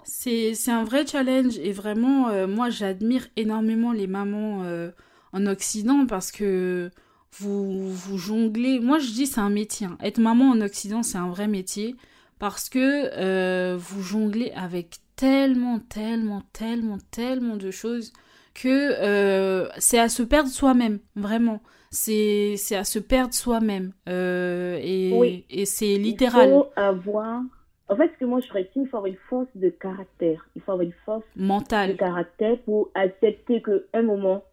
C'est 0.09 0.69
un 0.69 0.85
vrai 0.85 1.05
challenge 1.05 1.57
et 1.59 1.73
vraiment, 1.73 2.29
euh, 2.29 2.47
moi, 2.47 2.69
j'admire 2.69 3.27
énormément 3.35 3.91
les 3.91 4.07
mamans 4.07 4.63
euh, 4.63 4.89
en 5.33 5.45
Occident 5.47 6.05
parce 6.07 6.31
que 6.31 6.89
vous, 7.33 7.91
vous 7.91 8.17
jonglez. 8.17 8.79
Moi, 8.79 8.99
je 8.99 9.11
dis 9.11 9.25
c'est 9.27 9.41
un 9.41 9.49
métier. 9.49 9.85
Hein. 9.85 9.97
Être 10.01 10.19
maman 10.19 10.51
en 10.51 10.61
Occident, 10.61 11.03
c'est 11.03 11.17
un 11.17 11.27
vrai 11.27 11.47
métier 11.47 11.97
parce 12.39 12.69
que 12.69 13.09
euh, 13.17 13.75
vous 13.77 14.01
jonglez 14.01 14.51
avec 14.55 14.99
tellement, 15.17 15.79
tellement, 15.79 16.41
tellement, 16.53 16.99
tellement 17.11 17.57
de 17.57 17.69
choses 17.69 18.13
que 18.53 19.67
c'est 19.77 19.99
à 19.99 20.07
se 20.07 20.23
perdre 20.23 20.49
soi-même, 20.49 20.99
vraiment. 21.15 21.61
C'est 21.91 22.55
à 22.71 22.85
se 22.85 22.99
perdre 22.99 23.33
soi-même. 23.33 23.91
et, 24.07 25.45
et 25.49 25.65
c'est 25.65 25.97
littéral. 25.97 26.47
Il 26.47 26.53
faut 26.53 26.69
avoir 26.77 27.41
en 27.89 27.95
fait, 27.95 28.11
ce 28.13 28.17
que 28.19 28.25
moi 28.25 28.39
je 28.41 28.47
ferais, 28.47 28.69
il 28.75 28.87
faut 28.87 28.97
avoir 28.97 29.05
une 29.05 29.17
force 29.29 29.47
de 29.55 29.69
caractère. 29.69 30.47
Il 30.55 30.61
faut 30.61 30.71
avoir 30.73 30.85
une 30.85 30.93
force 31.05 31.25
mentale 31.35 31.91
de 31.91 31.97
caractère 31.97 32.57
pour 32.59 32.89
accepter 32.95 33.61
qu'à 33.61 33.71
un 33.93 34.01
moment, 34.01 34.43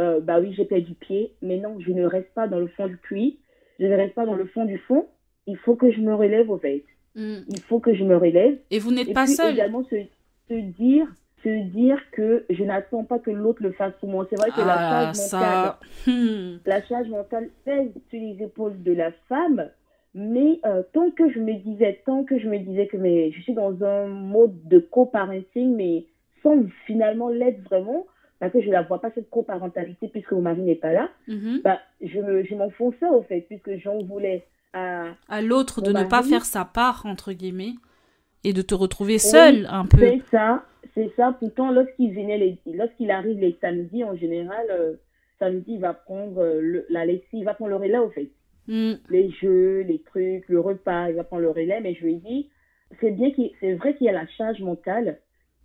euh, 0.00 0.20
bah 0.20 0.40
oui, 0.40 0.52
j'ai 0.56 0.64
perdu 0.64 0.94
pied, 0.94 1.34
mais 1.42 1.58
non, 1.58 1.78
je 1.80 1.90
ne 1.90 2.04
reste 2.04 2.32
pas 2.34 2.46
dans 2.46 2.58
le 2.58 2.68
fond 2.68 2.86
du 2.86 2.96
puits, 2.96 3.38
je 3.80 3.86
ne 3.86 3.94
reste 3.94 4.14
pas 4.14 4.26
dans 4.26 4.34
le 4.34 4.46
fond 4.46 4.64
du 4.64 4.78
fond. 4.78 5.06
Il 5.46 5.56
faut 5.56 5.74
que 5.74 5.90
je 5.90 6.00
me 6.00 6.14
relève 6.14 6.50
au 6.50 6.58
fait. 6.58 6.84
Mm. 7.16 7.38
Il 7.48 7.60
faut 7.60 7.80
que 7.80 7.94
je 7.94 8.04
me 8.04 8.16
relève. 8.16 8.58
Et 8.70 8.78
vous 8.78 8.92
n'êtes 8.92 9.12
pas 9.12 9.26
seul. 9.26 9.54
également 9.54 9.84
se, 9.84 9.96
se, 10.48 10.54
dire, 10.54 11.06
se 11.42 11.64
dire 11.70 11.98
que 12.12 12.44
je 12.48 12.64
n'attends 12.64 13.04
pas 13.04 13.18
que 13.18 13.30
l'autre 13.30 13.62
le 13.62 13.72
fasse 13.72 13.92
pour 14.00 14.08
moi. 14.08 14.26
C'est 14.30 14.36
vrai 14.36 14.50
que 14.50 14.60
la 14.60 14.76
ah, 14.76 15.12
charge 15.12 15.32
mentale, 15.32 15.74
hmm. 16.06 16.58
la 16.64 16.82
charge 16.82 17.08
mentale 17.08 17.50
pèse 17.64 17.90
sur 18.08 18.20
les 18.20 18.42
épaules 18.42 18.82
de 18.82 18.92
la 18.92 19.10
femme. 19.28 19.68
Mais 20.14 20.60
euh, 20.64 20.82
tant 20.92 21.10
que 21.10 21.28
je 21.28 21.40
me 21.40 21.54
disais, 21.54 22.00
tant 22.06 22.24
que 22.24 22.38
je 22.38 22.48
me 22.48 22.58
disais 22.58 22.86
que 22.86 22.96
mais, 22.96 23.32
je 23.32 23.40
suis 23.42 23.54
dans 23.54 23.82
un 23.82 24.06
mode 24.06 24.68
de 24.68 24.78
coparenting, 24.78 25.74
mais 25.74 26.06
sans 26.42 26.62
finalement 26.86 27.28
l'être 27.28 27.60
vraiment, 27.62 28.06
parce 28.38 28.52
que 28.52 28.60
je 28.60 28.68
ne 28.68 28.72
la 28.72 28.82
vois 28.82 29.00
pas 29.00 29.10
cette 29.14 29.28
coparentalité 29.28 30.06
puisque 30.08 30.32
mon 30.32 30.42
mari 30.42 30.60
n'est 30.62 30.76
pas 30.76 30.92
là, 30.92 31.10
mhm. 31.26 31.60
bah, 31.64 31.80
je, 32.00 32.54
m'enfonçais 32.54 33.08
au 33.08 33.22
fait, 33.22 33.40
puisque 33.48 33.76
j'en 33.78 34.02
voulais 34.04 34.44
à, 34.72 35.06
à 35.28 35.42
l'autre 35.42 35.80
de 35.80 35.92
ne 35.92 36.04
pas 36.04 36.22
faire 36.22 36.44
sa 36.44 36.64
part, 36.64 37.06
entre 37.06 37.32
guillemets, 37.32 37.74
et 38.44 38.52
de 38.52 38.62
te 38.62 38.74
retrouver 38.74 39.18
seule 39.18 39.66
un 39.70 39.86
peu. 39.86 39.98
C'est 39.98 40.22
ça, 40.30 40.64
c'est 40.94 41.10
ça. 41.16 41.34
Pourtant, 41.38 41.72
lorsqu'il 41.72 42.14
venait, 42.14 42.58
lorsqu'il 42.66 43.10
arrive 43.10 43.38
les 43.40 43.56
samedis, 43.60 44.04
en 44.04 44.14
général, 44.14 44.66
euh, 44.70 44.94
samedi, 45.38 45.74
il 45.74 45.80
va 45.80 45.94
prendre 45.94 46.38
euh, 46.38 46.60
le, 46.60 46.86
la 46.90 47.04
lessive, 47.06 47.24
il 47.32 47.44
va 47.44 47.54
prendre 47.54 47.70
le 47.70 47.76
relais 47.76 47.98
au 47.98 48.10
fait. 48.10 48.30
Mm. 48.68 48.94
Les 49.10 49.30
jeux, 49.30 49.80
les 49.80 50.00
trucs, 50.00 50.48
le 50.48 50.60
repas, 50.60 51.10
il 51.10 51.16
va 51.16 51.24
prendre 51.24 51.42
le 51.42 51.50
relais, 51.50 51.80
mais 51.80 51.94
je 51.94 52.04
lui 52.04 52.14
ai 52.14 52.16
dit, 52.16 52.50
c'est 53.00 53.10
bien 53.10 53.30
c'est 53.60 53.74
vrai 53.74 53.94
qu'il 53.94 54.06
y 54.06 54.10
a 54.10 54.12
la 54.12 54.26
charge 54.26 54.60
mentale 54.60 55.18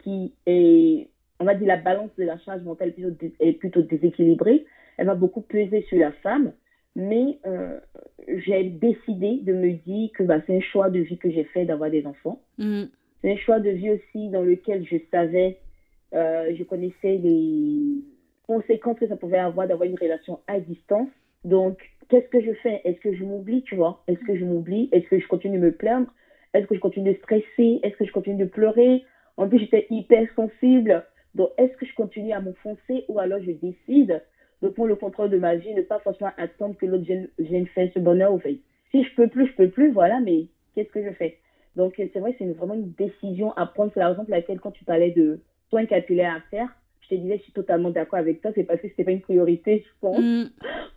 qui 0.03 0.33
est, 0.45 1.09
on 1.39 1.45
va 1.45 1.55
dire 1.55 1.67
la 1.67 1.77
balance 1.77 2.11
de 2.17 2.23
la 2.23 2.37
charge 2.39 2.61
mentale 2.63 2.93
est 3.39 3.53
plutôt 3.53 3.81
déséquilibrée. 3.81 4.65
Elle 4.97 5.07
va 5.07 5.15
beaucoup 5.15 5.41
peser 5.41 5.83
sur 5.83 5.97
la 5.97 6.11
femme, 6.11 6.53
mais 6.95 7.39
euh, 7.45 7.79
j'ai 8.27 8.63
décidé 8.63 9.39
de 9.41 9.53
me 9.53 9.73
dire 9.73 10.09
que 10.13 10.23
bah, 10.23 10.41
c'est 10.45 10.57
un 10.57 10.61
choix 10.61 10.89
de 10.89 10.99
vie 10.99 11.17
que 11.17 11.29
j'ai 11.29 11.45
fait 11.45 11.65
d'avoir 11.65 11.89
des 11.89 12.05
enfants. 12.05 12.41
Mm. 12.57 12.85
C'est 13.21 13.31
un 13.31 13.37
choix 13.37 13.59
de 13.59 13.69
vie 13.69 13.91
aussi 13.91 14.29
dans 14.29 14.41
lequel 14.41 14.85
je 14.85 14.97
savais, 15.11 15.57
euh, 16.13 16.53
je 16.57 16.63
connaissais 16.63 17.17
les 17.17 18.03
conséquences 18.47 18.97
que 18.97 19.07
ça 19.07 19.15
pouvait 19.15 19.37
avoir 19.37 19.67
d'avoir 19.67 19.87
une 19.87 19.99
relation 19.99 20.39
à 20.47 20.59
distance. 20.59 21.09
Donc, 21.43 21.77
qu'est-ce 22.09 22.27
que 22.29 22.41
je 22.41 22.53
fais? 22.53 22.81
Est-ce 22.83 22.99
que 22.99 23.13
je 23.13 23.23
m'oublie, 23.23 23.61
tu 23.63 23.75
vois? 23.75 24.03
Est-ce 24.07 24.19
que 24.19 24.35
je 24.35 24.43
m'oublie? 24.43 24.89
Est-ce 24.91 25.07
que 25.07 25.19
je 25.19 25.27
continue 25.27 25.57
de 25.57 25.63
me 25.63 25.71
plaindre? 25.71 26.11
Est-ce 26.53 26.65
que 26.65 26.75
je 26.75 26.79
continue 26.79 27.11
de 27.13 27.17
stresser? 27.17 27.79
Est-ce 27.83 27.95
que 27.95 28.05
je 28.05 28.11
continue 28.11 28.37
de 28.37 28.45
pleurer? 28.45 29.03
En 29.37 29.47
plus, 29.47 29.59
j'étais 29.59 29.85
hyper 29.89 30.27
sensible. 30.35 31.05
Donc, 31.35 31.49
est-ce 31.57 31.75
que 31.77 31.85
je 31.85 31.93
continue 31.93 32.33
à 32.33 32.39
m'enfoncer 32.39 33.05
ou 33.07 33.19
alors 33.19 33.39
je 33.39 33.51
décide 33.51 34.21
de 34.61 34.67
prendre 34.67 34.89
le 34.89 34.95
contrôle 34.95 35.29
de 35.29 35.37
ma 35.37 35.55
vie, 35.55 35.73
ne 35.73 35.81
pas 35.81 35.99
forcément 35.99 36.31
attendre 36.37 36.75
que 36.75 36.85
l'autre 36.85 37.05
vienne, 37.37 37.67
faire 37.67 37.89
ce 37.93 37.99
bonheur 37.99 38.33
au 38.33 38.39
fait? 38.39 38.57
Si 38.91 39.03
je 39.03 39.15
peux 39.15 39.27
plus, 39.27 39.47
je 39.47 39.53
peux 39.53 39.69
plus, 39.69 39.91
voilà, 39.91 40.19
mais 40.19 40.47
qu'est-ce 40.75 40.89
que 40.89 41.03
je 41.03 41.11
fais? 41.11 41.37
Donc, 41.75 41.93
c'est 41.95 42.19
vrai, 42.19 42.35
c'est 42.37 42.45
vraiment 42.45 42.73
une 42.73 42.91
décision 42.97 43.53
à 43.53 43.65
prendre. 43.67 43.91
C'est 43.93 43.99
la 43.99 44.09
raison 44.09 44.25
pour 44.25 44.31
laquelle, 44.31 44.59
quand 44.59 44.71
tu 44.71 44.83
parlais 44.83 45.11
de 45.11 45.39
soins 45.69 45.85
capillaires 45.85 46.35
à 46.35 46.41
faire, 46.49 46.75
je 47.09 47.15
te 47.15 47.21
disais, 47.21 47.37
je 47.37 47.43
suis 47.43 47.53
totalement 47.53 47.89
d'accord 47.89 48.19
avec 48.19 48.41
toi. 48.41 48.51
C'est 48.55 48.63
parce 48.63 48.81
que 48.81 48.87
c'était 48.89 49.03
pas 49.03 49.11
une 49.11 49.21
priorité, 49.21 49.83
je 49.85 49.91
pense, 49.99 50.19
mm. 50.19 50.51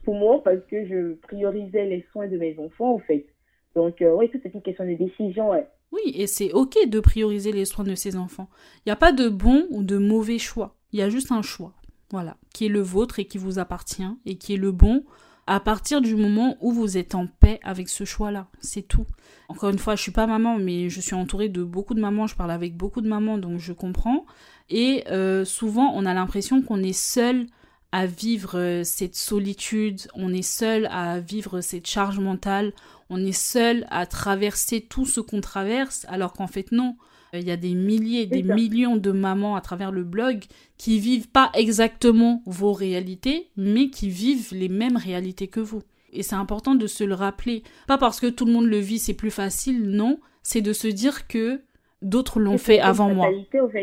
pour 0.04 0.14
moi, 0.14 0.42
parce 0.42 0.60
que 0.70 0.86
je 0.86 1.14
priorisais 1.14 1.86
les 1.86 2.04
soins 2.12 2.28
de 2.28 2.36
mes 2.36 2.58
enfants, 2.58 2.94
en 2.94 2.98
fait. 2.98 3.26
Donc, 3.74 4.02
euh, 4.02 4.14
oui, 4.14 4.28
tout 4.30 4.40
est 4.44 4.52
une 4.52 4.62
question 4.62 4.84
de 4.84 4.94
décision, 4.94 5.50
ouais. 5.50 5.66
Oui, 5.92 6.12
et 6.14 6.26
c'est 6.26 6.52
ok 6.52 6.88
de 6.88 7.00
prioriser 7.00 7.52
les 7.52 7.64
soins 7.64 7.84
de 7.84 7.94
ses 7.94 8.16
enfants. 8.16 8.48
Il 8.78 8.88
n'y 8.88 8.92
a 8.92 8.96
pas 8.96 9.12
de 9.12 9.28
bon 9.28 9.66
ou 9.70 9.82
de 9.82 9.98
mauvais 9.98 10.38
choix. 10.38 10.76
Il 10.92 10.98
y 10.98 11.02
a 11.02 11.10
juste 11.10 11.32
un 11.32 11.42
choix, 11.42 11.74
voilà, 12.10 12.36
qui 12.54 12.66
est 12.66 12.70
le 12.70 12.80
vôtre 12.80 13.18
et 13.18 13.26
qui 13.26 13.38
vous 13.38 13.58
appartient 13.58 14.02
et 14.24 14.36
qui 14.36 14.54
est 14.54 14.58
le 14.58 14.72
bon 14.72 15.04
à 15.52 15.60
partir 15.60 16.00
du 16.00 16.16
moment 16.16 16.56
où 16.62 16.72
vous 16.72 16.96
êtes 16.96 17.14
en 17.14 17.26
paix 17.26 17.60
avec 17.62 17.90
ce 17.90 18.04
choix-là. 18.04 18.46
C'est 18.60 18.88
tout. 18.88 19.04
Encore 19.50 19.68
une 19.68 19.78
fois, 19.78 19.96
je 19.96 20.00
suis 20.00 20.10
pas 20.10 20.26
maman, 20.26 20.56
mais 20.58 20.88
je 20.88 20.98
suis 21.02 21.14
entourée 21.14 21.50
de 21.50 21.62
beaucoup 21.62 21.92
de 21.92 22.00
mamans, 22.00 22.26
je 22.26 22.34
parle 22.34 22.52
avec 22.52 22.74
beaucoup 22.74 23.02
de 23.02 23.08
mamans, 23.08 23.36
donc 23.36 23.58
je 23.58 23.74
comprends. 23.74 24.24
Et 24.70 25.04
euh, 25.10 25.44
souvent, 25.44 25.92
on 25.94 26.06
a 26.06 26.14
l'impression 26.14 26.62
qu'on 26.62 26.82
est 26.82 26.94
seul 26.94 27.48
à 27.92 28.06
vivre 28.06 28.58
euh, 28.58 28.82
cette 28.82 29.14
solitude, 29.14 30.00
on 30.14 30.32
est 30.32 30.40
seul 30.40 30.88
à 30.90 31.20
vivre 31.20 31.60
cette 31.60 31.86
charge 31.86 32.18
mentale, 32.18 32.72
on 33.10 33.22
est 33.22 33.38
seul 33.38 33.86
à 33.90 34.06
traverser 34.06 34.80
tout 34.80 35.04
ce 35.04 35.20
qu'on 35.20 35.42
traverse, 35.42 36.06
alors 36.08 36.32
qu'en 36.32 36.46
fait 36.46 36.72
non. 36.72 36.96
Il 37.34 37.46
y 37.46 37.50
a 37.50 37.56
des 37.56 37.74
milliers, 37.74 38.26
des 38.26 38.42
millions 38.42 38.96
de 38.96 39.10
mamans 39.10 39.56
à 39.56 39.62
travers 39.62 39.90
le 39.90 40.04
blog 40.04 40.44
qui 40.76 40.98
vivent 40.98 41.30
pas 41.30 41.50
exactement 41.54 42.42
vos 42.44 42.72
réalités, 42.72 43.48
mais 43.56 43.88
qui 43.88 44.10
vivent 44.10 44.52
les 44.52 44.68
mêmes 44.68 44.98
réalités 44.98 45.48
que 45.48 45.60
vous. 45.60 45.82
Et 46.12 46.22
c'est 46.22 46.34
important 46.34 46.74
de 46.74 46.86
se 46.86 47.04
le 47.04 47.14
rappeler. 47.14 47.62
Pas 47.88 47.96
parce 47.96 48.20
que 48.20 48.26
tout 48.26 48.44
le 48.44 48.52
monde 48.52 48.66
le 48.66 48.76
vit, 48.76 48.98
c'est 48.98 49.14
plus 49.14 49.30
facile, 49.30 49.88
non. 49.88 50.18
C'est 50.42 50.60
de 50.60 50.74
se 50.74 50.88
dire 50.88 51.26
que 51.26 51.62
d'autres 52.02 52.38
l'ont 52.38 52.58
fait 52.58 52.80
avant 52.80 53.14
moi. 53.14 53.30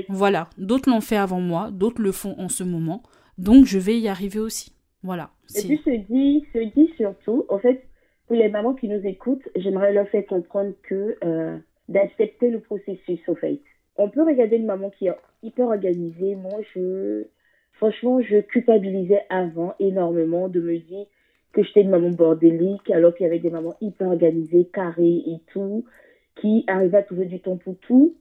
Voilà, 0.10 0.50
d'autres 0.58 0.90
l'ont 0.90 1.02
fait 1.02 1.18
avant 1.18 1.40
moi, 1.42 1.70
d'autres 1.72 2.02
le 2.02 2.12
font 2.12 2.36
en 2.38 2.50
ce 2.50 2.64
moment, 2.64 3.02
donc 3.38 3.66
je 3.66 3.80
vais 3.80 3.98
y 4.00 4.08
arriver 4.08 4.40
aussi. 4.40 4.74
Voilà. 5.02 5.32
Et 5.56 5.62
puis 5.64 5.82
se 5.84 5.90
dit, 5.90 6.46
se 6.54 6.60
dit 6.76 6.92
surtout, 6.98 7.46
en 7.50 7.58
fait, 7.58 7.84
pour 8.28 8.36
les 8.36 8.50
mamans 8.50 8.76
qui 8.76 8.88
nous 8.88 9.02
écoutent, 9.06 9.48
j'aimerais 9.56 9.94
leur 9.94 10.08
faire 10.10 10.26
comprendre 10.28 10.74
que 10.84 11.18
euh, 11.24 11.58
d'accepter 11.90 12.50
le 12.50 12.62
processus, 12.62 13.20
au 13.28 13.36
fait. 13.36 13.60
On 13.98 14.10
peut 14.10 14.24
regarder 14.24 14.56
une 14.56 14.66
maman 14.66 14.90
qui 14.90 15.08
est 15.08 15.16
hyper 15.44 15.68
organisée. 15.68 16.36
Moi, 16.36 16.62
je, 16.74 17.26
franchement, 17.74 18.22
je 18.22 18.38
culpabilisais 18.38 19.24
avant 19.30 19.74
énormément 19.80 20.48
de 20.48 20.62
me 20.62 20.78
dire 20.78 21.06
que 21.52 21.64
j'étais 21.64 21.82
une 21.82 21.90
maman 21.90 22.12
bordélique, 22.12 22.90
alors 22.92 23.14
qu'il 23.14 23.26
y 23.26 23.30
avait 23.30 23.40
des 23.40 23.50
mamans 23.50 23.76
hyper 23.82 24.08
organisées, 24.08 24.70
carrées 24.72 25.24
et 25.26 25.40
tout 25.52 25.84
qui 26.40 26.64
arrivait 26.68 27.00
à 27.00 27.04
trouver 27.04 27.26
du 27.26 27.42
temps 27.42 27.58
pour 27.58 27.78
tout. 27.80 28.16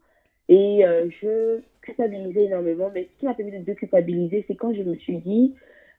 Et 0.48 0.84
euh, 0.84 1.08
je 1.20 1.60
culpabilisais 1.82 2.44
énormément. 2.44 2.90
Mais 2.92 3.08
ce 3.12 3.20
qui 3.20 3.26
m'a 3.26 3.34
permis 3.34 3.62
de 3.62 3.74
culpabiliser, 3.74 4.44
c'est 4.48 4.56
quand 4.56 4.72
je 4.74 4.82
me 4.82 4.96
suis 4.96 5.18
dit, 5.18 5.54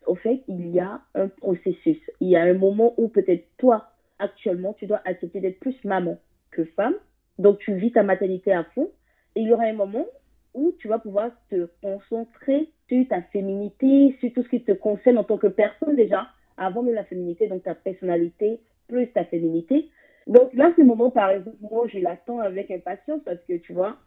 au 0.06 0.16
fait, 0.16 0.42
il 0.48 0.72
y 0.72 0.80
a 0.80 1.02
un 1.16 1.28
processus. 1.28 1.98
Il 2.20 2.30
y 2.30 2.36
a 2.36 2.42
un 2.42 2.56
moment 2.56 2.94
où 2.98 3.08
peut-être 3.08 3.46
toi, 3.58 3.92
actuellement, 4.18 4.74
tu 4.74 4.88
dois 4.88 5.02
accepter 5.06 5.40
d'être 5.40 5.60
plus 5.60 5.76
maman 5.84 6.18
que 6.52 6.66
femme. 6.66 6.96
Donc, 7.40 7.58
tu 7.60 7.74
vis 7.74 7.92
ta 7.92 8.04
maternité 8.04 8.54
à 8.54 8.64
fond. 8.64 8.92
Et 9.36 9.42
il 9.42 9.48
y 9.48 9.54
aura 9.54 9.64
un 9.64 9.74
moment 9.74 10.06
où 10.54 10.74
tu 10.80 10.88
vas 10.88 11.00
pouvoir 11.00 11.32
te 11.50 11.68
concentrer 11.82 12.70
sur 12.88 13.08
ta 13.08 13.22
féminité, 13.22 14.16
sur 14.20 14.32
tout 14.34 14.44
ce 14.44 14.50
qui 14.50 14.64
te 14.64 14.72
concerne 14.72 15.18
en 15.18 15.24
tant 15.24 15.38
que 15.38 15.48
personne 15.48 15.96
déjà, 15.96 16.28
avant 16.58 16.84
de 16.84 16.92
la 16.92 17.04
féminité, 17.04 17.48
donc 17.48 17.64
ta 17.64 17.76
personnalité 17.76 18.60
plus 18.88 19.08
ta 19.12 19.24
féminité. 19.24 19.90
Donc 20.28 20.54
là, 20.54 20.74
ce 20.76 20.82
moment, 20.82 21.10
par 21.10 21.30
exemple, 21.30 21.58
moi, 21.62 21.88
je 21.88 22.00
l'attends 22.00 22.40
avec 22.40 22.70
impatience 22.72 23.22
parce 23.24 23.40
que, 23.48 23.54
tu 23.58 23.74
vois, 23.74 23.98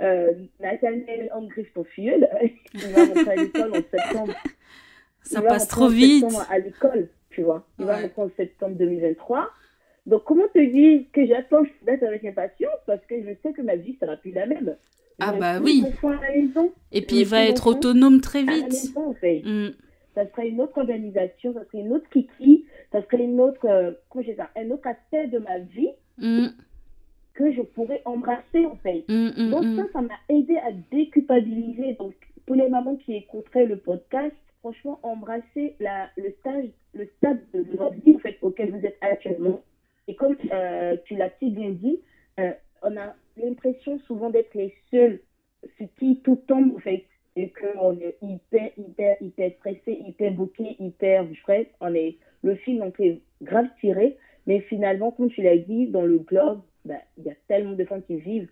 euh, 0.00 0.32
Nathaniel 0.60 1.30
griffe 1.48 1.72
ton 1.74 1.84
filleul. 1.84 2.28
il 2.74 2.80
va 2.92 3.04
rentrer 3.04 3.30
à 3.30 3.36
l'école 3.36 3.70
en 3.72 3.74
septembre. 3.74 4.34
Ça 5.22 5.42
passe 5.42 5.68
trop 5.68 5.88
vite. 5.88 6.24
à 6.48 6.58
l'école, 6.58 7.08
tu 7.30 7.42
vois. 7.42 7.66
Il 7.78 7.86
va 7.86 7.96
rentrer 7.96 8.22
en 8.22 8.30
septembre 8.36 8.76
2023. 8.76 9.50
Donc, 10.08 10.24
comment 10.24 10.48
te 10.54 10.58
dire 10.58 11.02
que 11.12 11.26
j'attends 11.26 11.62
d'être 11.84 12.02
avec 12.02 12.24
impatience 12.24 12.78
parce 12.86 13.04
que 13.06 13.22
je 13.22 13.30
sais 13.42 13.52
que 13.52 13.60
ma 13.60 13.76
vie 13.76 13.96
sera 14.00 14.16
plus 14.16 14.32
la 14.32 14.46
même? 14.46 14.74
ah 15.20 15.32
bah 15.32 15.60
oui. 15.62 15.84
Et 16.92 17.02
puis 17.02 17.20
il 17.20 17.26
va 17.26 17.44
être 17.44 17.66
autonome 17.66 18.20
très 18.20 18.42
vite. 18.42 18.94
Mm. 19.44 19.68
Ça 20.14 20.26
sera 20.30 20.44
une 20.44 20.60
autre 20.60 20.78
organisation, 20.78 21.52
ça 21.52 21.60
sera 21.64 21.82
une 21.82 21.92
autre 21.92 22.08
kiki, 22.10 22.64
ça 22.90 23.02
serait 23.02 23.22
une 23.22 23.40
autre, 23.40 23.66
euh, 23.68 23.92
comment 24.08 24.24
ça, 24.36 24.48
un 24.56 24.70
autre 24.70 24.86
aspect 24.86 25.26
de 25.28 25.38
ma 25.38 25.58
vie 25.58 25.90
mm. 26.18 26.46
que 27.34 27.52
je 27.52 27.62
pourrais 27.62 28.00
embrasser 28.04 28.64
en 28.64 28.76
fait. 28.76 29.04
Mm, 29.08 29.50
Donc 29.50 29.64
ça, 29.76 29.92
ça 29.92 30.00
m'a 30.00 30.18
aidé 30.28 30.56
à 30.56 30.72
déculpabiliser. 30.90 31.94
Donc 31.98 32.14
pour 32.46 32.56
les 32.56 32.68
mamans 32.68 32.96
qui 32.96 33.14
écouteraient 33.14 33.66
le 33.66 33.76
podcast, 33.76 34.34
franchement, 34.60 34.98
embrasser 35.02 35.74
la, 35.80 36.08
le 36.16 36.32
stage, 36.40 36.70
le 36.94 37.06
stade 37.18 37.40
de 37.52 37.76
votre 37.76 37.94
vie 38.04 38.16
en 38.16 38.18
fait, 38.20 38.38
auquel 38.42 38.70
vous 38.70 38.86
êtes 38.86 38.96
actuellement. 39.00 39.60
Et 40.08 40.14
comme 40.14 40.36
euh, 40.52 40.96
tu 41.04 41.16
l'as 41.16 41.30
si 41.38 41.50
bien 41.50 41.70
dit, 41.70 42.00
euh, 42.40 42.50
on 42.82 42.96
a 42.96 43.14
l'impression 43.36 43.98
souvent 44.00 44.30
d'être 44.30 44.54
les 44.54 44.74
seuls 44.90 45.20
sur 45.76 45.86
qui 45.98 46.20
tout 46.22 46.42
tombe 46.48 46.74
en 46.74 46.80
fait. 46.80 47.04
Et 47.36 47.52
qu'on 47.52 47.96
est 48.00 48.16
hyper, 48.20 48.70
hyper, 48.76 49.16
hyper 49.20 49.52
stressé, 49.58 49.92
hyper 49.92 50.32
bouqué, 50.32 50.74
hyper 50.80 51.24
frais. 51.42 51.70
On 51.80 51.94
est, 51.94 52.16
le 52.42 52.56
film 52.56 52.82
en 52.82 52.90
fait 52.90 53.20
grave 53.42 53.68
tiré. 53.80 54.16
Mais 54.46 54.60
finalement, 54.62 55.12
comme 55.12 55.30
tu 55.30 55.42
l'as 55.42 55.58
dit, 55.58 55.86
dans 55.86 56.02
le 56.02 56.18
globe, 56.18 56.62
ben, 56.84 56.98
il 57.18 57.24
y 57.24 57.30
a 57.30 57.34
tellement 57.46 57.74
de 57.74 57.84
femmes 57.84 58.02
qui 58.02 58.16
vivent 58.16 58.48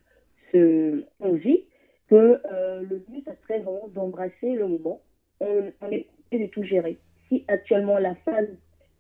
ce 0.52 1.02
qu'on 1.18 1.32
vit 1.32 1.64
que 2.08 2.40
euh, 2.52 2.82
le 2.82 2.98
but, 3.08 3.24
ça 3.24 3.32
serait 3.42 3.60
vraiment 3.60 3.88
d'embrasser 3.88 4.52
le 4.52 4.68
moment. 4.68 5.00
On, 5.40 5.72
on 5.80 5.90
est 5.90 6.06
de 6.30 6.46
tout 6.46 6.62
gérer. 6.62 6.98
Si 7.28 7.44
actuellement 7.48 7.98
la 7.98 8.14
phase 8.14 8.56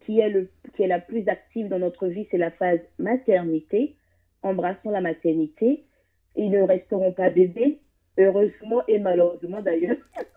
qui 0.06 0.20
est, 0.20 0.30
le, 0.30 0.48
qui 0.74 0.82
est 0.82 0.86
la 0.86 1.00
plus 1.00 1.28
active 1.28 1.68
dans 1.68 1.80
notre 1.80 2.06
vie, 2.06 2.26
c'est 2.30 2.38
la 2.38 2.52
phase 2.52 2.80
maternité, 2.98 3.96
embrassons 4.42 4.90
la 4.90 5.00
maternité. 5.00 5.82
Ils 6.36 6.50
ne 6.50 6.62
resteront 6.62 7.12
pas 7.12 7.30
bébés, 7.30 7.80
heureusement 8.16 8.82
et 8.86 8.98
malheureusement 8.98 9.60
d'ailleurs. 9.60 9.96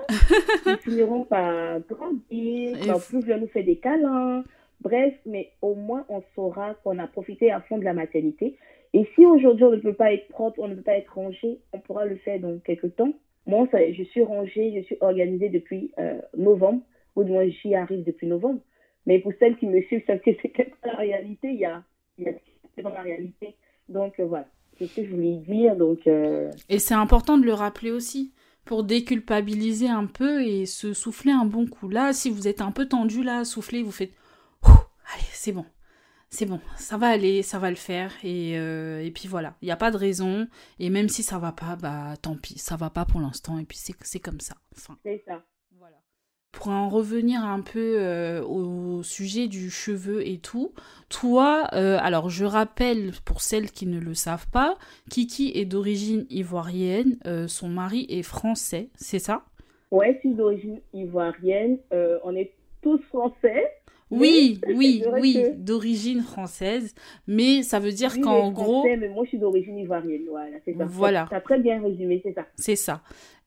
Ils 0.65 0.77
finiront 0.77 1.23
par 1.23 1.79
grandir, 1.81 2.77
par 2.87 2.99
plus 2.99 3.25
nous 3.25 3.47
faire 3.47 3.63
des 3.63 3.77
câlins. 3.77 4.43
Bref, 4.81 5.13
mais 5.25 5.51
au 5.61 5.75
moins 5.75 6.05
on 6.09 6.23
saura 6.35 6.73
qu'on 6.83 6.97
a 6.99 7.07
profité 7.07 7.51
à 7.51 7.61
fond 7.61 7.77
de 7.77 7.83
la 7.83 7.93
maternité. 7.93 8.57
Et 8.93 9.07
si 9.13 9.25
aujourd'hui 9.25 9.65
on 9.65 9.71
ne 9.71 9.77
peut 9.77 9.93
pas 9.93 10.13
être 10.13 10.27
propre, 10.29 10.59
on 10.59 10.67
ne 10.67 10.75
peut 10.75 10.81
pas 10.81 10.97
être 10.97 11.13
rangé, 11.13 11.59
on 11.73 11.79
pourra 11.79 12.05
le 12.05 12.15
faire 12.15 12.39
dans 12.39 12.57
quelques 12.59 12.95
temps. 12.95 13.13
Moi, 13.45 13.67
ça, 13.71 13.79
je 13.91 14.03
suis 14.03 14.23
rangée, 14.23 14.73
je 14.75 14.81
suis 14.83 14.97
organisée 15.01 15.49
depuis 15.49 15.91
euh, 15.97 16.19
novembre, 16.37 16.81
ou 17.15 17.23
du 17.23 17.31
moins 17.31 17.47
j'y 17.47 17.75
arrive 17.75 18.03
depuis 18.03 18.27
novembre. 18.27 18.59
Mais 19.09 19.17
pour 19.17 19.33
celles 19.39 19.57
qui 19.57 19.65
me 19.65 19.81
suivent, 19.81 20.03
savent 20.05 20.19
que 20.19 20.29
c'est 20.39 20.49
pas 20.49 20.63
la 20.85 20.97
réalité, 20.97 21.47
il 21.47 21.57
y 21.57 21.65
a, 21.65 21.83
il 22.19 22.25
y 22.25 22.29
a 22.29 22.33
c'est 22.75 22.83
dans 22.83 22.91
la 22.91 23.01
réalité. 23.01 23.55
Donc 23.87 24.19
euh, 24.19 24.25
voilà, 24.25 24.47
c'est 24.77 24.85
ce 24.85 24.97
que 24.97 25.03
je 25.03 25.09
voulais 25.09 25.37
dire. 25.37 25.75
Donc 25.75 26.05
euh, 26.05 26.51
Et 26.69 26.77
c'est 26.77 26.93
important 26.93 27.39
de 27.39 27.43
le 27.43 27.53
rappeler 27.53 27.89
aussi 27.89 28.35
pour 28.65 28.83
déculpabiliser 28.83 29.89
un 29.89 30.05
peu 30.05 30.43
et 30.43 30.67
se 30.67 30.93
souffler 30.93 31.31
un 31.31 31.45
bon 31.45 31.65
coup. 31.65 31.89
Là, 31.89 32.13
si 32.13 32.29
vous 32.29 32.47
êtes 32.47 32.61
un 32.61 32.71
peu 32.71 32.87
tendu, 32.87 33.23
là, 33.23 33.45
soufflez, 33.45 33.81
vous 33.81 33.91
faites 33.91 34.11
allez, 34.61 35.25
c'est 35.31 35.53
bon, 35.53 35.65
c'est 36.29 36.45
bon, 36.45 36.61
ça 36.77 36.97
va 36.97 37.07
aller, 37.07 37.41
ça 37.41 37.57
va 37.57 37.71
le 37.71 37.77
faire. 37.77 38.13
Et, 38.23 38.59
euh, 38.59 39.03
et 39.03 39.09
puis 39.09 39.27
voilà, 39.27 39.55
il 39.63 39.65
n'y 39.65 39.71
a 39.71 39.75
pas 39.75 39.89
de 39.89 39.97
raison. 39.97 40.47
Et 40.77 40.91
même 40.91 41.09
si 41.09 41.23
ça 41.23 41.39
va 41.39 41.51
pas, 41.51 41.75
bah 41.77 42.13
tant 42.21 42.35
pis, 42.35 42.59
ça 42.59 42.75
va 42.75 42.91
pas 42.91 43.05
pour 43.05 43.21
l'instant. 43.21 43.57
Et 43.57 43.65
puis 43.65 43.79
c'est 43.79 43.95
c'est 44.01 44.19
comme 44.19 44.39
ça. 44.39 44.53
Enfin, 44.77 44.99
c'est 45.03 45.23
ça. 45.25 45.43
Pour 46.51 46.69
en 46.69 46.89
revenir 46.89 47.43
un 47.43 47.61
peu 47.61 47.97
euh, 47.99 48.43
au 48.43 49.03
sujet 49.03 49.47
du 49.47 49.69
cheveu 49.69 50.27
et 50.27 50.39
tout, 50.39 50.73
toi, 51.07 51.67
euh, 51.73 51.97
alors 52.01 52.29
je 52.29 52.43
rappelle 52.43 53.11
pour 53.23 53.41
celles 53.41 53.71
qui 53.71 53.85
ne 53.85 53.99
le 53.99 54.15
savent 54.15 54.47
pas, 54.51 54.77
Kiki 55.09 55.51
est 55.55 55.65
d'origine 55.65 56.25
ivoirienne, 56.31 57.17
euh, 57.27 57.47
son 57.47 57.69
mari 57.69 58.07
est 58.09 58.23
français, 58.23 58.89
c'est 58.95 59.19
ça? 59.19 59.45
Ouais, 59.91 60.13
je 60.15 60.19
suis 60.19 60.33
d'origine 60.35 60.79
ivoirienne. 60.93 61.77
on 62.23 62.35
est 62.35 62.51
tous 62.81 62.99
français. 63.03 63.65
Oui, 64.11 64.59
oui, 64.75 65.03
oui, 65.19 65.33
que- 65.35 65.55
d'origine 65.55 66.21
française, 66.23 66.95
mais 67.27 67.61
ça 67.61 67.79
veut 67.79 67.91
dire 67.91 68.13
Oui, 68.15 68.21
qu'en 68.21 68.51
gros, 68.51 68.83
mais 68.97 69.07
moi 69.07 69.23
je 69.25 69.29
suis 69.29 69.37
d'origine 69.37 69.77
ivoirienne. 69.77 70.23
Voilà, 70.27 70.57
c'est 70.65 70.73
ça. 70.75 70.85
Voilà. 70.85 71.27
Tu 71.29 71.35
as 71.35 71.41
très 71.41 71.59
bien 71.59 71.79
résumé, 71.81 72.19
c'est 72.23 72.33
ça. 72.33 72.47
c'est 72.55 72.75
ça. 72.75 73.01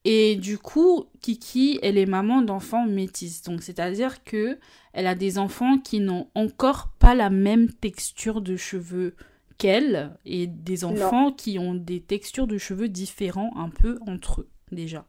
Et 0.05 0.35
du 0.35 0.57
coup, 0.57 1.05
Kiki, 1.21 1.79
elle 1.81 1.97
est 1.97 2.05
maman 2.05 2.41
d'enfants 2.41 2.85
métis. 2.85 3.41
Donc, 3.43 3.61
c'est-à-dire 3.61 4.23
que 4.23 4.57
elle 4.91 5.07
a 5.07 5.15
des 5.15 5.37
enfants 5.37 5.77
qui 5.77 5.99
n'ont 5.99 6.27
encore 6.35 6.89
pas 6.99 7.15
la 7.15 7.29
même 7.29 7.71
texture 7.71 8.41
de 8.41 8.57
cheveux 8.57 9.15
qu'elle 9.57 10.11
et 10.25 10.47
des 10.47 10.83
enfants 10.83 11.31
qui 11.31 11.57
ont 11.57 11.73
des 11.73 12.01
textures 12.01 12.47
de 12.47 12.57
cheveux 12.57 12.89
différents 12.89 13.53
un 13.55 13.69
peu 13.69 13.97
entre 14.07 14.41
eux 14.41 14.49
déjà. 14.71 15.05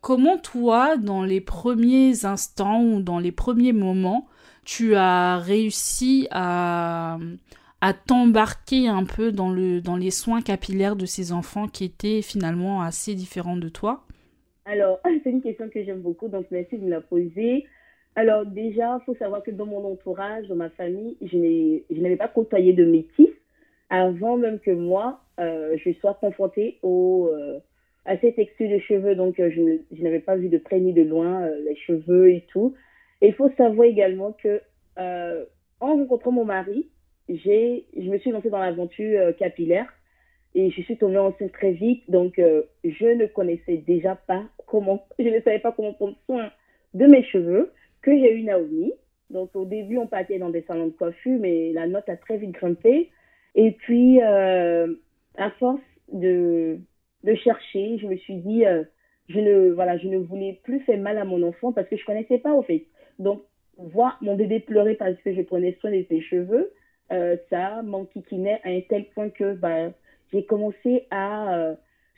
Comment 0.00 0.38
toi, 0.38 0.96
dans 0.96 1.22
les 1.22 1.40
premiers 1.40 2.24
instants 2.24 2.82
ou 2.82 3.02
dans 3.02 3.18
les 3.18 3.32
premiers 3.32 3.72
moments, 3.72 4.26
tu 4.64 4.96
as 4.96 5.38
réussi 5.38 6.26
à, 6.30 7.18
à 7.80 7.92
t'embarquer 7.92 8.88
un 8.88 9.04
peu 9.04 9.30
dans, 9.30 9.50
le, 9.50 9.80
dans 9.80 9.96
les 9.96 10.10
soins 10.10 10.42
capillaires 10.42 10.96
de 10.96 11.06
ces 11.06 11.32
enfants 11.32 11.68
qui 11.68 11.84
étaient 11.84 12.22
finalement 12.22 12.82
assez 12.82 13.14
différents 13.14 13.56
de 13.56 13.68
toi? 13.68 14.04
Alors, 14.64 15.00
c'est 15.24 15.30
une 15.30 15.42
question 15.42 15.68
que 15.68 15.82
j'aime 15.82 16.00
beaucoup, 16.00 16.28
donc 16.28 16.46
merci 16.50 16.78
de 16.78 16.84
me 16.84 16.90
la 16.90 17.00
poser. 17.00 17.66
Alors, 18.14 18.44
déjà, 18.44 18.98
il 19.00 19.04
faut 19.04 19.14
savoir 19.14 19.42
que 19.42 19.50
dans 19.50 19.66
mon 19.66 19.84
entourage, 19.84 20.46
dans 20.48 20.56
ma 20.56 20.70
famille, 20.70 21.16
je 21.22 22.00
n'avais 22.00 22.16
pas 22.16 22.28
côtoyé 22.28 22.72
de 22.72 22.84
métis 22.84 23.28
avant 23.88 24.38
même 24.38 24.58
que 24.58 24.70
moi, 24.70 25.20
euh, 25.38 25.76
je 25.76 25.92
sois 25.92 26.14
confrontée 26.14 26.78
euh, 26.84 27.58
à 28.04 28.16
ces 28.18 28.32
textures 28.32 28.70
de 28.70 28.78
cheveux. 28.78 29.14
Donc, 29.14 29.38
euh, 29.40 29.50
je, 29.50 30.02
n'avais 30.02 30.20
pas 30.20 30.36
vu 30.36 30.48
de 30.48 30.58
près 30.58 30.80
ni 30.80 30.92
de 30.92 31.02
loin 31.02 31.46
les 31.66 31.76
cheveux 31.76 32.30
et 32.30 32.44
tout. 32.48 32.74
Et 33.20 33.28
il 33.28 33.34
faut 33.34 33.50
savoir 33.56 33.86
également 33.86 34.32
que 34.32 34.60
en 34.96 35.96
rencontrant 35.96 36.32
mon 36.32 36.44
mari, 36.44 36.88
je 37.28 38.10
me 38.10 38.18
suis 38.18 38.30
lancée 38.30 38.50
dans 38.50 38.58
l'aventure 38.58 39.34
capillaire 39.36 39.92
et 40.54 40.70
je 40.70 40.82
suis 40.82 40.96
tombée 40.96 41.18
enceinte 41.18 41.52
très 41.52 41.72
vite. 41.72 42.02
Donc, 42.10 42.38
euh, 42.38 42.62
je 42.84 43.06
ne 43.06 43.26
connaissais 43.26 43.78
déjà 43.78 44.14
pas 44.14 44.44
comment, 44.66 45.06
je 45.18 45.28
ne 45.28 45.40
savais 45.40 45.58
pas 45.58 45.72
comment 45.72 45.92
prendre 45.94 46.16
soin 46.26 46.50
de 46.94 47.06
mes 47.06 47.24
cheveux 47.24 47.72
que 48.02 48.10
j'ai 48.10 48.34
eu 48.34 48.42
Naomi. 48.42 48.92
Donc, 49.30 49.54
au 49.56 49.64
début, 49.64 49.96
on 49.98 50.06
partait 50.06 50.38
dans 50.38 50.50
des 50.50 50.62
salons 50.62 50.88
de 50.88 50.92
coiffure, 50.92 51.38
mais 51.40 51.72
la 51.72 51.86
note 51.86 52.08
a 52.08 52.16
très 52.16 52.36
vite 52.36 52.52
grimpé. 52.52 53.10
Et 53.54 53.72
puis, 53.72 54.20
euh, 54.22 54.94
à 55.36 55.50
force 55.52 55.80
de, 56.12 56.78
de 57.24 57.34
chercher, 57.36 57.98
je 57.98 58.06
me 58.06 58.16
suis 58.16 58.36
dit, 58.36 58.66
euh, 58.66 58.84
je 59.28 59.38
ne, 59.40 59.70
voilà, 59.70 59.96
je 59.96 60.08
ne 60.08 60.18
voulais 60.18 60.60
plus 60.64 60.80
faire 60.80 60.98
mal 60.98 61.16
à 61.16 61.24
mon 61.24 61.42
enfant 61.42 61.72
parce 61.72 61.88
que 61.88 61.96
je 61.96 62.04
connaissais 62.04 62.38
pas, 62.38 62.52
au 62.52 62.62
fait. 62.62 62.84
Donc, 63.18 63.42
voir 63.78 64.18
mon 64.20 64.36
bébé 64.36 64.60
pleurer 64.60 64.94
parce 64.94 65.16
que 65.22 65.32
je 65.32 65.40
prenais 65.42 65.76
soin 65.80 65.90
de 65.90 66.04
ses 66.08 66.20
cheveux, 66.20 66.72
euh, 67.10 67.36
ça 67.50 67.82
m'enquiquinait 67.82 68.60
à 68.64 68.68
un 68.68 68.80
tel 68.88 69.06
point 69.14 69.30
que, 69.30 69.54
bah, 69.54 69.92
j'ai 70.32 70.44
commencé 70.44 71.06
à 71.10 71.54
euh, 71.56 71.74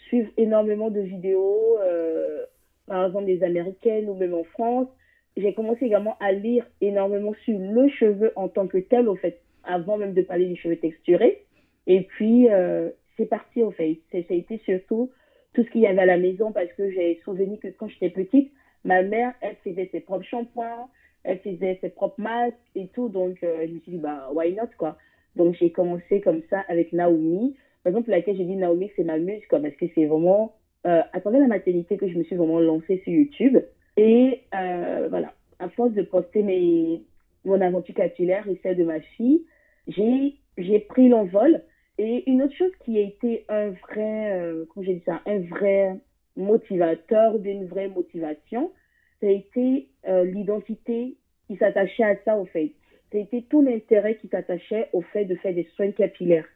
suivre 0.08 0.30
énormément 0.36 0.90
de 0.90 1.00
vidéos, 1.00 1.78
euh, 1.80 2.44
par 2.86 3.06
exemple 3.06 3.26
des 3.26 3.42
américaines 3.42 4.08
ou 4.08 4.14
même 4.14 4.34
en 4.34 4.44
France. 4.44 4.88
J'ai 5.36 5.52
commencé 5.52 5.86
également 5.86 6.16
à 6.20 6.32
lire 6.32 6.64
énormément 6.80 7.34
sur 7.44 7.58
le 7.58 7.88
cheveu 7.88 8.32
en 8.36 8.48
tant 8.48 8.68
que 8.68 8.78
tel, 8.78 9.08
au 9.08 9.16
fait, 9.16 9.40
avant 9.64 9.96
même 9.96 10.14
de 10.14 10.22
parler 10.22 10.46
du 10.46 10.56
cheveu 10.56 10.76
texturé. 10.76 11.44
Et 11.88 12.02
puis, 12.02 12.48
euh, 12.50 12.90
c'est 13.16 13.26
parti, 13.26 13.62
au 13.62 13.72
fait. 13.72 13.98
Ça 14.12 14.18
a 14.18 14.34
été 14.34 14.58
surtout 14.64 15.10
tout 15.54 15.64
ce 15.64 15.70
qu'il 15.70 15.80
y 15.80 15.86
avait 15.86 16.02
à 16.02 16.06
la 16.06 16.18
maison 16.18 16.52
parce 16.52 16.72
que 16.72 16.90
j'ai 16.90 17.20
souvenir 17.24 17.58
que 17.60 17.68
quand 17.68 17.88
j'étais 17.88 18.10
petite, 18.10 18.52
ma 18.84 19.02
mère, 19.02 19.34
elle 19.40 19.56
faisait 19.64 19.88
ses 19.90 20.00
propres 20.00 20.24
shampoings, 20.24 20.88
elle 21.24 21.38
faisait 21.38 21.78
ses 21.80 21.88
propres 21.88 22.20
masques 22.20 22.56
et 22.76 22.88
tout. 22.88 23.08
Donc, 23.08 23.38
je 23.40 23.72
me 23.72 23.80
suis 23.80 23.92
dit, 23.92 23.98
bah, 23.98 24.28
why 24.32 24.52
not, 24.52 24.68
quoi? 24.78 24.96
Donc, 25.34 25.56
j'ai 25.56 25.70
commencé 25.70 26.20
comme 26.20 26.42
ça 26.48 26.60
avec 26.68 26.92
Naomi. 26.92 27.56
Par 27.85 27.91
exemple, 27.91 28.11
laquelle 28.11 28.37
j'ai 28.37 28.45
dit 28.45 28.57
Naomi, 28.57 28.91
c'est 28.97 29.05
ma 29.05 29.18
muse, 29.18 29.43
parce 29.51 29.62
que 29.76 29.85
c'est 29.95 30.07
vraiment, 30.07 30.55
euh, 30.87 31.03
attendez 31.12 31.39
la 31.39 31.47
maternité 31.47 31.99
que 31.99 32.09
je 32.09 32.16
me 32.16 32.24
suis 32.24 32.35
vraiment 32.35 32.59
lancée 32.59 33.03
sur 33.05 33.12
YouTube. 33.12 33.59
Et 33.99 34.41
euh, 34.55 35.07
voilà, 35.11 35.35
à 35.59 35.68
force 35.68 35.93
de 35.93 36.03
poster 36.03 36.43
mes, 36.43 37.03
mon 37.45 37.61
aventure 37.61 37.95
capillaire 37.95 38.49
et 38.49 38.59
celle 38.62 38.78
de 38.78 38.85
ma 38.85 39.01
fille, 39.01 39.45
j'ai, 39.87 40.35
j'ai 40.57 40.80
pris 40.80 41.11
l'envol. 41.11 41.62
Et 41.99 42.28
une 42.28 42.43
autre 42.43 42.57
chose 42.57 42.72
qui 42.85 42.99
a 42.99 43.03
été 43.03 43.45
un 43.51 43.70
vrai, 43.70 44.32
euh, 44.32 44.64
comment 44.72 44.85
j'ai 44.85 44.95
dit 44.95 45.03
ça, 45.05 45.20
un 45.26 45.41
vrai 45.41 46.01
motivateur, 46.37 47.39
d'une 47.39 47.66
vraie 47.66 47.89
motivation, 47.89 48.72
ça 49.20 49.26
a 49.26 49.30
été 49.30 49.89
euh, 50.09 50.24
l'identité 50.24 51.16
qui 51.47 51.57
s'attachait 51.57 52.03
à 52.03 52.16
ça, 52.24 52.39
au 52.39 52.47
fait. 52.47 52.72
Ça 53.12 53.18
a 53.18 53.20
été 53.20 53.43
tout 53.43 53.61
l'intérêt 53.61 54.16
qui 54.16 54.28
s'attachait 54.28 54.89
au 54.95 55.03
fait 55.03 55.26
de 55.26 55.37
faire 55.37 55.55
des 55.55 55.68
soins 55.76 55.93
capillaires 55.93 56.47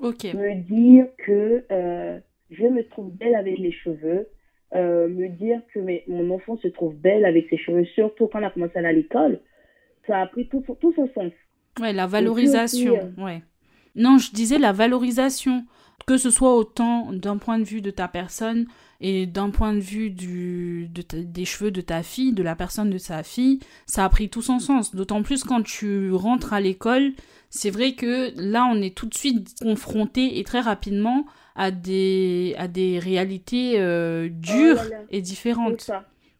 Ok. 0.00 0.24
me 0.34 0.54
dire 0.62 1.06
que 1.24 1.64
euh, 1.70 2.18
je 2.50 2.64
me 2.64 2.82
trouve 2.88 3.10
belle 3.16 3.34
avec 3.34 3.58
les 3.58 3.72
cheveux, 3.72 4.28
euh, 4.74 5.08
me 5.08 5.28
dire 5.28 5.60
que 5.74 5.80
mes- 5.80 6.04
mon 6.08 6.30
enfant 6.34 6.56
se 6.58 6.68
trouve 6.68 6.94
belle 6.96 7.24
avec 7.24 7.48
ses 7.50 7.56
cheveux, 7.56 7.84
surtout 7.94 8.26
quand 8.28 8.40
on 8.40 8.44
a 8.44 8.50
commencé 8.50 8.72
à 8.76 8.78
aller 8.80 8.88
à 8.88 8.92
l'école, 8.92 9.40
ça 10.06 10.20
a 10.20 10.26
pris 10.26 10.48
tout, 10.48 10.62
son- 10.66 10.74
tout 10.76 10.92
son 10.94 11.08
sens. 11.14 11.32
Ouais, 11.80 11.92
la 11.92 12.06
valorisation. 12.06 12.94
aussi, 12.94 13.20
Ouais. 13.22 13.42
Non, 13.94 14.18
je 14.18 14.32
disais 14.32 14.58
la 14.58 14.72
valorisation. 14.72 15.64
que 16.06 16.16
ce 16.16 16.30
soit 16.30 16.54
autant 16.54 17.12
d'un 17.12 17.36
point 17.36 17.58
de 17.58 17.64
vue 17.64 17.82
de 17.82 17.90
ta 17.90 18.08
personne 18.08 18.66
et 19.00 19.26
d'un 19.26 19.50
point 19.50 19.74
de 19.74 19.80
vue 19.80 20.10
du, 20.10 20.88
des 20.88 21.44
cheveux 21.44 21.70
de 21.70 21.80
ta 21.80 22.02
fille, 22.02 22.32
de 22.32 22.42
la 22.42 22.56
personne 22.56 22.90
de 22.90 22.98
sa 22.98 23.22
fille, 23.22 23.60
ça 23.86 24.04
a 24.04 24.08
pris 24.08 24.28
tout 24.28 24.42
son 24.42 24.58
sens. 24.58 24.94
D'autant 24.94 25.22
plus 25.22 25.44
quand 25.44 25.62
tu 25.62 26.10
rentres 26.12 26.52
à 26.52 26.60
l'école, 26.60 27.12
c'est 27.50 27.70
vrai 27.70 27.92
que 27.92 28.32
là, 28.36 28.68
on 28.70 28.80
est 28.80 28.96
tout 28.96 29.06
de 29.06 29.14
suite 29.14 29.54
confronté 29.60 30.38
et 30.38 30.44
très 30.44 30.60
rapidement 30.60 31.26
à 31.54 31.70
des, 31.70 32.54
à 32.58 32.68
des 32.68 32.98
réalités 32.98 33.80
euh, 33.80 34.28
dures 34.30 34.82
oh 34.82 35.06
et 35.10 35.20
différentes. 35.20 35.90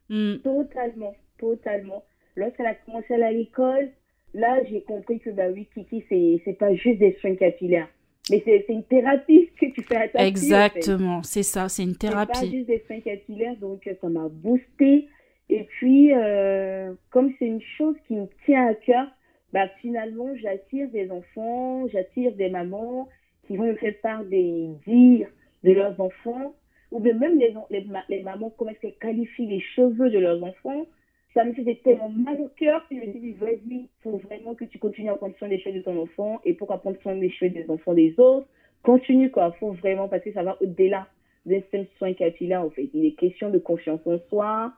Hmm. 0.09 0.37
Totalement, 0.43 1.15
totalement. 1.37 2.03
Lorsqu'elle 2.35 2.67
a 2.67 2.75
commencé 2.75 3.13
à 3.13 3.15
aller 3.15 3.23
à 3.23 3.31
l'école, 3.31 3.89
là, 4.33 4.63
j'ai 4.69 4.81
compris 4.81 5.19
que, 5.19 5.29
bah 5.29 5.49
oui, 5.53 5.67
Kiki, 5.73 6.03
c'est 6.09 6.53
pas 6.53 6.73
juste 6.73 6.99
des 6.99 7.13
soins 7.21 7.35
capillaires. 7.35 7.87
Mais 8.29 8.41
c'est 8.45 8.65
une 8.69 8.83
thérapie 8.83 9.49
que 9.59 9.65
tu 9.67 9.81
fais 9.83 9.95
à 9.95 10.07
ta 10.07 10.25
Exactement, 10.25 11.23
c'est 11.23 11.43
ça, 11.43 11.69
c'est 11.69 11.83
une 11.83 11.95
thérapie. 11.95 12.31
C'est 12.35 12.45
pas 12.45 12.51
juste 12.51 12.67
des 12.67 12.83
soins 12.87 12.99
capillaires, 12.99 13.55
donc 13.57 13.89
ça 14.01 14.09
m'a 14.09 14.27
boosté. 14.29 15.07
Et 15.49 15.63
puis, 15.63 16.13
euh, 16.13 16.93
comme 17.09 17.33
c'est 17.39 17.47
une 17.47 17.61
chose 17.77 17.95
qui 18.07 18.15
me 18.15 18.27
tient 18.45 18.67
à 18.67 18.73
cœur, 18.75 19.07
bah, 19.51 19.67
finalement, 19.81 20.35
j'attire 20.35 20.89
des 20.89 21.09
enfants, 21.09 21.87
j'attire 21.91 22.33
des 22.35 22.49
mamans 22.49 23.09
qui 23.47 23.57
vont 23.57 23.65
me 23.65 23.75
faire 23.75 23.95
part 24.03 24.23
des 24.25 24.69
dires 24.85 25.27
de 25.63 25.71
leurs 25.71 25.99
enfants, 25.99 26.53
ou 26.91 26.99
bien 26.99 27.13
même 27.13 27.39
les, 27.39 27.55
les, 27.71 27.87
les 28.09 28.21
mamans, 28.21 28.53
comment 28.57 28.69
est-ce 28.71 28.79
qu'elles 28.79 28.97
qualifient 28.99 29.47
les 29.47 29.59
cheveux 29.59 30.11
de 30.11 30.19
leurs 30.19 30.43
enfants. 30.43 30.85
Ça 31.33 31.43
me 31.45 31.53
faisait 31.53 31.79
tellement 31.83 32.09
mal 32.09 32.41
au 32.41 32.47
cœur 32.47 32.87
que 32.89 32.95
je 32.95 33.01
me 33.01 33.13
dis, 33.13 33.33
vas-y, 33.33 33.59
il 33.67 33.89
faut 34.01 34.17
vraiment 34.17 34.55
que 34.55 34.65
tu 34.65 34.79
continues 34.79 35.09
à 35.09 35.15
prendre 35.15 35.35
soin 35.37 35.47
des 35.47 35.59
cheveux 35.59 35.77
de 35.77 35.83
ton 35.83 36.01
enfant, 36.01 36.41
et 36.43 36.53
pourquoi 36.53 36.79
prendre 36.79 36.99
soin 37.01 37.15
des 37.15 37.29
cheveux 37.29 37.51
des 37.51 37.69
enfants 37.69 37.93
des 37.93 38.19
autres. 38.19 38.47
Continue, 38.81 39.29
quoi, 39.29 39.51
faut 39.59 39.73
vraiment, 39.73 40.07
parce 40.07 40.23
que 40.23 40.31
ça 40.33 40.43
va 40.43 40.57
au-delà 40.61 41.07
des 41.45 41.63
seuls 41.71 41.87
soins 41.97 42.13
capillaires, 42.13 42.63
en 42.63 42.69
fait. 42.69 42.89
Il 42.93 43.05
est 43.05 43.11
question 43.11 43.49
de 43.49 43.59
confiance 43.59 44.01
en 44.05 44.17
soi, 44.29 44.73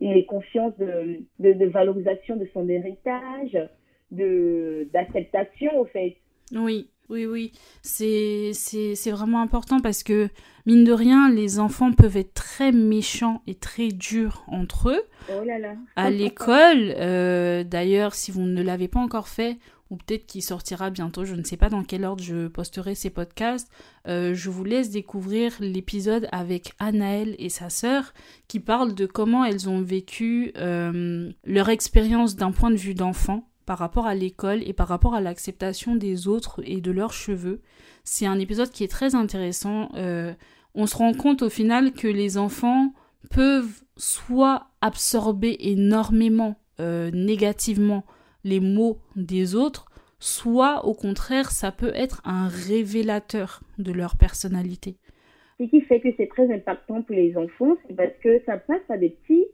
il 0.00 0.16
est 0.16 0.24
confiance 0.24 0.76
de, 0.76 1.20
de, 1.38 1.52
de 1.52 1.66
valorisation 1.66 2.36
de 2.36 2.46
son 2.52 2.68
héritage, 2.68 3.58
d'acceptation 4.10 5.80
au 5.80 5.86
fait. 5.86 6.16
Oui, 6.52 6.90
oui, 7.08 7.26
oui. 7.26 7.52
C'est, 7.82 8.52
vraiment 9.10 9.40
important 9.40 9.80
parce 9.80 10.02
que, 10.02 10.28
mine 10.66 10.84
de 10.84 10.92
rien, 10.92 11.30
les 11.30 11.58
enfants 11.58 11.92
peuvent 11.92 12.16
être 12.16 12.34
très 12.34 12.72
méchants 12.72 13.42
et 13.46 13.54
très 13.54 13.88
durs 13.88 14.44
entre 14.48 14.90
eux. 14.90 15.02
Oh 15.30 15.44
là 15.44 15.58
là. 15.58 15.74
À 15.96 16.10
l'école, 16.10 16.94
euh, 16.98 17.62
d'ailleurs, 17.64 18.14
si 18.14 18.30
vous 18.30 18.42
ne 18.42 18.62
l'avez 18.62 18.88
pas 18.88 19.00
encore 19.00 19.28
fait, 19.28 19.58
ou 19.90 19.96
peut-être 19.96 20.26
qu'il 20.26 20.42
sortira 20.42 20.90
bientôt, 20.90 21.24
je 21.24 21.34
ne 21.34 21.44
sais 21.44 21.58
pas 21.58 21.68
dans 21.68 21.84
quel 21.84 22.04
ordre 22.04 22.24
je 22.24 22.48
posterai 22.48 22.94
ces 22.94 23.10
podcasts, 23.10 23.70
euh, 24.08 24.34
je 24.34 24.48
vous 24.48 24.64
laisse 24.64 24.90
découvrir 24.90 25.52
l'épisode 25.60 26.26
avec 26.32 26.72
Anaëlle 26.78 27.36
et 27.38 27.50
sa 27.50 27.68
sœur 27.68 28.14
qui 28.48 28.60
parlent 28.60 28.94
de 28.94 29.06
comment 29.06 29.44
elles 29.44 29.68
ont 29.68 29.82
vécu 29.82 30.52
euh, 30.56 31.30
leur 31.44 31.68
expérience 31.68 32.34
d'un 32.34 32.50
point 32.50 32.70
de 32.70 32.76
vue 32.76 32.94
d'enfant 32.94 33.46
par 33.66 33.78
rapport 33.78 34.06
à 34.06 34.14
l'école 34.14 34.62
et 34.62 34.72
par 34.72 34.88
rapport 34.88 35.14
à 35.14 35.20
l'acceptation 35.20 35.96
des 35.96 36.28
autres 36.28 36.60
et 36.64 36.80
de 36.80 36.90
leurs 36.90 37.12
cheveux. 37.12 37.60
C'est 38.04 38.26
un 38.26 38.38
épisode 38.38 38.70
qui 38.70 38.84
est 38.84 38.90
très 38.90 39.14
intéressant. 39.14 39.90
Euh, 39.96 40.32
on 40.74 40.86
se 40.86 40.96
rend 40.96 41.14
compte 41.14 41.42
au 41.42 41.48
final 41.48 41.92
que 41.92 42.08
les 42.08 42.36
enfants 42.36 42.92
peuvent 43.30 43.82
soit 43.96 44.66
absorber 44.80 45.56
énormément 45.60 46.56
euh, 46.80 47.10
négativement 47.12 48.04
les 48.42 48.60
mots 48.60 48.98
des 49.16 49.54
autres, 49.54 49.86
soit 50.18 50.84
au 50.84 50.94
contraire 50.94 51.50
ça 51.50 51.72
peut 51.72 51.92
être 51.94 52.20
un 52.24 52.48
révélateur 52.48 53.60
de 53.78 53.92
leur 53.92 54.16
personnalité. 54.16 54.96
Ce 55.58 55.64
qui 55.64 55.80
fait 55.82 56.00
que 56.00 56.08
c'est 56.16 56.26
très 56.26 56.52
impactant 56.52 57.02
pour 57.02 57.14
les 57.14 57.36
enfants, 57.36 57.76
c'est 57.86 57.94
parce 57.94 58.12
que 58.22 58.42
ça 58.44 58.56
passe 58.56 58.82
à 58.88 58.98
des 58.98 59.10
petits 59.10 59.46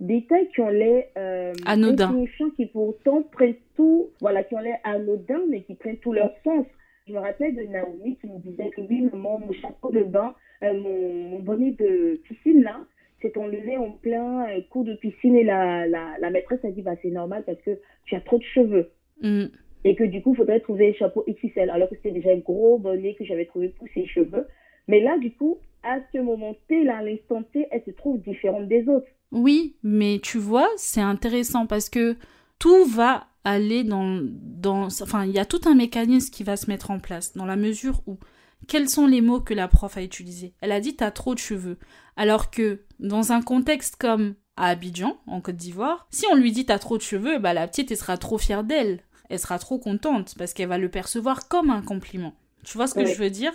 détails 0.00 0.48
qui 0.48 0.60
ont 0.60 0.68
l'air 0.68 1.04
euh, 1.16 1.52
anodins, 1.66 2.24
qui 2.56 2.66
pourtant 2.66 3.22
prennent 3.22 3.56
tout, 3.76 4.10
voilà, 4.20 4.44
qui 4.44 4.54
ont 4.54 4.60
l'air 4.60 4.78
anodins, 4.84 5.42
mais 5.48 5.62
qui 5.62 5.74
prennent 5.74 5.98
tout 5.98 6.12
leur 6.12 6.32
sens. 6.44 6.66
Je 7.06 7.12
me 7.12 7.18
rappelle 7.18 7.54
de 7.56 7.62
Naomi 7.62 8.16
qui 8.18 8.26
me 8.26 8.38
disait 8.38 8.70
que 8.70 8.82
oui, 8.82 9.08
maman, 9.12 9.38
mon 9.38 9.52
chapeau 9.52 9.90
de 9.90 10.02
bain, 10.02 10.34
euh, 10.62 10.74
mon, 10.74 11.38
bonnet 11.40 11.70
de 11.72 12.20
piscine 12.24 12.62
là, 12.62 12.80
s'est 13.22 13.36
enlevé 13.38 13.76
en 13.76 13.92
plein 13.92 14.48
euh, 14.50 14.60
cours 14.70 14.84
de 14.84 14.94
piscine 14.94 15.36
et 15.36 15.44
la, 15.44 15.86
la, 15.86 16.16
la 16.20 16.30
maîtresse 16.30 16.64
a 16.64 16.70
dit 16.70 16.82
bah 16.82 16.94
c'est 17.02 17.10
normal 17.10 17.44
parce 17.46 17.60
que 17.62 17.78
tu 18.04 18.14
as 18.14 18.20
trop 18.20 18.38
de 18.38 18.44
cheveux. 18.44 18.90
Mm. 19.22 19.46
Et 19.84 19.94
que 19.94 20.04
du 20.04 20.22
coup, 20.22 20.32
il 20.32 20.36
faudrait 20.36 20.60
trouver 20.60 20.90
un 20.90 20.92
chapeau 20.92 21.24
XXL, 21.28 21.70
alors 21.70 21.88
que 21.88 21.94
c'était 21.96 22.10
déjà 22.10 22.30
un 22.30 22.38
gros 22.38 22.78
bonnet 22.78 23.14
que 23.14 23.24
j'avais 23.24 23.46
trouvé 23.46 23.68
pour 23.68 23.86
ses 23.94 24.06
cheveux. 24.06 24.46
Mais 24.86 25.00
là, 25.00 25.16
du 25.18 25.32
coup, 25.32 25.58
à 25.82 26.00
ce 26.12 26.18
moment 26.18 26.54
T, 26.68 26.84
là, 26.84 26.98
à 26.98 27.02
l'instant 27.02 27.42
T, 27.42 27.66
elle 27.70 27.82
se 27.84 27.92
trouve 27.92 28.20
différente 28.20 28.66
des 28.68 28.88
autres. 28.88 29.06
Oui, 29.32 29.76
mais 29.82 30.20
tu 30.22 30.38
vois, 30.38 30.68
c'est 30.76 31.00
intéressant 31.00 31.66
parce 31.66 31.88
que 31.88 32.16
tout 32.58 32.84
va 32.86 33.28
aller 33.44 33.84
dans, 33.84 34.20
dans... 34.22 34.86
Enfin, 35.02 35.24
il 35.24 35.32
y 35.32 35.38
a 35.38 35.44
tout 35.44 35.60
un 35.66 35.74
mécanisme 35.74 36.30
qui 36.30 36.44
va 36.44 36.56
se 36.56 36.66
mettre 36.66 36.90
en 36.90 36.98
place 36.98 37.34
dans 37.34 37.46
la 37.46 37.56
mesure 37.56 38.02
où 38.06 38.18
quels 38.66 38.88
sont 38.88 39.06
les 39.06 39.20
mots 39.20 39.40
que 39.40 39.54
la 39.54 39.68
prof 39.68 39.96
a 39.96 40.02
utilisés 40.02 40.54
Elle 40.60 40.72
a 40.72 40.80
dit 40.80 40.96
t'as 40.96 41.10
trop 41.10 41.34
de 41.34 41.38
cheveux. 41.38 41.78
Alors 42.16 42.50
que 42.50 42.82
dans 42.98 43.32
un 43.32 43.40
contexte 43.40 43.96
comme 43.96 44.34
à 44.56 44.68
Abidjan, 44.68 45.18
en 45.26 45.40
Côte 45.40 45.56
d'Ivoire, 45.56 46.08
si 46.10 46.26
on 46.30 46.34
lui 46.34 46.50
dit 46.50 46.66
t'as 46.66 46.78
trop 46.78 46.96
de 46.96 47.02
cheveux, 47.02 47.38
bah 47.38 47.54
la 47.54 47.68
petite 47.68 47.90
elle 47.90 47.96
sera 47.96 48.18
trop 48.18 48.38
fière 48.38 48.64
d'elle. 48.64 49.02
Elle 49.28 49.38
sera 49.38 49.58
trop 49.58 49.78
contente 49.78 50.34
parce 50.36 50.52
qu'elle 50.52 50.68
va 50.68 50.78
le 50.78 50.90
percevoir 50.90 51.48
comme 51.48 51.70
un 51.70 51.82
compliment. 51.82 52.34
Tu 52.64 52.76
vois 52.76 52.86
ce 52.86 52.94
que 52.94 53.06
je 53.06 53.14
veux 53.14 53.30
dire? 53.30 53.52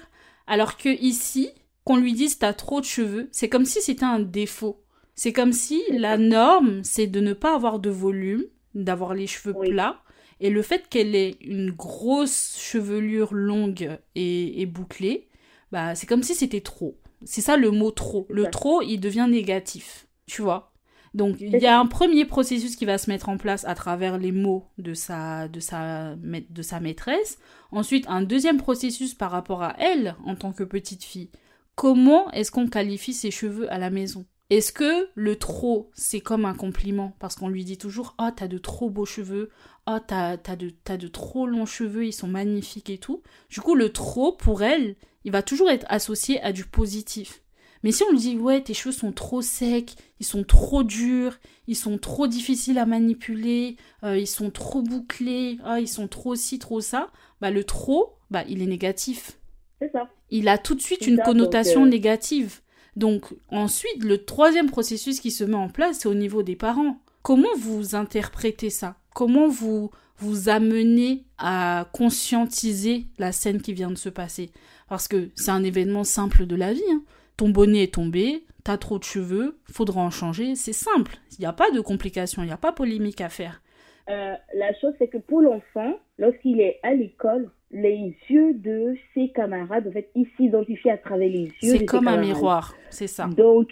Alors 0.48 0.78
que 0.78 0.90
ici, 0.90 1.50
qu'on 1.84 1.98
lui 1.98 2.14
dise 2.14 2.40
t'as 2.40 2.54
trop 2.54 2.80
de 2.80 2.86
cheveux, 2.86 3.28
c'est 3.32 3.50
comme 3.50 3.66
si 3.66 3.82
c'était 3.82 4.06
un 4.06 4.20
défaut. 4.20 4.83
C'est 5.16 5.34
comme 5.34 5.54
si 5.54 5.82
la 5.92 6.18
norme, 6.18 6.84
c'est 6.84 7.08
de 7.08 7.20
ne 7.20 7.34
pas 7.34 7.56
avoir 7.56 7.80
de 7.80 7.90
volume, 7.90 8.44
d'avoir 8.74 9.14
les 9.14 9.28
cheveux 9.28 9.54
plats. 9.54 10.02
Et 10.40 10.50
le 10.50 10.62
fait 10.62 10.90
qu'elle 10.90 11.16
ait 11.16 11.38
une 11.42 11.72
grosse 11.72 12.58
chevelure 12.60 13.34
longue 13.34 13.98
et, 14.16 14.66
bouclée, 14.66 15.30
bah, 15.72 15.96
c'est 15.96 16.08
comme 16.08 16.24
si 16.24 16.36
c'était 16.36 16.62
trop. 16.62 16.98
C'est 17.24 17.42
ça 17.42 17.56
le 17.56 17.72
mot 17.72 17.92
trop. 17.92 18.28
Le 18.30 18.50
trop, 18.50 18.82
il 18.82 19.00
devient 19.00 19.28
négatif. 19.30 20.08
Tu 20.26 20.42
vois? 20.42 20.74
Donc 21.14 21.40
il 21.40 21.58
y 21.58 21.68
a 21.68 21.80
un 21.80 21.86
premier 21.86 22.26
processus 22.26 22.76
qui 22.76 22.86
va 22.86 22.98
se 22.98 23.10
mettre 23.10 23.30
en 23.30 23.38
place 23.38 23.66
à 23.66 23.76
travers 23.76 24.18
les 24.18 24.32
mots 24.32 24.66
de 24.80 24.96
sa, 24.96 25.48
de 25.48 25.60
sa, 25.60 26.16
de 26.16 26.62
sa 26.62 26.80
maîtresse. 26.80 27.38
Ensuite, 27.72 28.06
un 28.10 28.24
deuxième 28.24 28.58
processus 28.58 29.14
par 29.14 29.30
rapport 29.30 29.62
à 29.62 29.76
elle 29.80 30.16
en 30.26 30.36
tant 30.36 30.54
que 30.54 30.64
petite 30.64 31.04
fille. 31.04 31.30
Comment 31.76 32.32
est-ce 32.32 32.52
qu'on 32.52 32.68
qualifie 32.68 33.14
ses 33.14 33.32
cheveux 33.32 33.72
à 33.72 33.78
la 33.78 33.92
maison? 33.92 34.26
Est-ce 34.56 34.74
que 34.74 35.10
le 35.16 35.38
trop, 35.38 35.90
c'est 35.94 36.20
comme 36.20 36.46
un 36.46 36.54
compliment? 36.54 37.16
Parce 37.20 37.36
qu'on 37.36 37.48
lui 37.48 37.64
dit 37.64 37.78
toujours 37.78 38.16
Oh, 38.20 38.30
t'as 38.36 38.48
de 38.48 38.58
trop 38.58 38.90
beaux 38.90 39.06
cheveux, 39.06 39.50
oh, 39.88 39.98
t'as, 40.06 40.38
de, 40.38 40.74
de 40.96 41.08
trop 41.08 41.48
longs 41.48 41.66
cheveux, 41.66 42.06
ils 42.06 42.14
sont 42.14 42.28
magnifiques 42.28 42.90
et 42.90 42.98
tout. 42.98 43.22
Du 43.50 43.62
coup, 43.62 43.76
le 43.76 43.92
trop, 43.92 44.34
pour 44.34 44.64
elle, 44.64 44.96
il 45.24 45.32
va 45.32 45.44
toujours 45.44 45.70
être 45.70 45.86
associé 45.90 46.42
à 46.42 46.52
du 46.52 46.66
positif. 46.66 47.42
Mais 47.84 47.92
si 47.92 48.04
on 48.04 48.12
lui 48.12 48.20
dit 48.20 48.38
Ouais, 48.38 48.62
tes 48.62 48.74
cheveux 48.74 48.94
sont 48.94 49.12
trop 49.12 49.42
secs, 49.42 49.96
ils 50.20 50.26
sont 50.26 50.44
trop 50.44 50.84
durs, 50.84 51.40
ils 51.68 51.76
sont 51.76 51.98
trop 51.98 52.28
difficiles 52.28 52.78
à 52.78 52.86
manipuler, 52.86 53.78
euh, 54.04 54.18
ils 54.18 54.28
sont 54.28 54.52
trop 54.52 54.82
bouclés, 54.82 55.58
oh, 55.66 55.76
ils 55.76 55.88
sont 55.88 56.08
trop 56.08 56.36
ci, 56.36 56.60
trop 56.60 56.82
ça, 56.82 57.12
bah 57.42 57.52
le 57.52 57.64
trop, 57.64 58.16
bah 58.32 58.44
il 58.48 58.62
est 58.62 58.68
négatif. 58.68 59.38
C'est 59.82 59.92
ça. 59.92 60.10
Il 60.30 60.48
a 60.48 60.58
tout 60.58 60.76
de 60.76 60.82
suite 60.82 61.08
une 61.08 61.22
connotation 61.22 61.84
euh, 61.84 61.90
négative. 61.90 62.62
Donc 62.96 63.26
ensuite, 63.50 64.04
le 64.04 64.24
troisième 64.24 64.70
processus 64.70 65.20
qui 65.20 65.32
se 65.32 65.44
met 65.44 65.56
en 65.56 65.70
place, 65.70 66.00
c'est 66.00 66.10
au 66.10 66.14
niveau 66.14 66.44
des 66.44 66.56
parents. 66.56 66.98
Comment 67.22 67.56
vous 67.58 67.96
interprétez 67.96 68.70
ça? 68.70 68.96
Comment 69.14 69.48
vous 69.48 69.92
vous 70.18 70.50
amenez 70.50 71.24
à 71.38 71.88
conscientiser 71.94 73.06
la 73.18 73.32
scène 73.32 73.62
qui 73.62 73.74
vient 73.74 73.90
de 73.90 73.96
se 73.96 74.10
passer? 74.10 74.52
Parce 74.90 75.08
que 75.08 75.30
c'est 75.36 75.52
un 75.52 75.64
événement 75.64 76.04
simple 76.04 76.46
de 76.46 76.56
la 76.56 76.74
vie. 76.74 76.82
Hein. 76.92 77.02
Ton 77.38 77.50
bonnet 77.50 77.84
est 77.84 77.94
tombé, 77.96 78.46
t'as 78.64 78.78
trop 78.78 79.00
de 79.00 79.04
cheveux, 79.04 79.58
faudra 79.72 80.02
en 80.02 80.12
changer. 80.12 80.56
C'est 80.56 80.74
simple. 80.74 81.18
Il 81.32 81.42
n'y 81.42 81.48
a 81.48 81.54
pas 81.54 81.72
de 81.72 81.82
complications, 81.82 82.44
il 82.44 82.48
n'y 82.48 82.52
a 82.52 82.58
pas 82.58 82.74
polémique 82.74 83.22
à 83.22 83.30
faire. 83.30 83.62
Euh, 84.10 84.34
la 84.54 84.74
chose, 84.80 84.94
c'est 85.00 85.08
que 85.08 85.18
pour 85.18 85.42
l'enfant, 85.42 85.98
lorsqu'il 86.18 86.60
est 86.60 86.80
à 86.84 86.94
l'école, 86.94 87.50
les 87.74 88.16
yeux 88.30 88.54
de 88.54 88.96
ses 89.14 89.30
camarades, 89.30 89.88
en 89.88 89.92
fait, 89.92 90.10
il 90.16 90.28
s'identifie 90.38 90.90
à 90.90 90.98
travers 90.98 91.28
les 91.28 91.50
yeux. 91.62 91.78
C'est 91.78 91.86
comme 91.86 92.08
un 92.08 92.22
miroir, 92.22 92.76
c'est 92.90 93.08
ça. 93.08 93.28
Donc, 93.28 93.70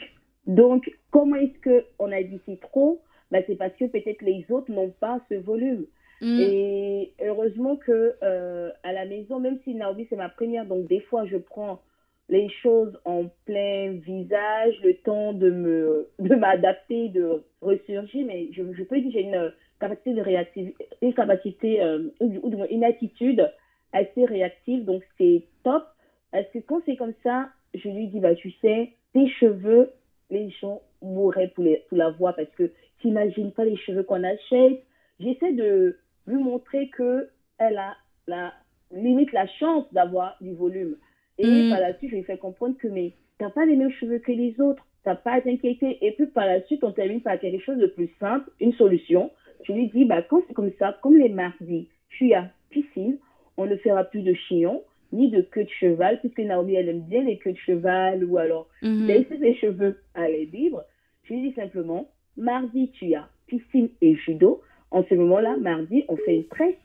donc 0.48 0.92
comment 1.12 1.36
est-ce 1.36 1.86
qu'on 1.98 2.12
a 2.12 2.24
dit 2.24 2.40
si 2.46 2.58
trop? 2.58 3.02
Ben, 3.30 3.44
C'est 3.48 3.56
parce 3.56 3.74
que 3.74 3.86
peut-être 3.86 4.24
les 4.24 4.46
autres 4.50 4.72
n'ont 4.72 4.90
pas 5.00 5.20
ce 5.30 5.36
volume. 5.36 5.86
Mm. 6.22 6.40
Et 6.40 7.14
heureusement 7.24 7.78
que 7.78 8.16
euh, 8.24 8.72
à 8.84 8.92
la 8.92 9.06
maison, 9.06 9.40
même 9.40 9.60
si 9.64 9.76
Naomi 9.76 10.08
c'est 10.10 10.16
ma 10.16 10.30
première, 10.30 10.66
donc 10.66 10.88
des 10.88 11.00
fois 11.02 11.26
je 11.26 11.38
prends 11.38 11.82
les 12.30 12.50
choses 12.62 12.98
en 13.06 13.26
plein 13.46 13.94
visage, 13.94 14.76
le 14.84 14.96
temps 14.96 15.34
de 15.34 15.50
me 15.50 16.10
de 16.20 16.36
m'adapter, 16.36 17.10
de 17.10 17.44
ressurgir, 17.62 18.26
mais 18.26 18.50
je, 18.52 18.64
je 18.74 18.84
peux 18.84 19.00
dire 19.00 19.12
que 19.12 19.14
j'ai 19.14 19.24
une 19.24 19.54
capacité 19.80 20.14
de 20.14 20.22
réactivité, 20.22 20.88
une 21.02 21.14
capacité 21.14 21.82
euh, 21.82 22.10
ou, 22.20 22.40
ou 22.44 22.66
une 22.70 22.84
attitude 22.84 23.52
assez 23.94 24.26
réactive, 24.26 24.86
donc 24.86 25.04
c'est 25.18 25.44
top. 25.64 25.84
Parce 26.32 26.48
que 26.54 26.60
quand 26.60 26.82
c'est 26.86 26.96
comme 26.96 27.14
ça, 27.24 27.50
je 27.74 27.90
lui 27.90 28.08
dis, 28.08 28.20
bah, 28.20 28.36
tu 28.36 28.52
sais, 28.62 28.94
tes 29.14 29.28
cheveux, 29.28 29.92
les 30.30 30.50
gens 30.50 30.82
mourraient 31.02 31.50
pour, 31.50 31.64
les, 31.64 31.84
pour 31.90 31.98
la 31.98 32.10
voir 32.12 32.36
parce 32.36 32.50
que 32.58 32.72
t'imagines 33.02 33.52
pas 33.52 33.66
les 33.66 33.76
cheveux 33.78 34.04
qu'on 34.04 34.24
achète. 34.24 34.84
J'essaie 35.20 35.54
de 35.54 35.98
lui 36.28 36.42
montrer 36.42 36.90
que 36.90 37.30
elle 37.58 37.78
a 37.78 37.96
la, 38.28 38.54
limite 38.92 39.32
la 39.34 39.48
chance 39.48 39.86
d'avoir 39.94 40.36
du 40.42 40.54
volume. 40.54 40.96
Et 41.38 41.48
mm. 41.48 41.70
par 41.70 41.80
la 41.80 41.98
suite, 41.98 42.12
je 42.12 42.16
lui 42.16 42.24
fais 42.24 42.38
comprendre 42.38 42.78
que, 42.78 42.88
mais 42.88 43.14
t'as 43.38 43.50
pas 43.50 43.66
les 43.66 43.76
mêmes 43.76 43.92
cheveux 43.92 44.20
que 44.20 44.32
les 44.32 44.60
autres. 44.60 44.86
T'as 45.04 45.16
pas 45.16 45.34
à 45.34 45.42
t'inquiéter. 45.42 45.98
Et 46.06 46.12
puis 46.12 46.28
par 46.28 46.46
la 46.46 46.62
suite, 46.64 46.84
on 46.84 46.92
termine 46.92 47.22
par 47.22 47.40
quelque 47.40 47.64
chose 47.64 47.78
de 47.78 47.88
plus 47.88 48.10
simple, 48.20 48.50
une 48.60 48.74
solution. 48.74 49.32
Je 49.64 49.74
lui 49.74 49.90
dis, 49.90 50.06
bah, 50.06 50.22
quand 50.22 50.42
c'est 50.48 50.54
comme 50.54 50.72
ça, 50.78 50.98
comme 51.02 51.18
les 51.18 51.30
mardis, 51.30 51.90
je 52.10 52.16
suis 52.16 52.34
à 52.34 52.50
piscine, 52.70 53.18
on 53.62 53.66
ne 53.66 53.76
fera 53.78 54.04
plus 54.04 54.22
de 54.22 54.34
chignon, 54.34 54.84
ni 55.12 55.30
de 55.30 55.42
queue 55.42 55.64
de 55.64 55.70
cheval, 55.70 56.20
puisque 56.20 56.40
Naomi, 56.40 56.76
elle 56.76 56.90
aime 56.90 57.02
bien 57.02 57.24
les 57.24 57.38
queues 57.38 57.52
de 57.52 57.58
cheval, 57.58 58.24
ou 58.24 58.38
alors 58.38 58.68
mm 58.82 59.08
laisser 59.08 59.38
ses 59.38 59.56
cheveux 59.56 59.98
à 60.16 60.28
l'air 60.28 60.48
libre. 60.52 60.84
Je 61.24 61.34
lui 61.34 61.50
dis 61.50 61.56
simplement, 61.56 62.10
mardi, 62.38 62.90
tu 62.92 63.14
as 63.14 63.28
piscine 63.48 63.90
et 64.02 64.16
judo. 64.16 64.62
En 64.90 65.04
ce 65.04 65.14
moment-là, 65.16 65.58
mardi, 65.58 66.04
on 66.08 66.18
fait 66.18 66.36
une 66.36 66.48
tresse 66.48 66.76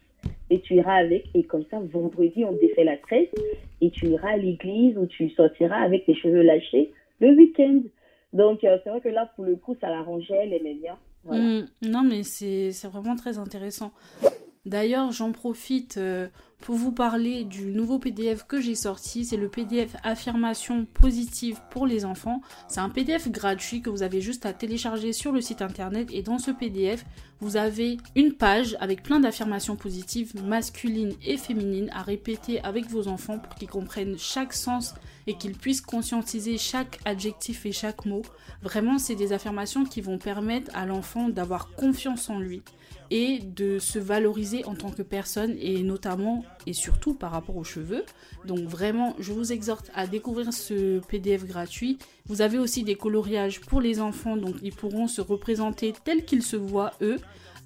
et 0.50 0.60
tu 0.60 0.74
iras 0.74 0.96
avec. 0.96 1.24
Et 1.34 1.44
comme 1.44 1.64
ça, 1.70 1.80
vendredi, 1.80 2.44
on 2.44 2.52
défait 2.52 2.84
la 2.84 2.96
tresse 2.96 3.28
et 3.80 3.90
tu 3.90 4.06
iras 4.06 4.32
à 4.32 4.36
l'église 4.36 4.96
ou 4.98 5.06
tu 5.06 5.30
sortiras 5.30 5.78
avec 5.78 6.06
tes 6.06 6.14
cheveux 6.14 6.42
lâchés 6.42 6.92
le 7.20 7.34
week-end. 7.34 7.80
Donc, 8.32 8.64
euh, 8.64 8.78
c'est 8.84 8.90
vrai 8.90 9.00
que 9.00 9.08
là, 9.08 9.30
pour 9.34 9.44
le 9.44 9.56
coup, 9.56 9.76
ça 9.80 9.88
l'arrangeait, 9.88 10.36
elle 10.42 10.52
aimait 10.52 10.74
bien. 10.74 10.96
Mm. 11.24 11.66
non, 11.82 12.02
mais 12.02 12.22
c'est 12.22 12.70
vraiment 12.86 13.16
très 13.16 13.38
intéressant. 13.38 13.92
D'ailleurs, 14.66 15.12
j'en 15.12 15.30
profite 15.30 15.96
euh, 15.96 16.26
pour 16.60 16.74
vous 16.74 16.90
parler 16.90 17.44
du 17.44 17.66
nouveau 17.66 18.00
PDF 18.00 18.44
que 18.48 18.60
j'ai 18.60 18.74
sorti. 18.74 19.24
C'est 19.24 19.36
le 19.36 19.48
PDF 19.48 19.94
Affirmation 20.02 20.86
positive 20.86 21.60
pour 21.70 21.86
les 21.86 22.04
enfants. 22.04 22.40
C'est 22.66 22.80
un 22.80 22.88
PDF 22.88 23.30
gratuit 23.30 23.80
que 23.80 23.90
vous 23.90 24.02
avez 24.02 24.20
juste 24.20 24.44
à 24.44 24.52
télécharger 24.52 25.12
sur 25.12 25.30
le 25.30 25.40
site 25.40 25.62
internet. 25.62 26.08
Et 26.12 26.22
dans 26.22 26.38
ce 26.38 26.50
PDF, 26.50 27.04
vous 27.38 27.56
avez 27.56 27.98
une 28.16 28.32
page 28.32 28.76
avec 28.80 29.04
plein 29.04 29.20
d'affirmations 29.20 29.76
positives 29.76 30.34
masculines 30.42 31.14
et 31.24 31.36
féminines 31.36 31.90
à 31.92 32.02
répéter 32.02 32.60
avec 32.62 32.86
vos 32.86 33.06
enfants 33.06 33.38
pour 33.38 33.54
qu'ils 33.54 33.68
comprennent 33.68 34.18
chaque 34.18 34.52
sens 34.52 34.94
et 35.28 35.36
qu'ils 35.36 35.56
puissent 35.56 35.80
conscientiser 35.80 36.58
chaque 36.58 36.98
adjectif 37.04 37.66
et 37.66 37.72
chaque 37.72 38.04
mot. 38.04 38.22
Vraiment, 38.62 38.98
c'est 38.98 39.14
des 39.14 39.32
affirmations 39.32 39.84
qui 39.84 40.00
vont 40.00 40.18
permettre 40.18 40.72
à 40.74 40.86
l'enfant 40.86 41.28
d'avoir 41.28 41.70
confiance 41.76 42.30
en 42.30 42.40
lui 42.40 42.62
et 43.10 43.38
de 43.38 43.78
se 43.78 43.98
valoriser 43.98 44.64
en 44.64 44.74
tant 44.74 44.90
que 44.90 45.02
personne 45.02 45.56
et 45.60 45.82
notamment 45.82 46.44
et 46.66 46.72
surtout 46.72 47.14
par 47.14 47.30
rapport 47.30 47.56
aux 47.56 47.64
cheveux. 47.64 48.04
Donc 48.44 48.60
vraiment, 48.60 49.14
je 49.18 49.32
vous 49.32 49.52
exhorte 49.52 49.90
à 49.94 50.06
découvrir 50.06 50.52
ce 50.52 51.00
PDF 51.00 51.44
gratuit. 51.44 51.98
Vous 52.26 52.42
avez 52.42 52.58
aussi 52.58 52.82
des 52.82 52.94
coloriages 52.94 53.60
pour 53.60 53.80
les 53.80 54.00
enfants, 54.00 54.36
donc 54.36 54.56
ils 54.62 54.72
pourront 54.72 55.08
se 55.08 55.20
représenter 55.20 55.94
tels 56.04 56.24
qu'ils 56.24 56.42
se 56.42 56.56
voient 56.56 56.92
eux, 57.02 57.18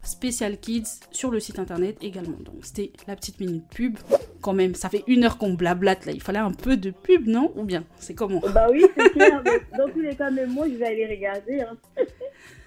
spécial 0.04 0.58
kids 0.58 1.02
sur 1.12 1.32
le 1.32 1.40
site 1.40 1.60
internet 1.60 1.98
également. 2.02 2.38
Donc 2.44 2.64
c'était 2.64 2.92
la 3.08 3.16
petite 3.16 3.40
minute 3.40 3.66
pub. 3.74 3.98
Quand 4.42 4.54
même, 4.54 4.76
ça 4.76 4.90
fait 4.90 5.04
une 5.08 5.24
heure 5.24 5.38
qu'on 5.38 5.54
blablate 5.54 6.06
là. 6.06 6.12
Il 6.14 6.22
fallait 6.22 6.40
un 6.40 6.52
peu 6.52 6.78
de 6.78 6.92
pub, 6.92 7.28
non? 7.28 7.52
Ou 7.56 7.64
bien 7.64 7.84
C'est 8.00 8.14
comment? 8.14 8.42
Bah 8.54 8.68
oui, 8.72 8.86
c'est 8.96 9.10
clair. 9.12 9.44
dans 9.78 9.90
tous 9.90 10.02
les 10.02 10.16
cas, 10.16 10.32
même 10.32 10.52
moi, 10.52 10.68
je 10.70 10.76
vais 10.76 10.88
aller 10.88 11.08
regarder. 11.08 11.62
Hein. 11.62 11.78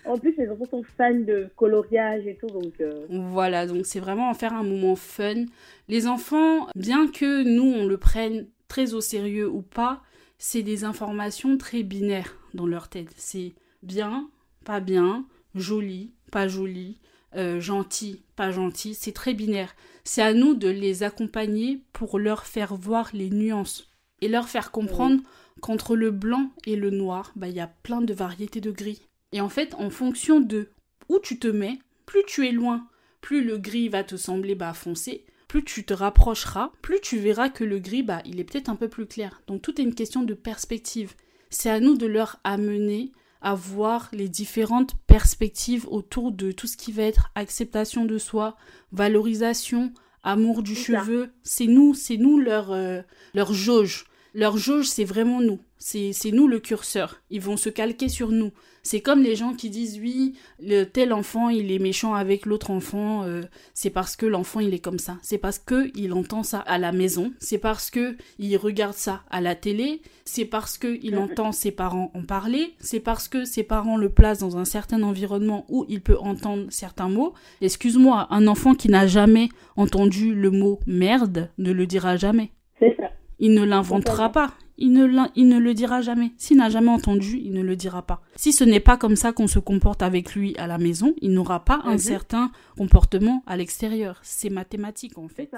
En 0.05 0.19
plus, 0.19 0.35
les 0.37 0.49
enfants 0.51 0.65
sont 0.69 0.83
fans 0.83 1.15
de 1.15 1.49
coloriage 1.55 2.27
et 2.27 2.35
tout, 2.35 2.49
donc... 2.49 2.73
Euh. 2.81 3.07
Voilà, 3.09 3.67
donc 3.67 3.87
c'est 3.87 4.01
vraiment 4.01 4.31
en 4.31 4.35
faire 4.35 4.53
un 4.53 4.65
moment 4.65 4.97
fun. 4.97 5.45
Les 5.89 6.09
enfants, 6.09 6.67
bien 6.75 7.07
que 7.07 7.45
nous, 7.45 7.73
on 7.73 7.87
le 7.87 7.97
prenne 7.99 8.49
très 8.67 8.95
au 8.95 9.01
sérieux 9.01 9.49
ou 9.49 9.63
pas, 9.63 10.03
c'est 10.39 10.63
des 10.63 10.83
informations 10.83 11.57
très 11.57 11.85
binaires 11.85 12.37
dans 12.53 12.67
leur 12.67 12.89
tête. 12.89 13.13
C'est 13.17 13.53
bien, 13.85 14.29
pas 14.65 14.81
bien, 14.81 15.25
joli, 15.55 16.13
pas 16.33 16.49
joli, 16.49 16.99
euh, 17.37 17.61
gentil, 17.61 18.23
pas 18.37 18.51
gentil. 18.51 18.95
C'est 18.95 19.13
très 19.13 19.35
binaire. 19.35 19.75
C'est 20.05 20.23
à 20.23 20.35
nous 20.35 20.55
de 20.55 20.69
les 20.69 21.03
accompagner 21.03 21.81
pour 21.93 22.19
leur 22.19 22.45
faire 22.45 22.75
voir 22.75 23.11
les 23.13 23.31
nuances 23.31 23.91
et 24.21 24.29
leur 24.29 24.49
faire 24.49 24.71
comprendre 24.71 25.23
qu'entre 25.61 25.97
le 25.97 26.11
blanc 26.11 26.51
et 26.67 26.77
le 26.77 26.91
noir, 26.91 27.33
bah, 27.37 27.49
il 27.49 27.55
y 27.55 27.61
a 27.61 27.67
plein 27.67 28.01
de 28.01 28.15
variétés 28.15 28.61
de 28.61 28.71
gris. 28.71 29.03
Et 29.33 29.41
en 29.41 29.49
fait, 29.49 29.75
en 29.75 29.91
fonction 29.91 30.41
de 30.41 30.71
où 31.09 31.19
tu 31.19 31.39
te 31.39 31.49
mets, 31.49 31.79
plus 32.07 32.23
tu 32.27 32.47
es 32.47 32.53
loin, 32.53 32.87
plus 33.21 33.45
le 33.45 33.59
gris 33.59 33.89
va 33.89 34.05
te 34.05 34.17
sembler 34.17 34.55
bas 34.55 34.75
foncé, 34.75 35.25
plus 35.49 35.65
tu 35.65 35.85
te 35.85 35.95
rapprocheras, 35.95 36.73
plus 36.83 37.01
tu 37.01 37.19
verras 37.19 37.49
que 37.49 37.65
le 37.65 37.79
gris, 37.79 38.03
bah, 38.03 38.23
il 38.25 38.41
est 38.41 38.45
peut-être 38.45 38.69
un 38.69 38.77
peu 38.77 38.89
plus 38.89 39.07
clair. 39.07 39.43
Donc 39.47 39.63
tout 39.63 39.81
est 39.81 39.85
une 39.85 39.95
question 39.95 40.23
de 40.23 40.35
perspective. 40.35 41.15
C'est 41.51 41.71
à 41.71 41.81
nous 41.81 41.97
de 41.97 42.07
leur 42.07 42.41
amener 42.45 43.13
à 43.43 43.55
voir 43.55 44.09
les 44.13 44.29
différentes 44.29 44.95
perspectives 45.07 45.87
autour 45.89 46.33
de 46.33 46.53
tout 46.53 46.67
ce 46.67 46.77
qui 46.77 46.93
va 46.93 47.03
être 47.03 47.31
acceptation 47.35 48.05
de 48.05 48.17
soi, 48.17 48.57
valorisation, 48.93 49.93
amour 50.23 50.63
du 50.63 50.75
cheveu. 50.75 51.33
C'est 51.43 51.67
nous, 51.67 51.95
c'est 51.95 52.17
nous 52.17 52.39
leur, 52.39 52.71
euh, 52.71 53.03
leur 53.35 53.53
jauge. 53.53 54.07
Leur 54.35 54.57
jauge, 54.57 54.87
c'est 54.87 55.05
vraiment 55.05 55.41
nous. 55.41 55.59
C'est 55.79 56.31
nous 56.33 56.47
le 56.47 56.61
curseur. 56.61 57.21
Ils 57.31 57.41
vont 57.41 57.57
se 57.57 57.69
calquer 57.69 58.09
sur 58.09 58.31
nous. 58.31 58.53
C'est 58.85 59.01
comme 59.01 59.23
les 59.23 59.37
gens 59.37 59.53
qui 59.53 59.69
disent 59.69 59.99
oui, 60.01 60.35
le 60.61 60.85
tel 60.85 61.13
enfant 61.13 61.49
il 61.49 61.71
est 61.71 61.79
méchant 61.79 62.15
avec 62.15 62.47
l'autre 62.47 62.71
enfant, 62.71 63.23
euh, 63.25 63.43
c'est 63.75 63.91
parce 63.91 64.17
que 64.17 64.27
l'enfant 64.27 64.61
il 64.61 64.75
est 64.75 64.81
comme 64.81 64.99
ça. 64.99 65.19
C'est 65.23 65.39
parce 65.39 65.59
que 65.59 65.91
il 65.97 66.13
entend 66.13 66.43
ça 66.43 66.59
à 66.61 66.79
la 66.79 66.93
maison. 66.93 67.33
C'est 67.39 67.59
parce 67.59 67.91
que 67.91 68.17
il 68.39 68.57
regarde 68.57 68.95
ça 68.95 69.23
à 69.31 69.41
la 69.41 69.55
télé. 69.55 70.03
C'est 70.25 70.45
parce 70.45 70.79
que 70.79 70.99
il 71.03 71.17
entend 71.19 71.53
ses 71.53 71.71
parents 71.71 72.11
en 72.15 72.23
parler. 72.23 72.75
C'est 72.81 73.01
parce 73.01 73.29
que 73.29 73.45
ses 73.45 73.63
parents 73.63 73.97
le 73.97 74.09
placent 74.09 74.41
dans 74.41 74.57
un 74.57 74.65
certain 74.65 75.03
environnement 75.03 75.65
où 75.69 75.85
il 75.89 76.01
peut 76.01 76.19
entendre 76.19 76.67
certains 76.71 77.09
mots. 77.09 77.35
Excuse-moi, 77.61 78.29
un 78.31 78.47
enfant 78.47 78.75
qui 78.75 78.89
n'a 78.89 79.07
jamais 79.07 79.49
entendu 79.77 80.35
le 80.35 80.51
mot 80.51 80.81
merde 80.87 81.51
ne 81.59 81.73
le 81.73 81.87
dira 81.87 82.17
jamais. 82.17 82.51
C'est 82.79 82.97
ça. 82.97 83.11
Il 83.43 83.55
ne 83.55 83.65
l'inventera 83.65 84.31
pas. 84.31 84.53
Il 84.79 84.93
ne, 84.93 85.27
il 85.35 85.49
ne 85.49 85.59
le 85.59 85.75
dira 85.75 86.01
jamais. 86.01 86.31
S'il 86.39 86.59
n'a 86.59 86.71
jamais 86.71 86.93
entendu, 86.93 87.41
il 87.43 87.53
ne 87.53 87.61
le 87.61 87.75
dira 87.75 88.03
pas. 88.03 88.23
Si 88.37 88.53
ce 88.53 88.63
n'est 88.63 88.81
pas 88.81 88.97
comme 88.97 89.17
ça 89.17 89.33
qu'on 89.33 89.49
se 89.49 89.59
comporte 89.59 90.01
avec 90.01 90.37
lui 90.37 90.57
à 90.59 90.69
la 90.69 90.79
maison, 90.79 91.13
il 91.21 91.33
n'aura 91.33 91.65
pas 91.65 91.81
un 91.85 91.95
mhm. 91.95 91.99
certain 91.99 92.53
comportement 92.79 93.43
à 93.49 93.57
l'extérieur. 93.57 94.21
C'est 94.23 94.49
mathématique 94.49 95.19
en 95.19 95.27
fait. 95.27 95.51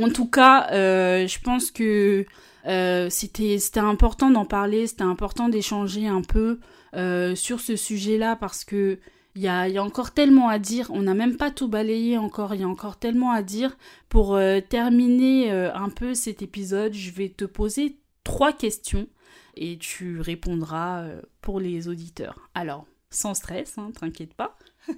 En 0.00 0.10
tout 0.10 0.28
cas, 0.28 0.68
euh, 0.72 1.26
je 1.26 1.40
pense 1.40 1.70
que 1.70 2.26
euh, 2.66 3.08
c'était 3.08 3.58
important 3.78 4.30
d'en 4.30 4.44
parler, 4.44 4.86
c'était 4.86 5.02
important 5.02 5.48
d'échanger 5.48 6.06
un 6.06 6.22
peu 6.22 6.60
euh, 6.94 7.34
sur 7.34 7.60
ce 7.60 7.74
sujet-là 7.74 8.36
parce 8.36 8.64
que 8.64 8.98
il 9.38 9.44
y 9.44 9.78
a, 9.78 9.84
encore 9.84 10.10
tellement 10.10 10.48
à 10.48 10.58
dire, 10.58 10.90
on 10.92 11.02
n'a 11.02 11.14
même 11.14 11.36
pas 11.36 11.52
tout 11.52 11.68
balayé 11.68 12.18
encore, 12.18 12.56
il 12.56 12.60
y 12.60 12.64
a 12.64 12.68
encore 12.68 12.98
tellement 12.98 13.30
à 13.30 13.42
dire. 13.42 13.76
Pour 14.08 14.34
euh, 14.34 14.58
terminer 14.60 15.52
euh, 15.52 15.72
un 15.74 15.90
peu 15.90 16.14
cet 16.14 16.42
épisode, 16.42 16.92
je 16.92 17.12
vais 17.12 17.28
te 17.28 17.44
poser 17.44 18.00
trois 18.24 18.52
questions 18.52 19.06
et 19.54 19.78
tu 19.78 20.20
répondras 20.20 21.02
euh, 21.02 21.22
pour 21.40 21.60
les 21.60 21.86
auditeurs. 21.86 22.50
Alors, 22.52 22.84
sans 23.10 23.34
stress, 23.34 23.78
hein, 23.78 23.92
t'inquiète 23.96 24.34
pas. 24.34 24.58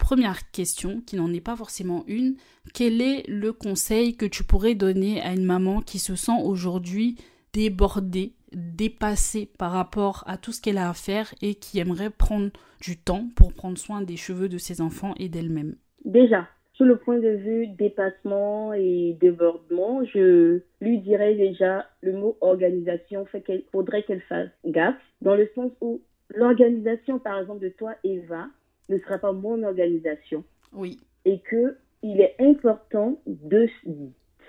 Première 0.00 0.50
question, 0.50 1.00
qui 1.02 1.14
n'en 1.14 1.32
est 1.32 1.40
pas 1.40 1.54
forcément 1.54 2.02
une, 2.08 2.34
quel 2.74 3.00
est 3.00 3.24
le 3.28 3.52
conseil 3.52 4.16
que 4.16 4.26
tu 4.26 4.42
pourrais 4.42 4.74
donner 4.74 5.22
à 5.22 5.32
une 5.32 5.44
maman 5.44 5.80
qui 5.80 6.00
se 6.00 6.16
sent 6.16 6.42
aujourd'hui 6.42 7.18
débordée 7.52 8.34
dépassée 8.52 9.50
par 9.58 9.72
rapport 9.72 10.24
à 10.26 10.36
tout 10.36 10.52
ce 10.52 10.60
qu'elle 10.60 10.78
a 10.78 10.88
à 10.88 10.94
faire 10.94 11.32
et 11.42 11.54
qui 11.54 11.78
aimerait 11.78 12.10
prendre 12.10 12.50
du 12.80 12.96
temps 12.96 13.28
pour 13.36 13.52
prendre 13.52 13.78
soin 13.78 14.02
des 14.02 14.16
cheveux 14.16 14.48
de 14.48 14.58
ses 14.58 14.80
enfants 14.80 15.14
et 15.18 15.28
d'elle-même 15.28 15.76
Déjà, 16.04 16.48
sur 16.74 16.86
le 16.86 16.96
point 16.96 17.18
de 17.18 17.28
vue 17.28 17.66
dépassement 17.66 18.72
et 18.72 19.16
débordement, 19.20 20.02
je 20.04 20.62
lui 20.80 20.98
dirais 20.98 21.34
déjà 21.34 21.86
le 22.00 22.12
mot 22.12 22.38
organisation 22.40 23.26
fait 23.26 23.42
qu'il 23.42 23.64
faudrait 23.70 24.02
qu'elle 24.04 24.22
fasse 24.22 24.48
gaffe 24.64 24.96
dans 25.20 25.34
le 25.34 25.48
sens 25.54 25.70
où 25.82 26.00
l'organisation 26.30 27.18
par 27.18 27.38
exemple 27.38 27.62
de 27.62 27.68
toi 27.68 27.94
Eva 28.02 28.46
ne 28.88 28.98
sera 28.98 29.18
pas 29.18 29.32
mon 29.32 29.62
organisation. 29.62 30.42
Oui. 30.72 30.98
Et 31.26 31.40
que 31.40 31.76
il 32.02 32.20
est 32.20 32.34
important 32.38 33.20
de 33.26 33.68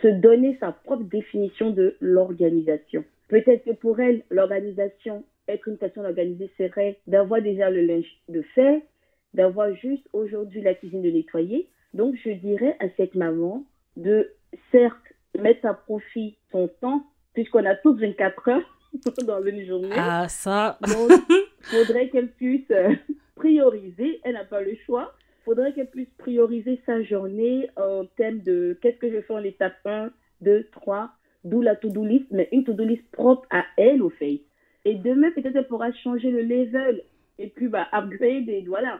se 0.01 0.07
donner 0.07 0.57
sa 0.59 0.71
propre 0.71 1.03
définition 1.03 1.71
de 1.71 1.97
l'organisation. 1.99 3.03
Peut-être 3.31 3.63
que 3.63 3.71
pour 3.71 3.97
elle, 4.01 4.23
l'organisation, 4.29 5.23
être 5.47 5.65
une 5.69 5.77
personne 5.77 6.05
organisée 6.05 6.51
serait 6.57 6.99
d'avoir 7.07 7.41
déjà 7.41 7.69
le 7.69 7.79
linge 7.79 8.19
de 8.27 8.41
fait, 8.41 8.83
d'avoir 9.33 9.73
juste 9.73 10.05
aujourd'hui 10.11 10.61
la 10.61 10.73
cuisine 10.73 11.01
de 11.01 11.09
nettoyer. 11.09 11.69
Donc, 11.93 12.15
je 12.25 12.31
dirais 12.31 12.75
à 12.81 12.87
cette 12.97 13.15
maman 13.15 13.63
de, 13.95 14.33
certes, 14.73 14.97
mettre 15.39 15.65
à 15.65 15.73
profit 15.73 16.37
son 16.51 16.67
temps, 16.81 17.05
puisqu'on 17.33 17.65
a 17.65 17.73
tous 17.75 17.95
24 17.95 18.49
heures 18.49 18.77
dans 19.25 19.41
une 19.45 19.65
journée. 19.65 19.95
Ah, 19.95 20.27
ça. 20.27 20.77
Donc, 20.81 21.11
faudrait 21.61 22.09
qu'elle 22.09 22.33
puisse 22.33 22.69
euh, 22.71 22.93
prioriser. 23.35 24.19
Elle 24.25 24.33
n'a 24.33 24.43
pas 24.43 24.59
le 24.59 24.75
choix. 24.85 25.13
Faudrait 25.45 25.71
qu'elle 25.71 25.89
puisse 25.89 26.11
prioriser 26.17 26.81
sa 26.85 27.01
journée 27.01 27.69
en 27.77 28.03
termes 28.17 28.39
de 28.39 28.77
qu'est-ce 28.81 28.97
que 28.97 29.09
je 29.09 29.21
fais 29.21 29.33
en 29.33 29.37
l'étape 29.37 29.77
1, 29.85 30.11
2, 30.41 30.67
3, 30.73 31.11
d'où 31.43 31.61
la 31.61 31.75
to-do 31.75 32.05
list, 32.05 32.25
mais 32.31 32.47
une 32.51 32.63
to-do 32.63 32.83
list 32.83 33.03
propre 33.11 33.47
à 33.49 33.63
elle, 33.77 34.01
au 34.01 34.09
fait. 34.09 34.41
Et 34.85 34.95
demain, 34.95 35.31
peut-être, 35.31 35.55
elle 35.55 35.67
pourra 35.67 35.91
changer 35.93 36.31
le 36.31 36.41
level 36.41 37.03
et 37.39 37.47
puis, 37.47 37.67
bah, 37.67 37.87
upgrade 37.91 38.49
et 38.49 38.63
voilà. 38.67 38.99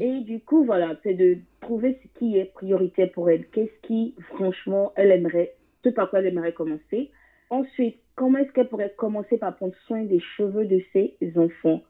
Et 0.00 0.20
du 0.20 0.40
coup, 0.40 0.64
voilà, 0.64 0.96
c'est 1.02 1.14
de 1.14 1.36
trouver 1.60 1.98
ce 2.02 2.18
qui 2.18 2.38
est 2.38 2.46
prioritaire 2.54 3.10
pour 3.12 3.28
elle. 3.28 3.46
Qu'est-ce 3.48 3.86
qui, 3.86 4.14
franchement, 4.30 4.92
elle 4.96 5.10
aimerait, 5.10 5.54
ce 5.84 5.90
par 5.90 6.08
quoi 6.08 6.20
elle 6.20 6.26
aimerait 6.26 6.54
commencer. 6.54 7.10
Ensuite, 7.50 7.98
comment 8.14 8.38
est-ce 8.38 8.52
qu'elle 8.52 8.68
pourrait 8.68 8.94
commencer 8.96 9.36
par 9.36 9.54
prendre 9.54 9.74
soin 9.86 10.02
des 10.04 10.20
cheveux 10.20 10.64
de 10.64 10.80
ses 10.92 11.16
enfants 11.36 11.82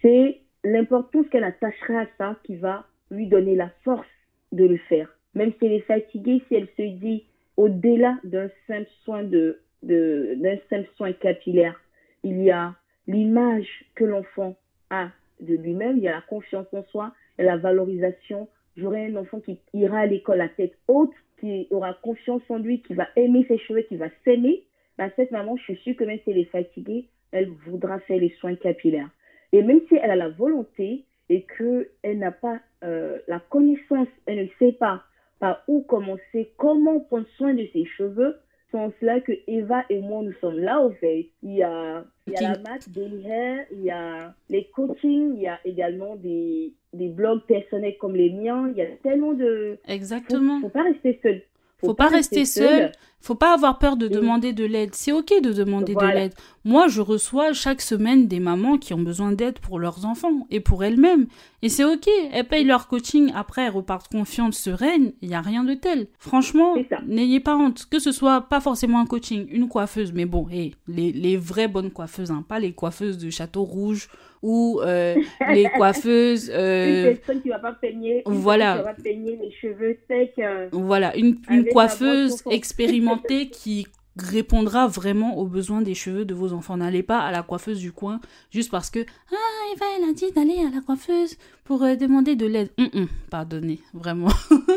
C'est 0.00 0.40
l'importance 0.64 1.28
qu'elle 1.28 1.44
attacherait 1.44 1.96
à 1.96 2.06
ça 2.18 2.36
qui 2.44 2.56
va 2.56 2.86
lui 3.10 3.26
donner 3.26 3.56
la 3.56 3.70
force 3.84 4.06
de 4.52 4.64
le 4.64 4.76
faire. 4.76 5.08
Même 5.34 5.52
si 5.58 5.66
elle 5.66 5.72
est 5.72 5.80
fatiguée, 5.80 6.42
si 6.46 6.54
elle 6.54 6.68
se 6.76 6.98
dit, 6.98 7.24
au-delà 7.56 8.18
d'un 8.24 8.48
simple 8.66 8.88
soin 9.04 9.22
de, 9.22 9.60
d'un 9.82 10.56
simple 10.70 10.88
soin 10.96 11.12
capillaire, 11.12 11.80
il 12.24 12.42
y 12.42 12.50
a 12.50 12.74
l'image 13.06 13.68
que 13.94 14.04
l'enfant 14.04 14.56
a 14.90 15.08
de 15.40 15.54
lui-même, 15.54 15.98
il 15.98 16.04
y 16.04 16.08
a 16.08 16.12
la 16.12 16.22
confiance 16.22 16.66
en 16.72 16.84
soi 16.84 17.12
et 17.38 17.42
la 17.42 17.56
valorisation. 17.56 18.48
J'aurai 18.76 19.06
un 19.06 19.16
enfant 19.16 19.40
qui 19.40 19.58
ira 19.74 20.00
à 20.00 20.06
l'école 20.06 20.40
à 20.40 20.48
tête 20.48 20.76
haute, 20.88 21.12
qui 21.40 21.66
aura 21.70 21.94
confiance 21.94 22.42
en 22.48 22.58
lui, 22.58 22.80
qui 22.82 22.94
va 22.94 23.08
aimer 23.16 23.44
ses 23.48 23.58
cheveux, 23.58 23.82
qui 23.82 23.96
va 23.96 24.08
s'aimer. 24.24 24.62
Bah, 24.98 25.08
cette 25.16 25.30
maman, 25.30 25.56
je 25.56 25.62
suis 25.62 25.76
sûre 25.76 25.96
que 25.96 26.04
même 26.04 26.18
si 26.22 26.30
elle 26.30 26.38
est 26.38 26.44
fatiguée, 26.44 27.06
elle 27.32 27.48
voudra 27.66 27.98
faire 28.00 28.18
les 28.18 28.30
soins 28.40 28.54
capillaires. 28.54 29.10
Et 29.52 29.62
même 29.62 29.80
si 29.88 29.96
elle 29.96 30.10
a 30.10 30.16
la 30.16 30.28
volonté 30.28 31.04
et 31.28 31.44
qu'elle 31.56 32.18
n'a 32.18 32.30
pas 32.30 32.60
euh, 32.84 33.18
la 33.26 33.40
connaissance, 33.40 34.08
elle 34.26 34.44
ne 34.44 34.48
sait 34.58 34.72
pas 34.72 35.02
par 35.42 35.64
où 35.66 35.80
commencer, 35.80 36.52
comment 36.56 37.00
prendre 37.00 37.26
soin 37.36 37.52
de 37.52 37.66
ses 37.72 37.84
cheveux, 37.84 38.36
c'est 38.70 38.78
cela 39.00 39.20
que 39.20 39.32
Eva 39.48 39.82
et 39.90 40.00
moi, 40.00 40.22
nous 40.22 40.32
sommes 40.40 40.60
là, 40.60 40.80
au 40.80 40.92
fait. 40.92 41.30
Il 41.42 41.54
y 41.54 41.64
a, 41.64 42.04
il 42.28 42.34
y 42.34 42.36
a 42.36 42.52
la 42.52 42.78
Daily 42.86 43.26
Hair, 43.26 43.66
il 43.72 43.82
y 43.82 43.90
a 43.90 44.34
les 44.48 44.70
coachings, 44.72 45.34
il 45.34 45.42
y 45.42 45.48
a 45.48 45.58
également 45.64 46.14
des, 46.14 46.72
des 46.92 47.08
blogs 47.08 47.42
personnels 47.48 47.96
comme 47.98 48.14
les 48.14 48.30
miens. 48.30 48.70
Il 48.70 48.76
y 48.76 48.82
a 48.82 48.86
tellement 49.02 49.32
de... 49.32 49.78
Exactement. 49.88 50.60
Faut, 50.60 50.68
faut 50.68 50.72
pas 50.72 50.84
rester 50.84 51.18
seul. 51.24 51.42
Faut, 51.82 51.88
faut 51.88 51.94
pas, 51.94 52.06
rester 52.06 52.44
seul. 52.44 52.92
Faut 53.20 53.34
pas 53.34 53.54
avoir 53.54 53.78
peur 53.78 53.96
de 53.96 54.08
demander 54.08 54.52
de 54.52 54.64
l'aide. 54.64 54.94
C'est 54.94 55.12
ok 55.12 55.32
de 55.42 55.52
demander 55.52 55.94
de 55.94 56.06
l'aide. 56.06 56.34
Moi, 56.64 56.88
je 56.88 57.00
reçois 57.00 57.52
chaque 57.52 57.80
semaine 57.80 58.26
des 58.26 58.40
mamans 58.40 58.78
qui 58.78 58.94
ont 58.94 59.00
besoin 59.00 59.32
d'aide 59.32 59.58
pour 59.58 59.78
leurs 59.78 60.06
enfants 60.06 60.46
et 60.50 60.60
pour 60.60 60.82
elles-mêmes. 60.82 61.26
Et 61.62 61.68
c'est 61.68 61.84
ok. 61.84 62.08
Elles 62.32 62.46
payent 62.46 62.64
leur 62.64 62.88
coaching. 62.88 63.32
Après, 63.34 63.62
elles 63.62 63.72
repartent 63.72 64.10
confiantes, 64.10 64.54
sereines. 64.54 65.12
Il 65.22 65.28
n'y 65.28 65.34
a 65.34 65.40
rien 65.40 65.64
de 65.64 65.74
tel. 65.74 66.06
Franchement, 66.18 66.74
n'ayez 67.06 67.40
pas 67.40 67.56
honte. 67.56 67.86
Que 67.88 67.98
ce 68.00 68.10
soit 68.10 68.42
pas 68.42 68.60
forcément 68.60 69.00
un 69.00 69.06
coaching, 69.06 69.46
une 69.50 69.68
coiffeuse. 69.68 70.12
Mais 70.12 70.24
bon, 70.24 70.48
hey, 70.48 70.74
les, 70.88 71.12
les 71.12 71.36
vraies 71.36 71.68
bonnes 71.68 71.90
coiffeuses, 71.90 72.30
hein, 72.30 72.44
pas 72.48 72.58
les 72.58 72.72
coiffeuses 72.72 73.18
de 73.18 73.30
Château 73.30 73.62
Rouge 73.62 74.08
ou 74.42 74.80
euh, 74.82 75.16
les 75.48 75.64
coiffeuses. 75.76 76.50
Euh, 76.52 77.10
une 77.10 77.16
personne 77.16 77.42
qui 77.42 77.48
va 77.48 77.58
pas 77.58 77.72
peigner. 77.72 78.22
Voilà. 78.26 78.78
Qui 78.78 78.84
va 78.84 78.94
peigner 78.94 79.36
les 79.36 79.50
cheveux 79.52 79.96
secs. 80.08 80.34
Euh, 80.38 80.68
voilà, 80.72 81.16
une, 81.16 81.38
une 81.48 81.66
coiffeuse 81.66 82.42
expérimentée 82.50 83.48
qui 83.50 83.86
répondra 84.16 84.86
vraiment 84.86 85.38
aux 85.38 85.46
besoins 85.46 85.80
des 85.80 85.94
cheveux 85.94 86.24
de 86.24 86.34
vos 86.34 86.52
enfants. 86.52 86.76
N'allez 86.76 87.02
pas 87.02 87.20
à 87.20 87.30
la 87.30 87.42
coiffeuse 87.42 87.78
du 87.78 87.92
coin 87.92 88.20
juste 88.50 88.70
parce 88.70 88.90
que 88.90 89.00
ah 89.00 89.72
Eva 89.74 89.86
elle 89.96 90.10
a 90.10 90.12
dit 90.12 90.30
d'aller 90.32 90.58
à 90.60 90.74
la 90.74 90.80
coiffeuse 90.82 91.36
pour 91.64 91.82
euh, 91.82 91.96
demander 91.96 92.36
de 92.36 92.46
l'aide. 92.46 92.70
Hum, 92.78 92.90
hum, 92.94 93.08
pardonnez, 93.30 93.80
vraiment. 93.94 94.28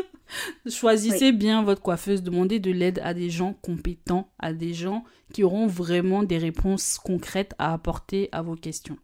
Choisissez 0.68 1.32
bien 1.32 1.62
votre 1.62 1.82
coiffeuse, 1.82 2.22
demandez 2.22 2.58
de 2.58 2.72
l'aide 2.72 3.00
à 3.04 3.14
des 3.14 3.30
gens 3.30 3.54
compétents, 3.62 4.28
à 4.38 4.52
des 4.52 4.74
gens 4.74 5.04
qui 5.32 5.44
auront 5.44 5.66
vraiment 5.66 6.22
des 6.22 6.38
réponses 6.38 6.98
concrètes 6.98 7.54
à 7.58 7.72
apporter 7.72 8.28
à 8.32 8.42
vos 8.42 8.56
questions. 8.56 8.96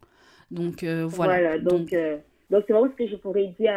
Donc 0.51 0.83
euh, 0.83 1.05
voilà. 1.07 1.33
Voilà, 1.33 1.57
donc, 1.59 1.93
euh, 1.93 2.17
donc 2.49 2.63
c'est 2.67 2.73
vraiment 2.73 2.91
ce 2.91 3.03
que 3.03 3.07
je 3.07 3.15
pourrais 3.15 3.47
dire, 3.59 3.73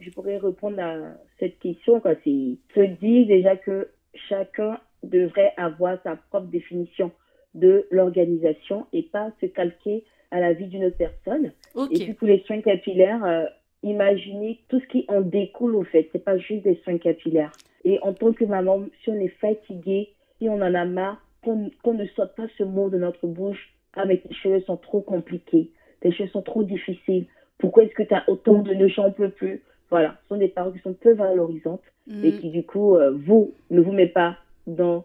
je 0.00 0.10
pourrais 0.10 0.38
répondre 0.38 0.80
à 0.80 0.96
cette 1.38 1.58
question. 1.58 2.00
C'est 2.04 2.56
se 2.74 2.80
dire 3.00 3.26
déjà 3.26 3.56
que 3.56 3.88
chacun 4.28 4.78
devrait 5.02 5.52
avoir 5.56 5.98
sa 6.02 6.16
propre 6.16 6.46
définition 6.46 7.10
de 7.54 7.86
l'organisation 7.90 8.86
et 8.92 9.02
pas 9.02 9.30
se 9.40 9.46
calquer 9.46 10.04
à 10.30 10.40
la 10.40 10.52
vie 10.52 10.66
d'une 10.66 10.84
autre 10.84 10.96
personne. 10.96 11.52
Et 11.90 11.98
puis 12.04 12.14
pour 12.14 12.28
les 12.28 12.40
soins 12.46 12.62
capillaires, 12.62 13.24
euh, 13.24 13.44
imaginez 13.82 14.60
tout 14.68 14.80
ce 14.80 14.86
qui 14.86 15.04
en 15.08 15.20
découle 15.20 15.76
au 15.76 15.84
fait. 15.84 16.08
C'est 16.12 16.24
pas 16.24 16.38
juste 16.38 16.64
des 16.64 16.76
soins 16.84 16.98
capillaires. 16.98 17.52
Et 17.84 17.98
en 18.02 18.14
tant 18.14 18.32
que 18.32 18.44
maman, 18.44 18.84
si 19.02 19.10
on 19.10 19.20
est 19.20 19.34
fatigué, 19.40 20.10
si 20.38 20.48
on 20.48 20.54
en 20.54 20.74
a 20.74 20.84
marre, 20.84 21.22
qu'on 21.42 21.94
ne 21.94 22.06
soit 22.06 22.28
pas 22.28 22.46
ce 22.56 22.62
mot 22.62 22.88
de 22.88 22.98
notre 22.98 23.26
bouche, 23.26 23.74
ah 23.94 24.04
mais 24.06 24.18
tes 24.18 24.32
cheveux 24.32 24.60
sont 24.62 24.76
trop 24.76 25.00
compliqués, 25.00 25.70
tes 26.02 26.12
cheveux 26.12 26.28
sont 26.28 26.42
trop 26.42 26.62
difficiles, 26.62 27.26
pourquoi 27.58 27.84
est-ce 27.84 27.94
que 27.94 28.02
tu 28.02 28.14
as 28.14 28.28
autant 28.28 28.58
de 28.58 28.74
nœuds, 28.74 28.88
j'en 28.88 29.10
peux 29.10 29.30
plus? 29.30 29.62
Voilà, 29.90 30.18
ce 30.22 30.28
sont 30.28 30.36
des 30.36 30.48
paroles 30.48 30.72
qui 30.72 30.80
sont 30.80 30.94
peu 30.94 31.12
valorisantes 31.12 31.82
et 32.08 32.32
mm. 32.32 32.38
qui 32.40 32.50
du 32.50 32.64
coup, 32.64 32.96
euh, 32.96 33.12
vous, 33.26 33.54
ne 33.70 33.80
vous 33.80 33.92
met 33.92 34.08
pas 34.08 34.36
dans 34.66 35.04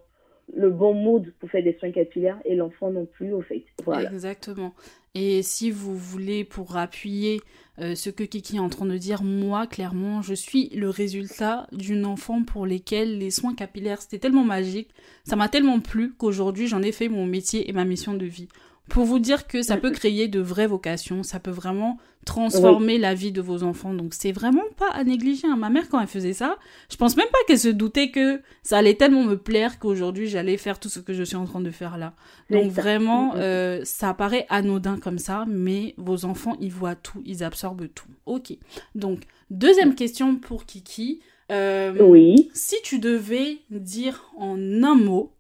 le 0.56 0.70
bon 0.70 0.94
mood 0.94 1.34
pour 1.40 1.50
faire 1.50 1.64
des 1.64 1.78
soins 1.78 1.92
capillaires 1.92 2.40
et 2.46 2.56
l'enfant 2.56 2.90
non 2.90 3.06
plus 3.06 3.34
au 3.34 3.42
fait. 3.42 3.64
Voilà. 3.84 4.12
Exactement. 4.12 4.74
Et 5.14 5.42
si 5.44 5.72
vous 5.72 5.96
voulez 5.96 6.44
pour 6.44 6.78
appuyer 6.78 7.42
euh, 7.80 7.96
ce 7.96 8.10
que 8.10 8.24
Kiki 8.24 8.56
est 8.56 8.60
en 8.60 8.70
train 8.70 8.86
de 8.86 8.98
dire, 8.98 9.24
moi 9.24 9.68
clairement, 9.68 10.22
je 10.22 10.34
suis 10.34 10.70
le 10.70 10.90
résultat 10.90 11.68
d'une 11.74 12.06
enfant 12.06 12.44
pour 12.44 12.66
lesquels 12.66 13.18
les 13.18 13.30
soins 13.30 13.56
capillaires 13.56 14.02
c'était 14.02 14.20
tellement 14.20 14.46
magique, 14.46 14.90
ça 15.26 15.36
m'a 15.36 15.50
tellement 15.50 15.80
plu 15.80 16.14
qu'aujourd'hui 16.14 16.68
j'en 16.68 16.82
ai 16.82 16.92
fait 16.92 17.10
mon 17.10 17.26
métier 17.26 17.70
et 17.70 17.74
ma 17.74 17.84
mission 17.84 18.14
de 18.14 18.26
vie 18.26 18.48
pour 18.90 19.06
vous 19.06 19.20
dire 19.20 19.48
que 19.48 19.62
ça 19.62 19.78
peut 19.78 19.92
créer 19.92 20.28
de 20.28 20.40
vraies 20.40 20.68
vocations, 20.68 21.24
ça 21.24 21.40
peut 21.40 21.52
vraiment 21.52 21.98
transformer 22.28 22.98
la 22.98 23.14
vie 23.14 23.32
de 23.32 23.42
vos 23.42 23.64
enfants. 23.64 23.94
Donc 23.94 24.14
c'est 24.14 24.32
vraiment 24.32 24.66
pas 24.76 24.90
à 24.92 25.04
négliger. 25.04 25.48
Hein. 25.48 25.56
Ma 25.56 25.70
mère 25.70 25.90
quand 25.90 26.00
elle 26.00 26.08
faisait 26.08 26.34
ça, 26.34 26.58
je 26.92 26.98
pense 26.98 27.16
même 27.16 27.28
pas 27.32 27.38
qu'elle 27.48 27.60
se 27.60 27.70
doutait 27.70 28.12
que 28.12 28.42
ça 28.64 28.78
allait 28.78 28.96
tellement 28.96 29.24
me 29.24 29.36
plaire 29.36 29.80
qu'aujourd'hui 29.80 30.28
j'allais 30.28 30.58
faire 30.58 30.80
tout 30.80 30.90
ce 30.90 31.00
que 31.00 31.14
je 31.14 31.24
suis 31.24 31.38
en 31.38 31.46
train 31.46 31.62
de 31.62 31.72
faire 31.72 31.98
là. 31.98 32.14
Donc 32.50 32.72
vraiment, 32.72 33.34
euh, 33.36 33.82
ça 33.84 34.14
paraît 34.14 34.46
anodin 34.50 34.98
comme 35.00 35.20
ça, 35.20 35.46
mais 35.48 35.96
vos 35.98 36.26
enfants 36.26 36.58
ils 36.60 36.72
voient 36.72 36.96
tout, 36.96 37.22
ils 37.26 37.44
absorbent 37.44 37.88
tout. 37.88 38.10
Ok. 38.26 38.54
Donc 38.94 39.22
deuxième 39.50 39.96
question 39.96 40.36
pour 40.36 40.66
Kiki. 40.66 41.22
Euh, 41.50 41.96
oui. 42.02 42.50
Si 42.54 42.76
tu 42.84 43.00
devais 43.00 43.60
dire 43.70 44.30
en 44.38 44.58
un 44.84 44.96
mot 44.96 45.32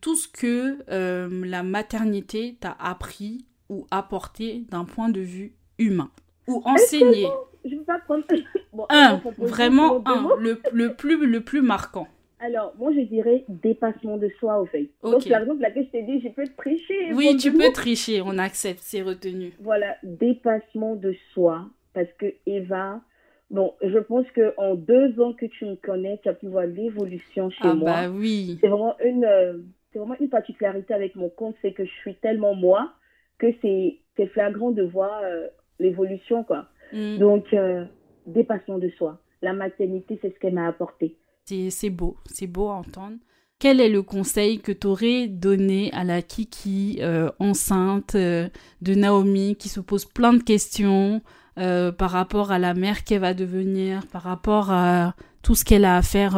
tout 0.00 0.16
ce 0.16 0.28
que 0.28 0.78
euh, 0.90 1.28
la 1.44 1.62
maternité 1.62 2.56
t'a 2.60 2.76
appris 2.78 3.44
ou 3.68 3.86
apporté 3.90 4.64
d'un 4.70 4.84
point 4.84 5.08
de 5.08 5.20
vue 5.20 5.54
humain 5.78 6.10
ou 6.46 6.62
enseigné. 6.64 7.26
Je 7.64 7.70
vais 7.76 7.84
pas 7.84 7.98
prendre... 8.00 8.24
un, 8.88 9.20
vraiment 9.38 10.02
un, 10.06 10.28
le, 10.40 10.60
le, 10.72 10.94
plus, 10.94 11.26
le 11.26 11.40
plus 11.42 11.62
marquant. 11.62 12.08
Alors, 12.40 12.72
moi, 12.78 12.90
je 12.92 13.00
dirais 13.00 13.44
dépassement 13.48 14.16
de 14.16 14.30
soi, 14.38 14.60
au 14.60 14.66
fait. 14.66 14.88
Donc, 15.02 15.28
par 15.28 15.42
exemple, 15.42 15.60
laquelle 15.60 15.84
je 15.84 15.90
t'ai 15.90 16.02
dit, 16.02 16.20
je 16.20 16.28
peux 16.28 16.48
tricher. 16.56 17.12
Oui, 17.12 17.36
tu 17.36 17.52
peux 17.52 17.70
tricher, 17.72 18.22
on 18.22 18.38
accepte, 18.38 18.80
c'est 18.82 19.02
retenu. 19.02 19.52
Voilà, 19.60 19.96
dépassement 20.02 20.96
de 20.96 21.14
soi. 21.34 21.66
Parce 21.92 22.10
que 22.18 22.26
Eva, 22.46 23.02
bon, 23.50 23.74
je 23.82 23.98
pense 23.98 24.24
qu'en 24.34 24.74
deux 24.74 25.20
ans 25.20 25.34
que 25.34 25.46
tu 25.46 25.66
me 25.66 25.74
connais, 25.74 26.18
tu 26.22 26.30
as 26.30 26.34
pu 26.34 26.46
voir 26.46 26.64
l'évolution 26.64 27.50
chez 27.50 27.58
ah 27.62 27.74
moi. 27.74 27.90
Ah, 27.92 28.08
bah 28.08 28.14
oui. 28.14 28.56
C'est 28.60 28.68
vraiment 28.68 28.96
une. 29.04 29.64
Euh, 29.90 29.92
c'est 29.92 29.98
vraiment 29.98 30.16
une 30.20 30.28
particularité 30.28 30.94
avec 30.94 31.14
mon 31.16 31.28
compte, 31.28 31.56
c'est 31.62 31.72
que 31.72 31.84
je 31.84 31.90
suis 31.90 32.14
tellement 32.16 32.54
moi 32.54 32.92
que 33.38 33.46
c'est 33.62 34.26
flagrant 34.32 34.70
de 34.70 34.82
voir 34.82 35.22
euh, 35.22 35.46
l'évolution, 35.78 36.44
quoi. 36.44 36.66
Mm. 36.92 37.18
Donc, 37.18 37.46
euh, 37.52 37.84
dépassement 38.26 38.78
de 38.78 38.90
soi. 38.90 39.18
La 39.42 39.52
maternité, 39.52 40.18
c'est 40.20 40.32
ce 40.34 40.38
qu'elle 40.38 40.54
m'a 40.54 40.66
apporté. 40.66 41.16
C'est 41.46 41.90
beau, 41.90 42.16
c'est 42.26 42.46
beau 42.46 42.68
à 42.68 42.74
entendre. 42.74 43.16
Quel 43.58 43.80
est 43.80 43.88
le 43.88 44.02
conseil 44.02 44.60
que 44.60 44.72
tu 44.72 44.86
aurais 44.86 45.26
donné 45.26 45.90
à 45.92 46.04
la 46.04 46.22
Kiki 46.22 46.98
euh, 47.00 47.30
enceinte 47.38 48.14
de 48.16 48.94
Naomi 48.94 49.56
qui 49.56 49.68
se 49.68 49.80
pose 49.80 50.04
plein 50.04 50.32
de 50.32 50.42
questions 50.42 51.20
par 51.56 52.10
rapport 52.10 52.52
à 52.52 52.58
la 52.58 52.72
mère 52.72 53.04
qu'elle 53.04 53.20
va 53.20 53.34
devenir, 53.34 54.06
par 54.06 54.22
rapport 54.22 54.70
à 54.70 55.14
tout 55.42 55.54
ce 55.54 55.64
qu'elle 55.64 55.84
a 55.84 55.96
à 55.96 56.02
faire 56.02 56.36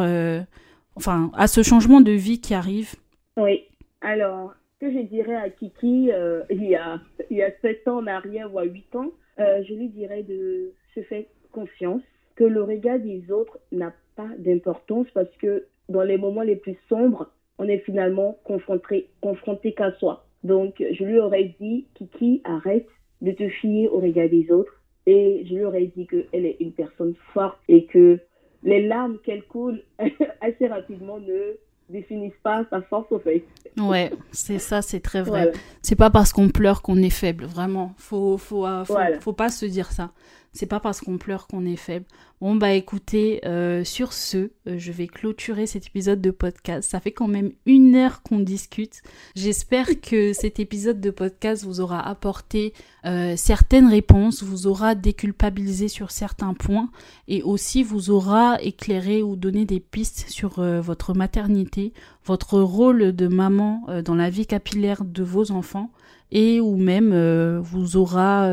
enfin, 0.95 1.31
à 1.35 1.47
ce 1.47 1.63
changement 1.63 2.01
de 2.01 2.11
vie 2.11 2.41
qui 2.41 2.53
arrive? 2.53 2.95
Oui. 3.37 3.65
Alors, 4.01 4.53
que 4.79 4.91
je 4.91 4.99
dirais 4.99 5.35
à 5.35 5.49
Kiki 5.49 6.11
euh, 6.11 6.43
il, 6.49 6.65
y 6.65 6.75
a, 6.75 6.99
il 7.29 7.37
y 7.37 7.43
a 7.43 7.51
7 7.61 7.87
ans 7.87 7.97
en 7.97 8.07
arrière 8.07 8.53
ou 8.53 8.59
à 8.59 8.63
8 8.63 8.95
ans, 8.95 9.11
euh, 9.39 9.63
je 9.67 9.73
lui 9.73 9.89
dirais 9.89 10.23
de 10.23 10.71
se 10.93 11.01
faire 11.03 11.23
confiance, 11.51 12.01
que 12.35 12.43
le 12.43 12.63
regard 12.63 12.99
des 12.99 13.31
autres 13.31 13.59
n'a 13.71 13.93
pas 14.15 14.29
d'importance 14.37 15.07
parce 15.13 15.33
que 15.39 15.65
dans 15.89 16.03
les 16.03 16.17
moments 16.17 16.41
les 16.41 16.55
plus 16.55 16.77
sombres, 16.89 17.31
on 17.59 17.67
est 17.67 17.79
finalement 17.79 18.37
confronté, 18.43 19.09
confronté 19.21 19.73
qu'à 19.73 19.91
soi. 19.93 20.25
Donc, 20.43 20.75
je 20.79 21.03
lui 21.03 21.19
aurais 21.19 21.55
dit, 21.59 21.87
Kiki, 21.95 22.41
arrête 22.43 22.87
de 23.21 23.31
te 23.31 23.47
fier 23.47 23.87
au 23.87 23.99
regard 23.99 24.29
des 24.29 24.51
autres. 24.51 24.81
Et 25.05 25.45
je 25.45 25.55
lui 25.55 25.63
aurais 25.63 25.85
dit 25.85 26.07
qu'elle 26.07 26.45
est 26.45 26.57
une 26.59 26.71
personne 26.71 27.15
forte 27.33 27.59
et 27.67 27.85
que 27.85 28.19
les 28.63 28.85
larmes 28.87 29.19
qu'elle 29.23 29.43
coule 29.43 29.81
assez 30.41 30.67
rapidement 30.67 31.19
ne 31.19 31.57
définissent 31.89 32.33
pas 32.41 32.65
sa 32.69 32.81
force 32.81 33.11
au 33.11 33.19
fait. 33.19 33.45
Ouais, 33.77 34.11
c'est 34.31 34.59
ça, 34.59 34.81
c'est 34.81 34.99
très 34.99 35.21
vrai. 35.21 35.51
C'est 35.81 35.95
pas 35.95 36.09
parce 36.09 36.31
qu'on 36.33 36.49
pleure 36.49 36.81
qu'on 36.81 36.97
est 36.97 37.09
faible, 37.09 37.45
vraiment. 37.45 37.93
Faut, 37.97 38.37
faut, 38.37 38.65
euh, 38.65 38.85
faut 39.19 39.33
pas 39.33 39.49
se 39.49 39.65
dire 39.65 39.91
ça. 39.91 40.11
C'est 40.53 40.67
pas 40.67 40.79
parce 40.79 41.01
qu'on 41.01 41.17
pleure 41.17 41.47
qu'on 41.47 41.65
est 41.65 41.75
faible. 41.75 42.05
Bon 42.39 42.55
bah 42.55 42.73
écoutez, 42.73 43.41
euh, 43.43 43.83
sur 43.83 44.13
ce, 44.13 44.51
euh, 44.67 44.77
je 44.77 44.91
vais 44.91 45.07
clôturer 45.07 45.65
cet 45.65 45.87
épisode 45.87 46.21
de 46.21 46.29
podcast. 46.29 46.91
Ça 46.91 46.99
fait 46.99 47.11
quand 47.11 47.27
même 47.27 47.53
une 47.65 47.95
heure 47.95 48.21
qu'on 48.21 48.39
discute. 48.39 49.01
J'espère 49.35 49.87
que 50.01 50.31
cet 50.33 50.59
épisode 50.59 51.01
de 51.01 51.09
podcast 51.09 51.63
vous 51.63 51.79
aura 51.81 52.07
apporté 52.07 52.73
euh, 53.05 53.33
certaines 53.35 53.87
réponses, 53.87 54.43
vous 54.43 54.67
aura 54.67 54.93
déculpabilisé 54.93 55.87
sur 55.87 56.11
certains 56.11 56.53
points 56.53 56.91
et 57.27 57.41
aussi 57.41 57.81
vous 57.81 58.11
aura 58.11 58.61
éclairé 58.61 59.23
ou 59.23 59.35
donné 59.35 59.65
des 59.65 59.79
pistes 59.79 60.25
sur 60.29 60.61
votre 60.61 61.15
maternité, 61.15 61.93
votre 62.25 62.59
rôle 62.59 63.15
de 63.15 63.27
maman 63.27 63.87
dans 64.05 64.15
la 64.15 64.29
vie 64.29 64.45
capillaire 64.45 65.03
de 65.03 65.23
vos 65.23 65.51
enfants 65.51 65.91
et 66.31 66.59
ou 66.59 66.77
même 66.77 67.59
vous 67.59 67.97
aura 67.97 68.49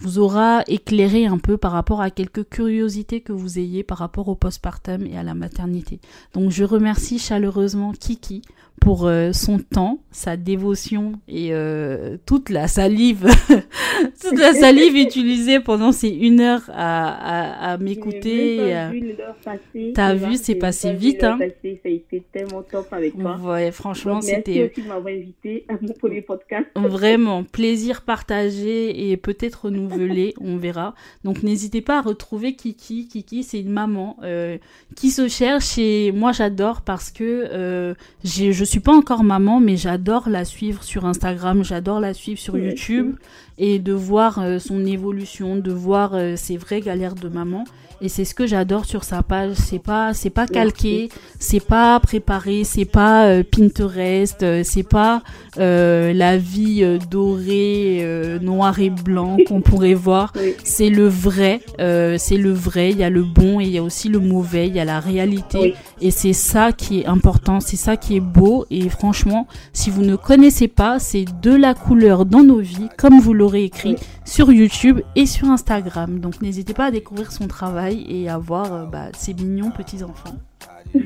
vous 0.00 0.18
aura 0.18 0.62
éclairé 0.66 1.26
un 1.26 1.38
peu 1.38 1.56
par 1.56 1.72
rapport 1.72 2.00
à 2.00 2.10
quelques 2.10 2.48
curiosités 2.48 3.20
que 3.20 3.32
vous 3.32 3.58
ayez 3.58 3.82
par 3.82 3.98
rapport 3.98 4.28
au 4.28 4.34
postpartum 4.34 5.06
et 5.06 5.18
à 5.18 5.22
la 5.22 5.34
maternité. 5.34 6.00
Donc 6.34 6.50
je 6.50 6.64
remercie 6.64 7.18
chaleureusement 7.18 7.92
Kiki 7.92 8.42
pour 8.80 9.06
euh, 9.06 9.32
son 9.32 9.58
temps, 9.58 9.98
sa 10.10 10.36
dévotion 10.36 11.12
et 11.28 11.48
euh, 11.52 12.16
toute 12.26 12.50
la 12.50 12.68
salive, 12.68 13.26
toute 14.20 14.38
la 14.38 14.52
salive 14.52 14.96
utilisée 15.06 15.60
pendant 15.60 15.92
ces 15.92 16.08
une 16.08 16.40
heure 16.40 16.62
à, 16.72 17.70
à, 17.70 17.72
à 17.72 17.78
m'écouter. 17.78 18.74
T'as 19.94 20.14
vu, 20.14 20.36
c'est 20.36 20.54
passé 20.54 20.92
vite. 20.92 21.24
Hein. 21.24 21.38
Passé, 21.38 21.80
ça 21.82 21.88
a 21.88 21.92
été 21.92 22.22
tellement 22.32 22.62
top 22.62 22.92
avec 22.92 23.18
toi. 23.18 23.36
Ouais, 23.42 23.70
franchement, 23.70 24.20
c'était. 24.20 24.58
Merci 24.58 24.82
de 24.82 24.88
m'avoir 24.88 25.14
invité 25.14 25.64
à 25.68 25.74
mon 25.80 25.92
premier 25.92 26.22
podcast. 26.22 26.66
Vraiment, 26.76 27.44
plaisir 27.44 28.02
partagé 28.02 29.10
et 29.10 29.16
peut-être 29.16 29.66
renouvelé, 29.66 30.34
on 30.40 30.56
verra. 30.56 30.94
Donc 31.24 31.42
n'hésitez 31.42 31.80
pas 31.80 31.98
à 31.98 32.02
retrouver 32.02 32.54
Kiki. 32.54 33.08
Kiki, 33.08 33.42
c'est 33.42 33.60
une 33.60 33.70
maman 33.70 34.16
euh, 34.22 34.58
qui 34.96 35.10
se 35.10 35.28
cherche 35.28 35.78
et 35.78 36.12
moi 36.12 36.32
j'adore 36.32 36.82
parce 36.82 37.10
que 37.10 37.48
euh, 37.52 37.94
je 38.24 38.64
suis 38.68 38.80
pas 38.80 38.92
encore 38.92 39.24
maman, 39.24 39.60
mais 39.60 39.76
j'adore 39.76 40.28
la 40.28 40.44
suivre 40.44 40.82
sur 40.82 41.06
Instagram, 41.06 41.64
j'adore 41.64 42.00
la 42.00 42.12
suivre 42.14 42.38
sur 42.38 42.58
YouTube 42.58 43.16
et 43.56 43.78
de 43.78 43.92
voir 43.92 44.38
euh, 44.38 44.58
son 44.58 44.84
évolution, 44.84 45.56
de 45.56 45.72
voir 45.72 46.14
euh, 46.14 46.36
ses 46.36 46.56
vraies 46.56 46.80
galères 46.80 47.14
de 47.14 47.28
maman. 47.28 47.64
Et 48.00 48.08
c'est 48.08 48.24
ce 48.24 48.34
que 48.34 48.46
j'adore 48.46 48.84
sur 48.84 49.04
sa 49.04 49.22
page. 49.22 49.54
C'est 49.56 49.78
pas, 49.78 50.14
c'est 50.14 50.30
pas 50.30 50.46
calqué, 50.46 51.08
c'est 51.38 51.64
pas 51.64 51.98
préparé, 52.00 52.64
c'est 52.64 52.84
pas 52.84 53.26
euh, 53.26 53.42
Pinterest, 53.42 54.62
c'est 54.62 54.88
pas 54.88 55.22
la 55.56 56.36
vie 56.36 56.98
dorée, 57.10 58.38
noir 58.40 58.78
et 58.78 58.90
blanc 58.90 59.36
qu'on 59.48 59.60
pourrait 59.60 59.94
voir. 59.94 60.32
C'est 60.62 60.90
le 60.90 61.08
vrai, 61.08 61.60
c'est 61.78 62.36
le 62.36 62.52
vrai. 62.52 62.90
Il 62.90 62.98
y 62.98 63.04
a 63.04 63.10
le 63.10 63.24
bon 63.24 63.60
et 63.60 63.64
il 63.64 63.70
y 63.70 63.78
a 63.78 63.82
aussi 63.82 64.08
le 64.08 64.20
mauvais. 64.20 64.68
Il 64.68 64.74
y 64.74 64.80
a 64.80 64.84
la 64.84 65.00
réalité. 65.00 65.74
Et 66.00 66.10
c'est 66.10 66.32
ça 66.32 66.72
qui 66.72 67.00
est 67.00 67.06
important, 67.06 67.60
c'est 67.60 67.76
ça 67.76 67.96
qui 67.96 68.16
est 68.16 68.20
beau. 68.20 68.66
Et 68.70 68.88
franchement, 68.88 69.46
si 69.72 69.90
vous 69.90 70.02
ne 70.02 70.16
connaissez 70.16 70.68
pas, 70.68 70.98
c'est 70.98 71.24
de 71.42 71.54
la 71.54 71.74
couleur 71.74 72.24
dans 72.24 72.42
nos 72.42 72.60
vies, 72.60 72.88
comme 72.96 73.20
vous 73.20 73.34
l'aurez 73.34 73.64
écrit 73.64 73.96
sur 74.28 74.52
YouTube 74.52 75.00
et 75.16 75.26
sur 75.26 75.48
Instagram. 75.48 76.20
Donc 76.20 76.42
n'hésitez 76.42 76.74
pas 76.74 76.86
à 76.86 76.90
découvrir 76.90 77.32
son 77.32 77.48
travail 77.48 78.04
et 78.08 78.28
à 78.28 78.38
voir 78.38 78.72
euh, 78.72 78.84
bah, 78.84 79.06
ses 79.16 79.34
mignons 79.34 79.70
petits-enfants. 79.70 80.36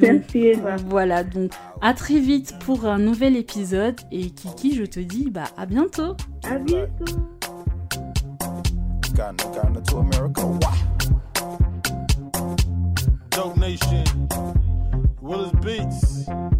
Merci 0.00 0.52
Voilà, 0.88 1.24
donc 1.24 1.52
à 1.80 1.94
très 1.94 2.18
vite 2.18 2.54
pour 2.60 2.86
un 2.86 2.98
nouvel 2.98 3.36
épisode. 3.36 3.96
Et 4.10 4.30
Kiki, 4.30 4.74
je 4.74 4.84
te 4.84 5.00
dis 5.00 5.30
bah, 5.30 5.44
à 5.56 5.66
bientôt. 5.66 6.16
À 6.44 6.58
bientôt. 6.58 7.04
Beats. 15.62 16.58